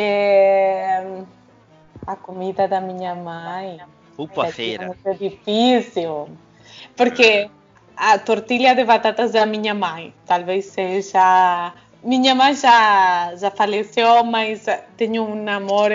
a 2.06 2.16
comida 2.16 2.68
da 2.68 2.80
minha 2.80 3.14
mãe 3.14 3.80
Upa 4.18 4.48
é 4.48 4.52
feira. 4.52 4.86
muito 4.86 5.18
difícil, 5.18 6.28
porque 6.96 7.50
a 7.98 8.18
tortilha 8.18 8.74
de 8.74 8.84
batatas 8.84 9.32
da 9.32 9.44
minha 9.44 9.74
mãe. 9.74 10.14
Talvez 10.24 10.66
seja. 10.66 11.74
Minha 12.02 12.32
mãe 12.32 12.54
já, 12.54 13.34
já 13.36 13.50
faleceu, 13.50 14.22
mas 14.22 14.64
tenho 14.96 15.24
um 15.24 15.48
amor. 15.48 15.90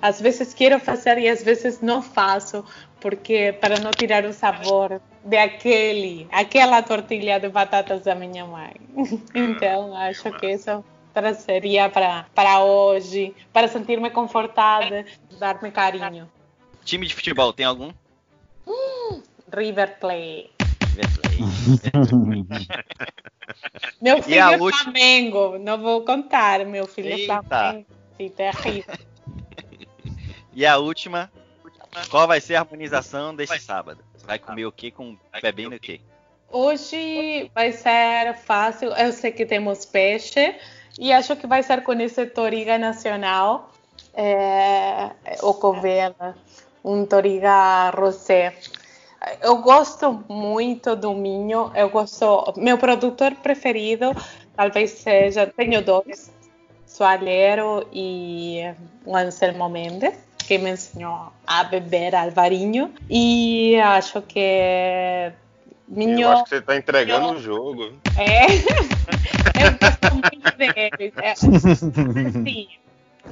Às 0.00 0.20
vezes 0.20 0.54
quero 0.54 0.78
fazer 0.78 1.18
e 1.18 1.28
às 1.28 1.42
vezes 1.42 1.80
não 1.80 2.00
faço, 2.00 2.64
porque 3.00 3.52
para 3.60 3.80
não 3.80 3.90
tirar 3.90 4.24
o 4.24 4.32
sabor 4.32 5.00
daquele, 5.24 6.28
aquela 6.30 6.80
tortilha 6.80 7.40
de 7.40 7.48
batatas 7.48 8.02
da 8.02 8.14
minha 8.14 8.46
mãe. 8.46 8.74
Então 9.34 9.96
acho 9.96 10.30
que 10.38 10.46
isso 10.46 10.84
trazeria 11.12 11.88
para, 11.88 12.26
para 12.32 12.62
hoje, 12.62 13.34
para 13.52 13.66
sentir-me 13.66 14.10
confortada, 14.10 15.04
dar-me 15.40 15.72
carinho. 15.72 16.30
Time 16.84 17.04
de 17.04 17.14
futebol, 17.14 17.52
tem 17.52 17.66
algum? 17.66 17.90
River 19.52 19.98
Plate. 19.98 20.57
Meu 24.00 24.22
filho 24.22 24.38
é 24.38 24.56
última... 24.56 24.82
Flamengo, 24.84 25.58
não 25.58 25.78
vou 25.78 26.04
contar. 26.04 26.64
Meu 26.66 26.86
filho 26.86 27.08
é 27.08 27.12
Eita. 27.12 27.32
é 27.34 27.42
Flamengo. 27.42 27.86
Sim, 28.16 28.28
terrível. 28.30 28.94
e 30.52 30.66
a 30.66 30.78
última, 30.78 31.30
qual 32.10 32.26
vai 32.26 32.40
ser 32.40 32.56
a 32.56 32.60
harmonização 32.60 33.34
desse 33.34 33.58
sábado? 33.60 34.04
Vai 34.24 34.38
comer 34.38 34.66
o 34.66 34.72
que 34.72 34.90
com 34.90 35.16
bebendo 35.40 35.76
o 35.76 35.80
que? 35.80 36.00
Hoje 36.50 37.50
vai 37.54 37.72
ser 37.72 38.34
fácil. 38.34 38.90
Eu 38.92 39.12
sei 39.12 39.30
que 39.30 39.46
temos 39.46 39.84
peixe 39.84 40.56
e 40.98 41.12
acho 41.12 41.36
que 41.36 41.46
vai 41.46 41.62
ser 41.62 41.82
com 41.82 41.92
esse 41.92 42.26
toriga 42.26 42.76
nacional, 42.78 43.70
é, 44.14 45.12
o 45.42 45.54
covela, 45.54 46.36
um 46.84 47.06
toriga 47.06 47.90
rosé 47.90 48.56
eu 49.42 49.56
gosto 49.58 50.24
muito 50.28 50.94
do 50.94 51.14
Minho. 51.14 51.70
Eu 51.74 51.88
gosto. 51.90 52.54
Meu 52.56 52.78
produtor 52.78 53.34
preferido, 53.36 54.14
talvez 54.56 54.90
seja. 54.90 55.46
Tenho 55.46 55.82
dois: 55.82 56.32
Soalheiro 56.86 57.86
e 57.92 58.62
o 59.04 59.16
Anselmo 59.16 59.68
Mendes, 59.68 60.14
que 60.38 60.58
me 60.58 60.70
ensinou 60.70 61.32
a 61.46 61.64
beber 61.64 62.14
Alvarinho. 62.14 62.92
E 63.10 63.76
acho 63.80 64.22
que. 64.22 65.32
Minho... 65.88 66.20
Eu 66.20 66.30
acho 66.32 66.44
que 66.44 66.50
você 66.50 66.56
está 66.56 66.76
entregando 66.76 67.32
o 67.32 67.40
jogo. 67.40 67.94
É. 68.16 68.46
eu 69.64 69.72
gosto 69.80 70.14
muito 70.14 70.56
deles. 70.56 71.12
É, 71.16 71.34
sim. 71.34 72.68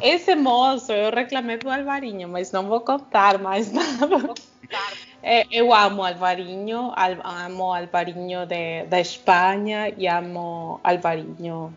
esse 0.02 0.34
moço, 0.34 0.90
eu 0.90 1.14
reclamei 1.14 1.58
do 1.58 1.70
Alvarinho, 1.70 2.28
mas 2.28 2.50
não 2.50 2.66
vou 2.66 2.80
contar 2.80 3.38
mais 3.38 3.70
nada. 3.72 4.34
É, 5.28 5.44
eu 5.50 5.74
amo 5.74 6.04
Alvarinho, 6.04 6.92
amo 7.24 7.74
Alvarinho 7.74 8.46
de, 8.46 8.84
da 8.84 9.00
Espanha 9.00 9.92
e 9.98 10.06
amo 10.06 10.78
Alvarinho 10.84 11.74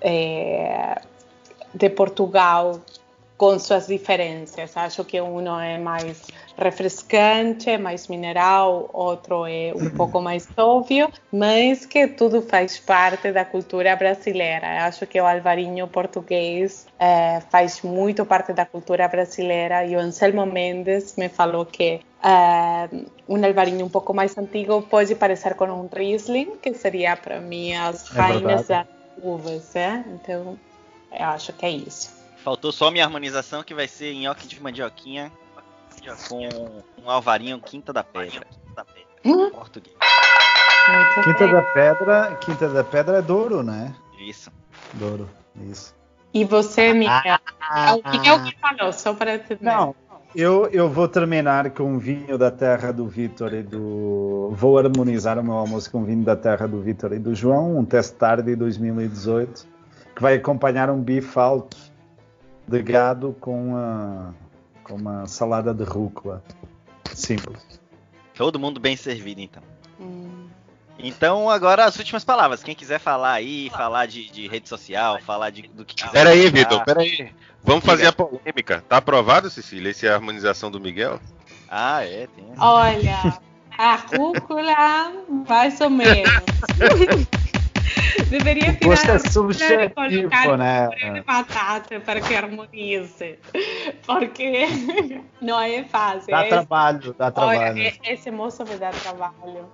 é, 0.00 1.00
de 1.72 1.90
Portugal 1.90 2.80
com 3.36 3.56
suas 3.60 3.86
diferenças. 3.86 4.76
Acho 4.76 5.04
que 5.04 5.20
um 5.20 5.60
é 5.60 5.78
mais 5.78 6.26
refrescante, 6.58 7.78
mais 7.78 8.08
mineral, 8.08 8.90
outro 8.92 9.46
é 9.46 9.72
um 9.76 9.90
pouco 9.90 10.20
mais 10.20 10.48
óbvio, 10.56 11.08
mas 11.32 11.86
que 11.86 12.08
tudo 12.08 12.42
faz 12.42 12.80
parte 12.80 13.30
da 13.30 13.44
cultura 13.44 13.94
brasileira. 13.94 14.84
Acho 14.84 15.06
que 15.06 15.20
o 15.20 15.24
alvarinho 15.24 15.86
português 15.86 16.88
é, 16.98 17.40
faz 17.48 17.80
muito 17.80 18.26
parte 18.26 18.52
da 18.52 18.66
cultura 18.66 19.06
brasileira 19.06 19.86
e 19.86 19.94
o 19.94 20.00
Anselmo 20.00 20.44
Mendes 20.44 21.14
me 21.16 21.28
falou 21.28 21.64
que 21.64 22.00
um 23.28 23.44
alvarinho 23.44 23.86
um 23.86 23.88
pouco 23.88 24.12
mais 24.12 24.36
antigo 24.36 24.82
pode 24.82 25.14
parecer 25.14 25.54
com 25.54 25.66
um 25.66 25.88
Riesling, 25.92 26.56
que 26.56 26.74
seria 26.74 27.16
para 27.16 27.40
mim 27.40 27.74
as 27.74 28.10
é 28.10 28.14
rainhas 28.14 28.66
das 28.66 28.86
uvas. 29.22 29.76
É? 29.76 30.04
Então, 30.08 30.58
eu 31.12 31.26
acho 31.26 31.52
que 31.52 31.66
é 31.66 31.70
isso. 31.70 32.16
Faltou 32.38 32.72
só 32.72 32.90
minha 32.90 33.04
harmonização, 33.04 33.62
que 33.62 33.74
vai 33.74 33.88
ser 33.88 34.14
nhoque 34.14 34.46
de 34.46 34.60
mandioquinha 34.62 35.30
com 36.28 36.48
um 37.02 37.10
alvarinho 37.10 37.60
Quinta 37.60 37.92
da 37.92 38.02
Pedra. 38.02 38.46
Hum? 39.24 39.50
Português. 39.50 39.96
Quinta 41.24 41.48
da 41.48 41.62
Pedra, 41.62 42.38
Quinta 42.40 42.68
da 42.68 42.84
Pedra 42.84 43.18
é 43.18 43.22
Douro, 43.22 43.62
né? 43.62 43.94
Isso. 44.18 44.50
Douro, 44.94 45.28
isso. 45.68 45.94
E 46.32 46.44
você, 46.44 46.92
Miguel? 46.94 47.38
Ah, 47.60 47.94
o 47.94 48.02
que 48.02 48.28
é 48.28 48.32
o 48.32 48.44
que 48.44 48.56
falou, 48.58 48.92
só 48.92 49.12
para 49.12 49.34
entender. 49.34 49.64
Não, 49.64 49.94
eu, 50.34 50.66
eu 50.68 50.88
vou 50.88 51.08
terminar 51.08 51.70
com 51.70 51.84
um 51.84 51.98
vinho 51.98 52.36
da 52.36 52.50
terra 52.50 52.92
do 52.92 53.06
Vitor 53.06 53.54
e 53.54 53.62
do. 53.62 54.50
Vou 54.52 54.78
harmonizar 54.78 55.38
o 55.38 55.44
meu 55.44 55.54
almoço 55.54 55.90
com 55.90 55.98
um 56.00 56.04
vinho 56.04 56.24
da 56.24 56.36
terra 56.36 56.66
do 56.66 56.80
Vitor 56.80 57.12
e 57.12 57.18
do 57.18 57.34
João, 57.34 57.78
um 57.78 57.84
teste 57.84 58.14
tarde 58.16 58.50
de 58.50 58.56
2018, 58.56 59.66
que 60.14 60.22
vai 60.22 60.34
acompanhar 60.34 60.90
um 60.90 61.00
bife 61.00 61.38
alto 61.38 61.76
de 62.66 62.82
gado 62.82 63.34
com, 63.40 63.76
a, 63.76 64.32
com 64.84 64.96
uma 64.96 65.26
salada 65.26 65.72
de 65.72 65.84
rúcula. 65.84 66.42
Simples. 67.14 67.80
Todo 68.34 68.58
mundo 68.58 68.78
bem 68.78 68.96
servido, 68.96 69.40
então. 69.40 69.62
Então, 70.98 71.48
agora 71.48 71.84
as 71.84 71.96
últimas 71.98 72.24
palavras. 72.24 72.62
Quem 72.62 72.74
quiser 72.74 72.98
falar 72.98 73.32
aí, 73.32 73.70
falar 73.70 74.06
de, 74.06 74.28
de 74.30 74.48
rede 74.48 74.68
social, 74.68 75.18
falar 75.20 75.50
de, 75.50 75.62
do 75.68 75.84
que 75.84 75.94
quiser. 75.94 76.10
Peraí, 76.10 76.50
Vitor, 76.50 76.84
peraí. 76.84 77.32
Vamos 77.62 77.84
fazer 77.84 78.06
a 78.06 78.12
polêmica. 78.12 78.84
Tá 78.88 78.96
aprovado, 78.96 79.50
Cecília, 79.50 79.90
essa 79.90 80.06
é 80.06 80.10
a 80.10 80.14
harmonização 80.14 80.70
do 80.70 80.80
Miguel? 80.80 81.20
Ah, 81.68 82.02
é, 82.04 82.26
tem. 82.26 82.46
Olha, 82.58 83.38
a 83.76 83.96
rúcula, 83.96 85.12
mais 85.48 85.80
ou 85.80 85.90
menos. 85.90 86.30
Deveria 88.28 88.74
tirar 88.74 88.96
Você 88.96 89.10
é 89.10 89.18
subjetivo, 89.18 90.56
né? 90.56 90.88
batata 91.26 92.00
para 92.00 92.20
que 92.20 92.34
harmonize. 92.34 93.38
Porque 94.06 94.66
não 95.40 95.60
é 95.60 95.84
fácil. 95.84 96.30
Dá 96.30 96.40
esse, 96.42 96.50
trabalho, 96.50 97.14
dá 97.14 97.30
trabalho. 97.30 97.60
Olha, 97.60 97.94
esse 98.06 98.30
moço 98.30 98.64
me 98.64 98.76
dá 98.76 98.90
trabalho. 98.90 99.70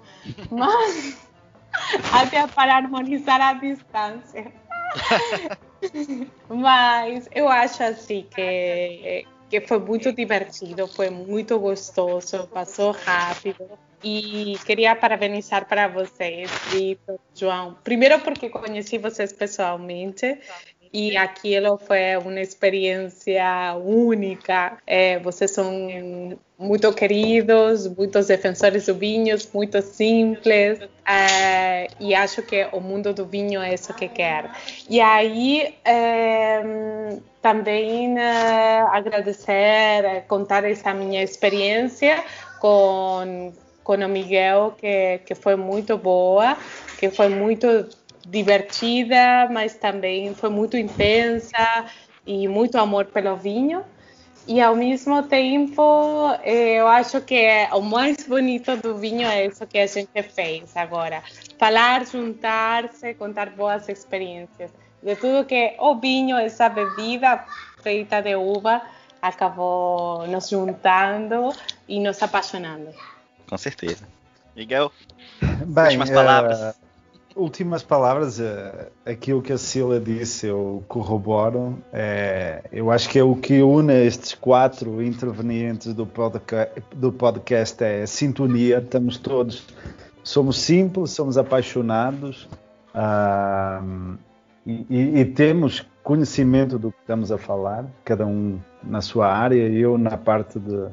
Mas 0.50 1.28
até 2.12 2.46
para 2.46 2.76
harmonizar 2.76 3.40
a 3.40 3.54
distância. 3.54 4.52
Mas 6.48 7.28
eu 7.32 7.48
acho 7.48 7.82
assim 7.82 8.26
que, 8.30 9.26
que 9.48 9.60
foi 9.60 9.78
muito 9.78 10.12
divertido, 10.12 10.86
foi 10.88 11.10
muito 11.10 11.58
gostoso, 11.58 12.46
passou 12.48 12.92
rápido. 12.92 13.68
E 14.02 14.58
queria 14.66 14.94
parabenizar 14.94 15.66
para 15.66 15.88
vocês, 15.88 16.50
Vitor, 16.70 17.18
João. 17.34 17.78
Primeiro 17.82 18.20
porque 18.20 18.50
conheci 18.50 18.98
vocês 18.98 19.32
pessoalmente 19.32 20.38
e 20.94 21.16
aquilo 21.16 21.76
foi 21.76 22.16
uma 22.18 22.40
experiência 22.40 23.74
única. 23.84 24.78
É, 24.86 25.18
vocês 25.18 25.50
são 25.50 26.38
muito 26.56 26.92
queridos, 26.92 27.88
muitos 27.88 28.28
defensores 28.28 28.86
do 28.86 28.94
vinho, 28.94 29.36
muito 29.52 29.82
simples, 29.82 30.78
é, 31.04 31.88
e 31.98 32.14
acho 32.14 32.42
que 32.42 32.68
o 32.70 32.78
mundo 32.78 33.12
do 33.12 33.26
vinho 33.26 33.60
é 33.60 33.74
isso 33.74 33.92
que 33.92 34.06
quer. 34.06 34.52
E 34.88 35.00
aí, 35.00 35.74
é, 35.84 36.62
também 37.42 38.16
é, 38.16 38.82
agradecer, 38.82 40.24
contar 40.28 40.62
essa 40.62 40.94
minha 40.94 41.24
experiência 41.24 42.22
com, 42.60 43.52
com 43.82 43.94
o 43.94 44.08
Miguel, 44.08 44.76
que, 44.78 45.18
que 45.26 45.34
foi 45.34 45.56
muito 45.56 45.98
boa, 45.98 46.56
que 46.98 47.10
foi 47.10 47.28
muito 47.28 47.88
divertida, 48.26 49.48
mas 49.50 49.74
também 49.74 50.34
foi 50.34 50.50
muito 50.50 50.76
intensa 50.76 51.86
e 52.26 52.48
muito 52.48 52.76
amor 52.78 53.06
pelo 53.06 53.36
vinho. 53.36 53.84
E 54.46 54.60
ao 54.60 54.76
mesmo 54.76 55.22
tempo, 55.22 55.82
eh, 56.42 56.74
eu 56.74 56.86
acho 56.86 57.20
que 57.22 57.46
o 57.72 57.80
mais 57.80 58.26
bonito 58.28 58.76
do 58.76 58.94
vinho 58.96 59.26
é 59.26 59.46
isso 59.46 59.66
que 59.66 59.78
a 59.78 59.86
gente 59.86 60.22
fez 60.22 60.76
agora. 60.76 61.22
Falar, 61.58 62.04
juntar-se, 62.06 63.14
contar 63.14 63.50
boas 63.50 63.88
experiências. 63.88 64.70
De 65.02 65.16
tudo 65.16 65.46
que 65.46 65.74
o 65.78 65.94
vinho, 65.96 66.36
essa 66.36 66.68
bebida 66.68 67.42
feita 67.82 68.20
de 68.20 68.36
uva, 68.36 68.82
acabou 69.20 70.26
nos 70.26 70.50
juntando 70.50 71.50
e 71.88 71.98
nos 71.98 72.22
apaixonando. 72.22 72.90
Com 73.48 73.56
certeza. 73.56 74.06
Miguel, 74.54 74.92
Bem, 75.40 75.84
últimas 75.84 76.10
palavras. 76.10 76.83
Últimas 77.36 77.82
palavras, 77.82 78.38
uh, 78.38 78.86
aquilo 79.04 79.42
que 79.42 79.52
a 79.52 79.58
Cila 79.58 79.98
disse, 79.98 80.46
eu 80.46 80.84
corroboro. 80.86 81.76
É, 81.92 82.62
eu 82.70 82.92
acho 82.92 83.08
que 83.08 83.18
é 83.18 83.24
o 83.24 83.34
que 83.34 83.60
une 83.60 83.92
estes 83.92 84.34
quatro 84.34 85.02
intervenientes 85.02 85.92
do, 85.92 86.06
podca 86.06 86.70
do 86.94 87.10
podcast 87.10 87.82
é 87.82 88.02
a 88.02 88.06
sintonia. 88.06 88.78
Estamos 88.78 89.18
todos, 89.18 89.66
somos 90.22 90.58
simples, 90.58 91.10
somos 91.10 91.36
apaixonados 91.36 92.48
uh, 92.94 94.16
e, 94.64 94.86
e, 94.88 95.20
e, 95.20 95.24
temos 95.24 95.84
conhecimento 96.04 96.78
do 96.78 96.92
que 96.92 96.98
estamos 97.00 97.32
a 97.32 97.38
falar, 97.38 97.84
cada 98.04 98.24
um 98.24 98.60
na 98.80 99.00
sua 99.00 99.26
área, 99.26 99.68
eu 99.70 99.98
na 99.98 100.16
parte 100.16 100.60
de, 100.60 100.86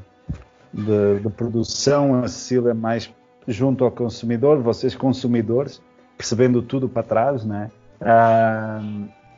de, 0.74 1.20
de 1.20 1.30
produção, 1.30 2.24
a 2.24 2.28
Cecília 2.28 2.74
mais 2.74 3.14
junto 3.48 3.84
ao 3.84 3.92
consumidor, 3.92 4.60
vocês 4.60 4.96
consumidores 4.96 5.80
percebendo 6.22 6.62
tudo 6.62 6.88
para 6.88 7.02
trás, 7.02 7.44
né? 7.44 7.72
Ah, 8.00 8.80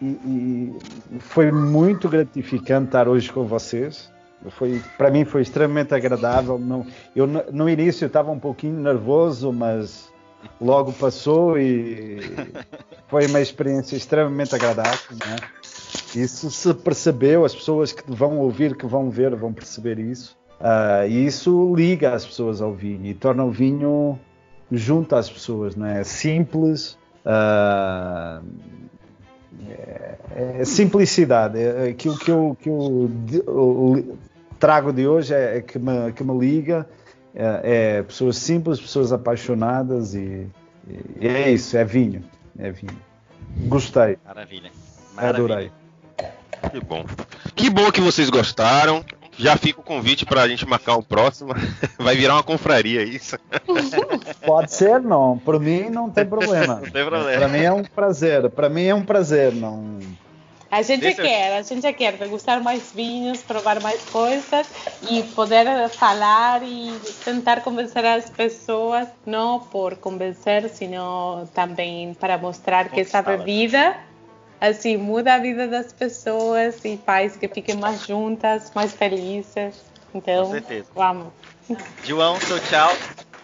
e, 0.02 0.06
e, 0.06 0.76
foi 1.20 1.50
muito 1.50 2.10
gratificante 2.10 2.88
estar 2.88 3.08
hoje 3.08 3.32
com 3.32 3.46
vocês. 3.46 4.12
Foi, 4.50 4.82
para 4.98 5.10
mim 5.10 5.24
foi 5.24 5.42
extremamente 5.42 5.96
agradável. 5.96 6.60
Não, 6.60 6.86
eu 7.16 7.26
no, 7.26 7.70
início 7.70 8.06
estava 8.06 8.30
um 8.32 8.40
pouquinho 8.40 8.78
nervoso, 8.82 9.54
mas 9.54 10.12
logo 10.60 10.92
passou 10.92 11.58
e 11.58 12.20
foi 13.08 13.28
uma 13.28 13.40
experiência 13.40 13.96
extremamente 13.96 14.54
agradável, 14.54 15.16
né? 15.26 15.38
Isso 16.14 16.52
se 16.52 16.74
percebeu, 16.74 17.46
as 17.46 17.56
pessoas 17.56 17.94
que 17.94 18.04
vão 18.12 18.40
ouvir, 18.40 18.76
que 18.76 18.86
vão 18.86 19.10
ver, 19.10 19.34
vão 19.38 19.54
perceber 19.54 20.00
isso. 20.00 20.38
Uh, 20.60 21.08
e 21.08 21.26
isso 21.26 21.74
liga 21.74 22.14
as 22.14 22.26
pessoas 22.26 22.62
ao 22.62 22.74
vinho 22.74 23.06
e 23.06 23.14
torna 23.14 23.46
o 23.46 23.52
vinho 23.52 24.20
junto 24.72 25.16
às 25.16 25.30
pessoas, 25.30 25.76
não 25.76 25.86
é? 25.86 26.04
Simples, 26.04 26.98
uh, 27.26 28.44
é, 29.70 30.16
é, 30.60 30.66
simplicidade. 30.66 31.60
É, 31.60 31.90
aquilo 31.90 32.18
que 32.18 32.32
eu, 32.32 32.58
que 32.60 32.70
eu, 32.70 33.12
eu 33.48 34.18
trago 34.60 34.92
de 34.92 35.08
hoje 35.08 35.34
é, 35.34 35.58
é, 35.58 35.62
que, 35.62 35.78
me, 35.78 36.12
que 36.14 36.24
me 36.24 36.38
liga, 36.38 36.88
é, 37.36 37.98
é, 37.98 38.04
pessoas 38.04 38.38
simples, 38.38 38.80
pessoas 38.80 39.12
apaixonadas 39.12 40.16
e, 40.16 40.48
e, 41.20 41.28
é 41.28 41.52
isso, 41.52 41.78
é 41.78 41.84
vinho, 41.84 42.24
é 42.58 42.72
vinho. 42.72 42.98
Gostei. 43.68 44.18
Maravilha. 44.26 44.72
Maravilha. 45.16 45.46
Adorei. 45.46 45.72
Que 46.72 46.80
bom. 46.80 47.06
Que 47.56 47.70
bom 47.70 47.92
que 47.92 48.02
vocês 48.02 48.30
gostaram. 48.30 49.04
Já 49.38 49.58
fica 49.58 49.80
o 49.80 49.84
convite 49.84 50.26
para 50.26 50.42
a 50.42 50.48
gente 50.48 50.66
marcar 50.66 50.96
o 50.96 51.04
próximo. 51.04 51.54
Vai 51.98 52.16
virar 52.16 52.36
uma 52.36 52.44
confraria 52.44 53.04
isso. 53.04 53.38
Pode 54.46 54.74
ser, 54.74 55.02
não. 55.02 55.38
Para 55.38 55.60
mim 55.60 55.90
não 55.90 56.10
tem 56.10 56.26
problema. 56.26 56.76
Não 56.76 56.92
tem 56.92 57.06
problema. 57.06 57.40
Para 57.40 57.48
mim 57.48 57.64
é 57.64 57.72
um 57.72 57.84
prazer. 57.84 58.50
Para 58.50 58.70
mim 58.70 58.86
é 58.86 58.96
um 58.96 59.04
prazer, 59.04 59.54
não. 59.54 60.00
A 60.74 60.82
gente 60.82 61.02
Deixa 61.02 61.22
quer, 61.22 61.56
a 61.56 61.62
gente 61.62 61.94
quer 61.94 62.14
degustar 62.14 62.60
mais 62.64 62.92
vinhos, 62.92 63.44
provar 63.44 63.80
mais 63.80 64.02
coisas 64.06 64.66
e 65.08 65.22
poder 65.22 65.88
falar 65.90 66.64
e 66.64 67.00
tentar 67.24 67.62
convencer 67.62 68.04
as 68.04 68.28
pessoas, 68.28 69.08
não 69.24 69.60
por 69.60 69.98
convencer, 69.98 70.68
sino 70.70 71.48
também 71.54 72.16
para 72.16 72.40
mostrar 72.40 72.90
que 72.90 73.02
essa 73.02 73.22
bebida 73.22 73.96
assim, 74.70 74.96
muda 74.96 75.36
a 75.36 75.40
vida 75.40 75.68
das 75.68 75.92
pessoas 75.92 76.84
e 76.86 76.98
faz 76.98 77.36
que 77.36 77.48
fiquem 77.48 77.76
mais 77.76 78.06
juntas, 78.06 78.72
mais 78.74 78.94
felizes. 78.94 79.76
Então, 80.14 80.46
Com 80.46 80.52
certeza. 80.52 80.88
vamos. 80.96 81.34
João, 82.04 82.40
seu 82.40 82.60
tchau. 82.62 82.92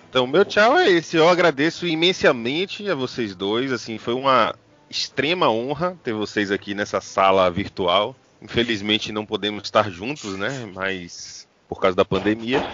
Então, 0.09 0.25
meu 0.25 0.45
tchau 0.45 0.77
é 0.77 0.89
esse. 0.89 1.17
Eu 1.17 1.27
agradeço 1.27 1.85
imensamente 1.85 2.89
a 2.89 2.95
vocês 2.95 3.35
dois. 3.35 3.71
Assim, 3.71 3.97
foi 3.97 4.13
uma 4.13 4.55
extrema 4.89 5.49
honra 5.49 5.97
ter 6.03 6.13
vocês 6.13 6.51
aqui 6.51 6.73
nessa 6.73 7.01
sala 7.01 7.49
virtual. 7.51 8.15
Infelizmente 8.41 9.11
não 9.11 9.25
podemos 9.25 9.63
estar 9.63 9.89
juntos, 9.91 10.37
né? 10.37 10.69
Mas 10.73 11.47
por 11.67 11.81
causa 11.81 11.97
da 11.97 12.05
pandemia. 12.05 12.65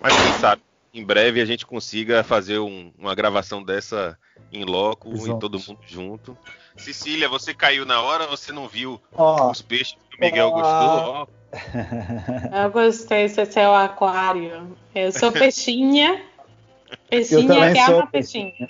Mas 0.00 0.12
quem 0.12 0.32
sabe 0.40 0.62
em 0.92 1.04
breve 1.04 1.40
a 1.40 1.44
gente 1.44 1.64
consiga 1.66 2.24
fazer 2.24 2.58
um, 2.58 2.90
uma 2.98 3.14
gravação 3.14 3.62
dessa 3.62 4.18
em 4.52 4.64
loco 4.64 5.12
Exato. 5.12 5.36
e 5.36 5.40
todo 5.40 5.58
mundo 5.58 5.80
junto. 5.86 6.36
Cecília, 6.76 7.28
você 7.28 7.54
caiu 7.54 7.84
na 7.86 8.00
hora, 8.02 8.26
você 8.26 8.52
não 8.52 8.68
viu 8.68 9.00
oh. 9.16 9.50
os 9.50 9.62
peixes 9.62 9.96
que 10.10 10.16
o 10.16 10.20
Miguel 10.20 10.48
oh. 10.48 10.52
gostou? 10.52 11.28
Oh. 11.28 11.36
Eu 12.56 12.70
gostei, 12.70 13.24
esse 13.24 13.40
é 13.40 13.44
seu 13.44 13.74
aquário. 13.74 14.76
Eu 14.94 15.12
sou 15.12 15.32
peixinha. 15.32 16.22
Peixinha 17.08 17.72
que 17.72 17.78
ama 17.80 18.06
peixinha. 18.06 18.68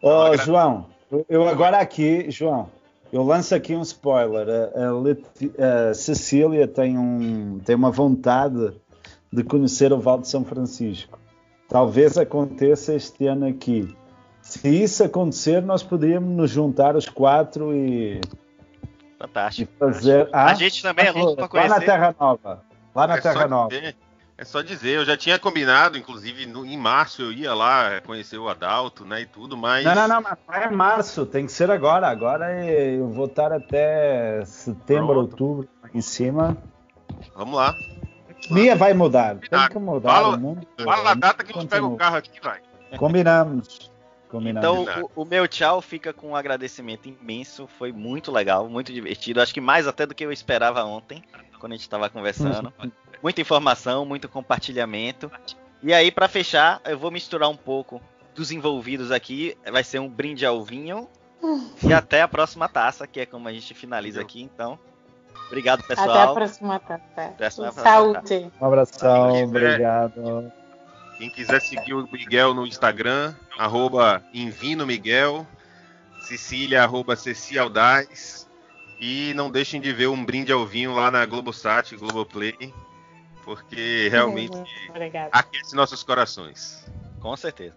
Ô, 0.00 0.08
oh, 0.08 0.36
João, 0.36 0.86
eu 1.28 1.48
agora 1.48 1.78
aqui, 1.78 2.30
João, 2.30 2.70
eu 3.12 3.22
lanço 3.22 3.54
aqui 3.54 3.74
um 3.74 3.82
spoiler. 3.82 4.48
A, 4.48 5.66
a, 5.66 5.90
a 5.90 5.94
Cecília 5.94 6.66
tem, 6.66 6.98
um, 6.98 7.58
tem 7.64 7.76
uma 7.76 7.90
vontade 7.90 8.72
de 9.32 9.42
conhecer 9.42 9.92
o 9.92 10.00
Vale 10.00 10.22
de 10.22 10.28
São 10.28 10.44
Francisco. 10.44 11.18
Talvez 11.68 12.18
aconteça 12.18 12.94
este 12.94 13.26
ano 13.26 13.46
aqui. 13.46 13.94
Se 14.42 14.68
isso 14.68 15.04
acontecer, 15.04 15.62
nós 15.62 15.82
podíamos 15.82 16.36
nos 16.36 16.50
juntar 16.50 16.96
os 16.96 17.08
quatro 17.08 17.72
e. 17.72 18.20
Fantástico. 19.18 19.72
E 19.72 19.78
fazer... 19.78 20.28
Ah, 20.32 20.46
a 20.46 20.54
gente 20.54 20.82
também 20.82 21.06
é 21.06 21.12
louco 21.12 21.36
para 21.36 21.48
conhecer. 21.48 21.70
Lá 21.70 21.78
na 21.78 21.84
Terra 21.86 22.16
Nova. 22.18 22.64
Lá 22.92 23.06
na 23.06 23.14
é 23.14 23.20
Terra 23.20 23.46
Nova. 23.46 23.68
Dizer, 23.68 23.96
é 24.36 24.44
só 24.44 24.60
dizer, 24.60 24.96
eu 24.96 25.04
já 25.04 25.16
tinha 25.16 25.38
combinado, 25.38 25.96
inclusive 25.96 26.44
no, 26.46 26.66
em 26.66 26.76
março 26.76 27.22
eu 27.22 27.32
ia 27.32 27.54
lá 27.54 28.00
conhecer 28.00 28.36
o 28.36 28.48
Adalto, 28.48 29.04
né, 29.04 29.20
e 29.20 29.26
tudo, 29.26 29.56
mas... 29.56 29.84
Não, 29.84 29.94
não, 29.94 30.08
não, 30.08 30.20
mas 30.20 30.62
é 30.62 30.68
março, 30.68 31.24
tem 31.24 31.46
que 31.46 31.52
ser 31.52 31.70
agora. 31.70 32.08
Agora 32.08 32.50
é, 32.50 32.96
eu 32.96 33.08
vou 33.08 33.26
estar 33.26 33.52
até 33.52 34.44
setembro, 34.44 35.06
Pronto. 35.06 35.20
outubro 35.20 35.68
em 35.94 36.00
cima. 36.00 36.56
Vamos 37.36 37.54
lá. 37.54 37.76
Mia 38.50 38.74
vai 38.74 38.92
mudar, 38.92 39.36
tem 39.36 39.68
que 39.68 39.78
mudar 39.78 40.10
fala, 40.10 40.36
o 40.36 40.40
mundo. 40.40 40.66
Fala 40.82 41.12
a 41.12 41.14
data 41.14 41.44
que 41.44 41.56
a 41.56 41.60
gente 41.60 41.70
pega 41.70 41.86
o 41.86 41.96
carro 41.96 42.16
aqui, 42.16 42.40
vai. 42.42 42.60
Combinamos. 42.98 43.91
Combinado. 44.32 44.66
Então, 44.66 45.10
o, 45.14 45.22
o, 45.22 45.24
meu 45.26 45.46
tchau 45.46 45.82
fica 45.82 46.10
com 46.10 46.30
um 46.30 46.36
agradecimento 46.36 47.06
imenso. 47.06 47.66
Foi 47.66 47.92
muito 47.92 48.32
legal, 48.32 48.66
muito 48.66 48.90
divertido. 48.90 49.42
Acho 49.42 49.52
que 49.52 49.60
mais 49.60 49.86
até 49.86 50.06
do 50.06 50.14
que 50.14 50.24
eu 50.24 50.32
esperava 50.32 50.82
ontem, 50.84 51.22
quando 51.60 51.72
a 51.72 51.74
gente 51.74 51.82
estava 51.82 52.08
conversando. 52.08 52.72
Muita 53.22 53.42
informação, 53.42 54.06
muito 54.06 54.30
compartilhamento. 54.30 55.30
E 55.82 55.92
aí, 55.92 56.10
para 56.10 56.28
fechar, 56.28 56.80
eu 56.86 56.98
vou 56.98 57.10
misturar 57.10 57.50
um 57.50 57.56
pouco 57.56 58.00
dos 58.34 58.50
envolvidos 58.50 59.10
aqui. 59.10 59.54
Vai 59.70 59.84
ser 59.84 59.98
um 59.98 60.08
brinde 60.08 60.46
ao 60.46 60.64
vinho. 60.64 61.06
e 61.86 61.92
até 61.92 62.22
a 62.22 62.28
próxima 62.28 62.70
taça, 62.70 63.06
que 63.06 63.20
é 63.20 63.26
como 63.26 63.46
a 63.48 63.52
gente 63.52 63.74
finaliza 63.74 64.22
aqui. 64.22 64.40
Então, 64.40 64.78
obrigado, 65.48 65.82
pessoal. 65.82 66.10
Até 66.10 66.22
a 66.22 66.32
próxima 66.32 66.80
taça. 66.80 67.02
Até 67.12 67.26
a 67.26 67.30
próxima 67.32 67.72
Saúde. 67.72 68.40
Taça. 68.40 68.52
Um 68.58 68.66
abração, 68.66 69.44
obrigado. 69.44 70.61
Quem 71.22 71.30
quiser 71.30 71.60
seguir 71.60 71.94
o 71.94 72.08
Miguel 72.10 72.52
no 72.52 72.66
Instagram, 72.66 73.32
arroba 73.56 74.20
Miguel, 74.84 75.46
Cecília, 76.22 76.82
arroba 76.82 77.14
Cecialdaz. 77.14 78.50
E 79.00 79.32
não 79.34 79.48
deixem 79.48 79.80
de 79.80 79.92
ver 79.92 80.08
um 80.08 80.24
brinde 80.24 80.50
ao 80.50 80.66
vinho 80.66 80.92
lá 80.92 81.12
na 81.12 81.24
Globosat, 81.24 81.94
Globoplay, 81.94 82.74
porque 83.44 84.08
realmente 84.10 84.56
uhum, 84.56 84.64
aquece 85.30 85.76
nossos 85.76 86.02
corações. 86.02 86.84
Com 87.20 87.36
certeza. 87.36 87.76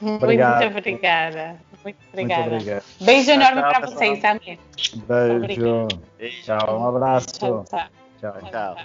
Obrigado. 0.00 0.62
Muito 0.62 0.78
obrigada. 0.78 1.60
Muito 1.84 1.98
obrigada. 2.10 2.42
Muito 2.44 2.54
obrigado. 2.54 2.84
Beijo 3.02 3.30
enorme 3.30 3.60
para 3.60 3.80
vocês, 3.86 4.20
Samir. 4.22 4.58
Beijo. 5.06 5.88
Beijo. 6.16 6.42
Tchau, 6.44 6.80
um 6.80 6.88
abraço. 6.88 7.26
Tchau. 7.26 7.64
tchau. 7.68 7.90
tchau. 8.22 8.50
tchau. 8.50 8.76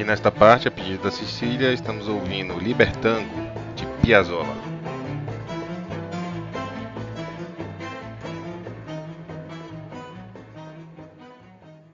E 0.00 0.02
nesta 0.02 0.32
parte, 0.32 0.66
a 0.66 0.70
pedido 0.70 1.02
da 1.02 1.10
Cecília, 1.10 1.74
estamos 1.74 2.08
ouvindo 2.08 2.58
Libertango, 2.58 3.52
de 3.76 3.84
Piazzolla. 4.00 4.69